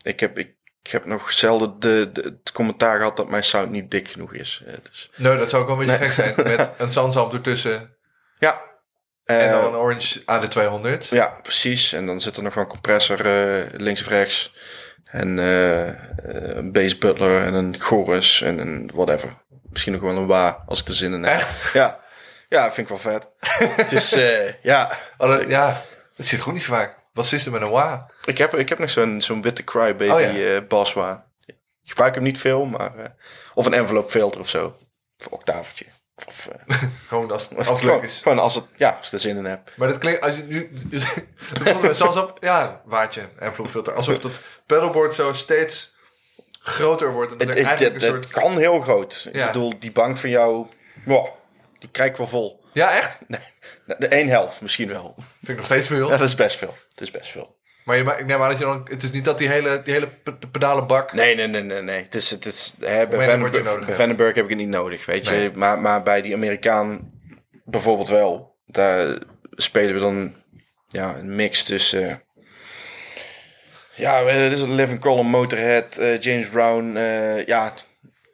ik, 0.04 0.20
heb, 0.20 0.38
ik, 0.38 0.56
ik 0.90 0.96
heb 0.96 1.06
nog 1.06 1.32
zelden 1.32 1.80
de, 1.80 2.10
de, 2.14 2.22
het 2.22 2.52
commentaar 2.52 2.98
gehad 2.98 3.18
dat 3.18 3.30
mijn 3.30 3.44
sound 3.44 3.72
niet 3.72 3.92
dik 3.92 4.08
genoeg 4.08 4.34
is. 4.34 4.64
Eh, 4.66 4.74
dus, 4.84 5.12
Nee, 5.16 5.38
dat 5.38 5.50
zou 5.50 5.62
ook 5.62 5.68
wel 5.68 5.80
een 5.80 5.86
beetje 5.86 6.00
Nee. 6.00 6.10
gek 6.10 6.36
zijn. 6.36 6.48
Met 6.58 6.72
een 6.78 6.92
Sansalm 6.92 7.32
ertussen 7.34 7.96
ja. 8.38 8.62
en 9.26 9.40
Eh, 9.46 9.52
dan 9.52 9.66
een 9.74 9.80
Orange 9.80 10.20
AD200. 10.22 11.10
Ja, 11.10 11.40
precies. 11.42 11.94
En 11.94 12.06
dan 12.06 12.22
zit 12.22 12.38
er 12.38 12.44
nog 12.44 12.54
wel 12.54 12.64
een 12.64 12.70
compressor 12.70 13.26
eh, 13.26 13.66
links 13.80 14.02
of 14.02 14.08
rechts. 14.08 14.54
En 15.04 15.40
eh, 15.40 15.88
eh, 15.90 15.96
een 16.56 16.72
bass 16.72 16.98
butler 16.98 17.44
en 17.44 17.54
een 17.54 17.76
chorus 17.80 18.42
en 18.42 18.58
een 18.60 18.92
whatever. 18.94 19.34
Misschien 19.70 19.94
nog 19.94 20.02
wel 20.02 20.16
een 20.18 20.28
wa 20.28 20.64
als 20.68 20.82
ik 20.82 20.88
er 20.88 20.94
zin 20.94 21.14
in 21.14 21.24
heb. 21.24 21.34
Echt? 21.34 21.74
Ja. 21.74 22.00
Ja, 22.48 22.64
vind 22.72 22.90
ik 22.90 23.00
wel 23.02 23.14
vet. 23.14 23.28
het 23.82 23.92
is, 23.92 24.14
eh, 24.14 24.54
ja. 24.62 24.92
Oh, 25.18 25.28
dat- 25.30 25.48
ja, 25.50 25.82
dat 26.16 26.26
zit 26.26 26.40
goed 26.40 26.54
niet 26.54 26.66
vaak. 26.66 26.98
Bassisten 27.14 27.52
met 27.52 27.62
een 27.62 27.70
wa. 27.70 28.09
Ik 28.26 28.38
heb, 28.38 28.56
ik 28.56 28.70
heb 28.70 28.80
nog 28.80 28.90
zo'n 28.90 29.22
zo'n 29.22 29.42
witte 29.42 29.64
Crybaby 29.64 30.10
Oh, 30.10 30.20
ja. 30.20 30.56
eh 30.56 30.68
bass 30.68 30.94
wa. 30.94 31.28
Ik 31.46 31.56
gebruik 31.96 32.16
hem 32.16 32.24
niet 32.24 32.38
veel, 32.40 32.66
maar... 32.66 32.98
eh, 32.98 33.10
of 33.54 33.66
een 33.66 33.74
envelope 33.74 34.10
filter 34.10 34.40
of 34.42 34.50
zo. 34.50 34.78
Of 35.20 35.26
een 35.26 35.32
octavertje. 35.32 35.86
Of, 36.28 36.48
eh, 36.68 36.78
Gewoon 37.08 37.32
als, 37.32 37.50
als 37.56 37.68
het 37.68 37.82
leuk 37.82 37.92
gewoon, 37.92 38.04
is. 38.04 38.20
gewoon 38.22 38.40
als, 38.40 38.56
het, 38.56 38.66
ja, 38.76 38.90
als 38.98 39.08
ik 39.08 39.14
er 39.14 39.20
zin 39.20 39.38
in 39.38 39.46
heb. 39.46 39.72
Maar 39.76 39.88
dat 39.88 39.98
klinkt, 39.98 40.22
als 40.22 40.36
je 40.36 40.44
nu... 40.44 40.70
bijvoorbeeld 40.90 41.82
met 41.82 41.96
Sansalm, 41.96 42.32
ja, 42.40 42.82
waardje 42.86 43.30
en 43.40 43.54
vloekfilter. 43.54 43.94
Alsof 43.94 44.24
het 44.24 44.40
pedalboard 44.66 45.14
zo 45.14 45.34
steeds 45.34 45.96
groter 46.60 47.12
wordt. 47.12 47.40
Dat 47.40 47.48
Het, 47.48 47.80
het, 47.80 48.02
het, 48.02 48.30
kan 48.30 48.58
heel 48.58 48.82
groot. 48.82 49.30
Ja. 49.34 49.46
Ik 49.46 49.52
bedoel, 49.54 49.80
die 49.80 49.92
bank 49.92 50.18
van 50.18 50.30
jou... 50.30 50.68
wow, 51.06 51.28
die 51.80 51.90
krijg 51.90 52.10
ik 52.10 52.18
wel 52.18 52.28
vol. 52.28 52.64
Ja, 52.72 52.92
echt? 52.98 53.18
De 53.98 54.08
één 54.08 54.28
helft 54.28 54.62
misschien 54.62 54.88
wel. 54.88 55.16
Vind 55.18 55.48
ik 55.50 55.56
nog 55.56 55.66
steeds 55.66 55.88
veel. 55.88 56.10
Ja, 56.10 56.18
dat 56.18 56.28
is 56.28 56.36
best 56.36 56.58
veel. 56.58 56.78
Het 56.90 57.02
is 57.02 57.12
best 57.12 57.32
veel. 57.32 57.58
Maar 57.84 57.98
je, 57.98 58.16
ik 58.18 58.26
neem 58.26 58.42
aan 58.42 58.50
dat 58.50 58.58
je 58.60 58.64
dan... 58.66 58.88
Het 58.90 59.04
is 59.04 59.12
niet 59.12 59.26
dat 59.26 59.38
die 59.38 59.48
hele, 59.48 59.82
die 59.84 59.94
hele 59.94 60.08
pe- 60.08 60.38
pedale 60.52 60.86
bak... 60.86 61.14
Nee, 61.14 61.36
nee, 61.36 61.48
nee, 61.48 61.62
nee. 61.62 61.82
nee. 61.82 62.04
Het 62.04 62.16
is, 62.16 62.30
het 62.30 62.46
is, 62.46 62.74
hè, 62.80 63.08
bij 63.08 63.40
Vandenberg, 63.96 64.36
heb 64.36 64.44
ik 64.44 64.50
het 64.50 64.60
niet 64.60 64.68
nodig, 64.68 65.06
weet 65.06 65.28
je. 65.28 65.52
Maar, 65.56 65.80
maar 65.80 66.04
bij 66.04 66.22
die 66.22 66.34
Amerikaan 66.34 67.12
bijvoorbeeld 67.66 68.08
wel. 68.10 68.56
Daar 68.66 69.18
spelen 69.52 69.94
we 69.94 70.00
dan 70.00 70.36
ja, 70.88 71.18
een 71.18 71.36
mix 71.36 71.64
tussen... 71.64 72.10
eh, 72.10 72.16
ja, 73.96 74.24
het 74.26 74.52
is 74.54 74.62
een 74.62 74.76
Living 74.76 75.00
Column, 75.00 75.28
Motorhead, 75.30 75.98
eh, 75.98 76.20
James 76.20 76.48
Brown. 76.48 76.96
eh, 76.96 77.46
ja, 77.46 77.74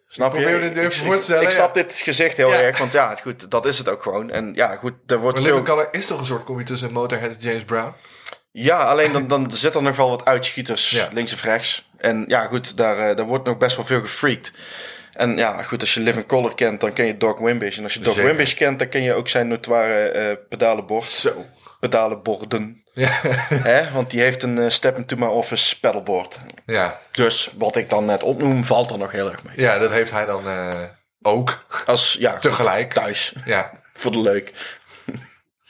snap 0.07 0.35
je? 0.37 0.69
dit 0.73 0.83
ik, 0.85 0.91
voor 0.91 1.15
te 1.15 1.23
stellen, 1.23 1.41
Ik, 1.41 1.47
ik 1.47 1.53
snap 1.53 1.73
dit 1.73 1.93
gezicht 2.03 2.37
heel 2.37 2.49
Ja. 2.51 2.59
erg, 2.61 2.77
want 2.77 2.91
ja, 2.93 3.15
goed, 3.15 3.51
dat 3.51 3.65
is 3.65 3.77
het 3.77 3.89
ook 3.89 4.01
gewoon. 4.03 4.29
En 4.31 4.51
ja, 4.53 4.75
goed, 4.75 4.93
er 5.05 5.17
wordt 5.19 5.37
Maar 5.37 5.47
veel... 5.47 5.55
Living 5.57 5.65
Color 5.75 5.87
is 5.91 6.05
toch 6.05 6.19
een 6.19 6.25
soort 6.25 6.43
combi 6.43 6.63
tussen 6.63 6.91
Motorhead 6.93 7.31
en 7.31 7.37
James 7.39 7.63
Brown? 7.63 7.93
Ja, 8.57 8.77
alleen 8.77 9.11
dan, 9.11 9.27
dan 9.27 9.51
zit 9.51 9.75
er 9.75 9.81
nog 9.83 9.95
wel 9.95 10.09
wat 10.09 10.25
uitschieters 10.25 10.89
Ja. 10.89 11.09
links 11.11 11.33
of 11.33 11.43
rechts. 11.43 11.89
En 11.97 12.25
ja, 12.27 12.45
goed, 12.45 12.77
daar, 12.77 13.09
eh, 13.09 13.15
daar 13.15 13.25
wordt 13.25 13.45
nog 13.45 13.57
best 13.57 13.75
wel 13.75 13.85
veel 13.85 13.99
gefreakt. 14.01 14.51
En 15.11 15.37
ja, 15.37 15.63
goed, 15.63 15.81
als 15.81 15.93
je 15.93 15.99
Living 15.99 16.25
Color 16.25 16.55
kent, 16.55 16.81
dan 16.81 16.93
ken 16.93 17.05
je 17.05 17.17
Doc 17.17 17.39
Wimbish. 17.39 17.77
En 17.77 17.83
als 17.83 17.93
je 17.93 17.99
Doc 17.99 18.13
Zeker. 18.13 18.29
Wimbish 18.29 18.53
kent, 18.53 18.79
dan 18.79 18.89
ken 18.89 19.01
je 19.03 19.13
ook 19.13 19.27
zijn 19.29 19.47
notoire 19.47 20.09
eh 20.09 20.35
pedalenbord. 20.49 21.03
Zo. 21.03 21.45
Pedalenborden. 21.79 22.83
Ja. 22.93 23.09
Hè? 23.71 23.91
Want 23.91 24.11
die 24.11 24.21
heeft 24.21 24.43
een 24.43 24.57
eh, 24.59 24.69
Step 24.69 24.97
Into 24.97 25.15
My 25.15 25.25
Office 25.25 25.79
pedalboard. 25.79 26.39
ja. 26.65 26.99
Dus 27.11 27.49
wat 27.57 27.75
ik 27.75 27.89
dan 27.89 28.05
net 28.05 28.23
opnoem, 28.23 28.63
valt 28.63 28.91
er 28.91 28.97
nog 28.97 29.11
heel 29.11 29.31
erg 29.31 29.43
mee. 29.43 29.59
Ja, 29.59 29.77
dat 29.77 29.91
heeft 29.91 30.11
hij 30.11 30.25
dan 30.25 30.43
ook. 31.21 31.65
Als, 31.85 32.15
ja, 32.19 32.31
goed, 32.31 32.41
Tegelijk. 32.41 32.93
thuis. 32.93 33.33
Ja. 33.45 33.71
Voor 33.93 34.11
de 34.11 34.19
leuk. 34.21 34.53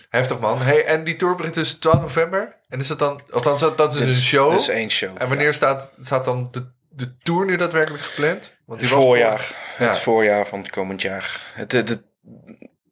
Heftig 0.10 0.40
man. 0.40 0.62
Hey, 0.62 0.86
en 0.86 1.04
die 1.04 1.16
tour 1.16 1.36
begint 1.36 1.54
dus 1.56 1.74
12 1.74 2.02
november. 2.02 2.56
En 2.76 2.82
is 2.82 2.88
dat 2.88 3.00
dan... 3.00 3.22
Althans, 3.32 3.60
dat, 3.60 3.78
dat 3.78 3.92
is 3.94 4.00
Dit 4.00 4.08
een 4.08 4.14
show. 4.14 4.54
Is 4.54 4.68
één 4.68 4.90
show. 4.90 5.10
En 5.18 5.28
wanneer 5.28 5.54
staat, 5.54 5.90
staat 6.00 6.26
dan 6.26 6.48
de, 6.52 6.72
de 6.90 7.18
tour 7.18 7.46
nu 7.46 7.56
daadwerkelijk 7.56 8.04
gepland? 8.04 8.58
Want 8.66 8.80
die 8.80 8.90
Het 8.90 8.98
was 8.98 9.06
voorjaar. 9.06 9.40
voor- 9.40 9.86
Het 9.86 9.96
Ja. 9.96 10.02
voorjaar 10.02 10.48
van 10.48 10.60
het 10.60 10.70
komend 10.70 11.02
jaar. 11.02 11.42
Het, 11.54 11.70
de, 11.70 11.84
de, 11.84 12.04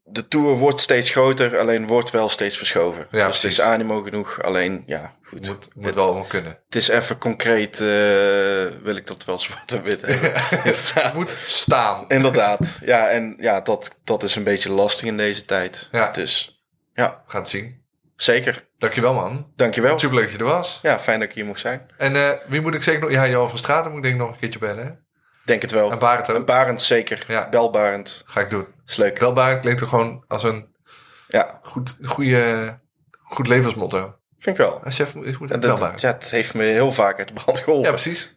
de 0.03 0.27
tour 0.27 0.55
wordt 0.55 0.81
steeds 0.81 1.09
groter, 1.09 1.57
alleen 1.57 1.87
wordt 1.87 2.09
wel 2.09 2.29
steeds 2.29 2.57
verschoven. 2.57 3.07
Ja, 3.11 3.27
dus 3.27 3.41
het 3.41 3.51
is 3.51 3.61
animo 3.61 4.01
genoeg, 4.01 4.41
alleen 4.43 4.83
ja, 4.85 5.15
goed. 5.23 5.47
Moet, 5.47 5.69
moet 5.75 5.85
het, 5.85 5.95
wel 5.95 6.25
kunnen. 6.27 6.51
het 6.65 6.75
is 6.75 6.87
even 6.87 7.17
concreet, 7.17 7.79
eh, 7.79 7.87
wil 8.83 8.95
ik 8.95 9.07
dat 9.07 9.25
wel 9.25 9.39
zwart 9.39 9.73
en 9.73 9.83
wit 9.83 10.01
hebben. 10.01 10.31
Het 10.69 11.13
moet 11.13 11.37
staan. 11.43 12.05
Inderdaad, 12.07 12.79
ja, 12.85 13.09
en 13.09 13.35
ja, 13.39 13.61
dat, 13.61 13.99
dat 14.03 14.23
is 14.23 14.35
een 14.35 14.43
beetje 14.43 14.71
lastig 14.71 15.05
in 15.07 15.17
deze 15.17 15.45
tijd. 15.45 15.87
Ja. 15.91 16.11
Dus 16.11 16.63
ja, 16.93 17.23
het 17.27 17.49
zien. 17.49 17.81
Zeker. 18.15 18.67
Dankjewel 18.77 19.13
man. 19.13 19.51
Dankjewel. 19.55 19.99
Superleuk 19.99 20.23
dat 20.25 20.33
je 20.33 20.39
er 20.39 20.45
was. 20.51 20.79
Ja, 20.81 20.99
fijn 20.99 21.19
dat 21.19 21.27
ik 21.29 21.33
hier 21.35 21.45
mocht 21.45 21.59
zijn. 21.59 21.91
En 21.97 22.15
eh, 22.15 22.29
wie 22.47 22.61
moet 22.61 22.73
ik 22.75 22.83
zeker 22.83 23.01
nog... 23.01 23.11
Ja, 23.11 23.27
Johan 23.27 23.49
van 23.49 23.57
Straten 23.57 23.89
moet 23.91 23.97
ik 23.99 24.03
denk 24.03 24.15
ik 24.15 24.21
nog 24.21 24.31
een 24.31 24.39
keertje 24.39 24.59
bellen. 24.59 24.85
hè? 24.85 24.91
Denk 25.45 25.61
het 25.61 25.71
wel. 25.71 25.91
En 25.91 25.99
Barend 25.99 26.29
ook. 26.29 26.35
En 26.35 26.45
Barend 26.45 26.81
zeker. 26.81 27.25
Ja. 27.27 27.49
Bel 27.49 27.69
Barend. 27.69 28.23
Ga 28.25 28.39
ik 28.41 28.49
doen. 28.49 28.67
Is 28.85 28.95
leuk. 28.95 29.19
Wel 29.19 29.33
Barend 29.33 29.61
klinkt 29.61 29.81
er 29.81 29.87
gewoon 29.87 30.23
als 30.27 30.43
een 30.43 30.75
Ja, 31.27 31.59
goed, 31.61 31.97
goede, 32.03 32.79
goed 33.23 33.47
levensmotto. 33.47 34.15
vind 34.39 34.57
ik 34.59 34.65
wel. 34.65 34.83
Als 34.83 34.95
chef 34.95 35.13
moet, 35.15 35.39
moet 35.39 35.51
En 35.51 35.59
wel 35.59 35.69
dat, 35.69 35.79
Barend. 35.79 36.01
ja, 36.01 36.11
het 36.11 36.29
heeft 36.31 36.53
me 36.53 36.63
heel 36.63 36.91
vaak 36.91 37.17
uit 37.19 37.27
de 37.27 37.33
brand 37.33 37.59
geholpen. 37.59 37.85
Ja, 37.85 37.91
precies. 37.91 38.35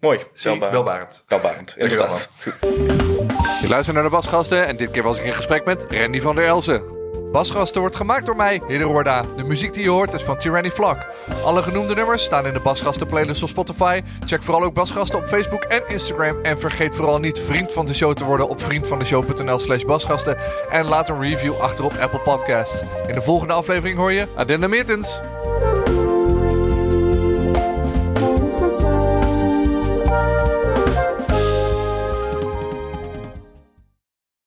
Mooi. 0.00 0.18
Zie, 0.32 0.50
Bel 0.50 0.58
Barend. 0.58 0.72
wel 0.72 0.82
Barend. 0.84 1.22
Bel 1.26 1.40
Barend, 1.40 1.76
Dankjewel, 1.78 2.06
inderdaad. 2.06 2.30
Je 3.62 3.68
luistert 3.68 3.94
naar 3.96 4.04
de 4.04 4.10
Basgasten 4.10 4.66
en 4.66 4.76
dit 4.76 4.90
keer 4.90 5.02
was 5.02 5.18
ik 5.18 5.24
in 5.24 5.34
gesprek 5.34 5.64
met 5.64 5.84
Randy 5.88 6.20
van 6.20 6.34
der 6.34 6.44
Elzen. 6.44 6.95
Basgasten 7.32 7.80
wordt 7.80 7.96
gemaakt 7.96 8.26
door 8.26 8.36
mij, 8.36 8.62
Hidde 8.66 8.84
Roorda. 8.84 9.24
De 9.36 9.44
muziek 9.44 9.72
die 9.74 9.82
je 9.82 9.88
hoort 9.88 10.12
is 10.12 10.22
van 10.22 10.38
Tyranny 10.38 10.70
Vlak. 10.70 11.06
Alle 11.44 11.62
genoemde 11.62 11.94
nummers 11.94 12.24
staan 12.24 12.46
in 12.46 12.52
de 12.52 12.60
Basgasten 12.60 13.06
playlist 13.06 13.42
op 13.42 13.48
Spotify. 13.48 14.02
Check 14.24 14.42
vooral 14.42 14.62
ook 14.62 14.74
Basgasten 14.74 15.18
op 15.18 15.26
Facebook 15.26 15.62
en 15.62 15.88
Instagram. 15.88 16.38
En 16.42 16.58
vergeet 16.58 16.94
vooral 16.94 17.18
niet 17.18 17.38
vriend 17.38 17.72
van 17.72 17.86
de 17.86 17.94
show 17.94 18.12
te 18.12 18.24
worden 18.24 18.48
op 18.48 18.62
vriendvandeshow.nl 18.62 19.58
slash 19.58 19.84
basgasten. 19.84 20.36
En 20.70 20.84
laat 20.84 21.08
een 21.08 21.20
review 21.20 21.54
achter 21.60 21.84
op 21.84 21.92
Apple 22.00 22.18
Podcasts. 22.20 22.82
In 23.06 23.14
de 23.14 23.20
volgende 23.20 23.52
aflevering 23.52 23.98
hoor 23.98 24.12
je 24.12 24.26
Adenda 24.36 24.68
Meertens. 24.68 25.20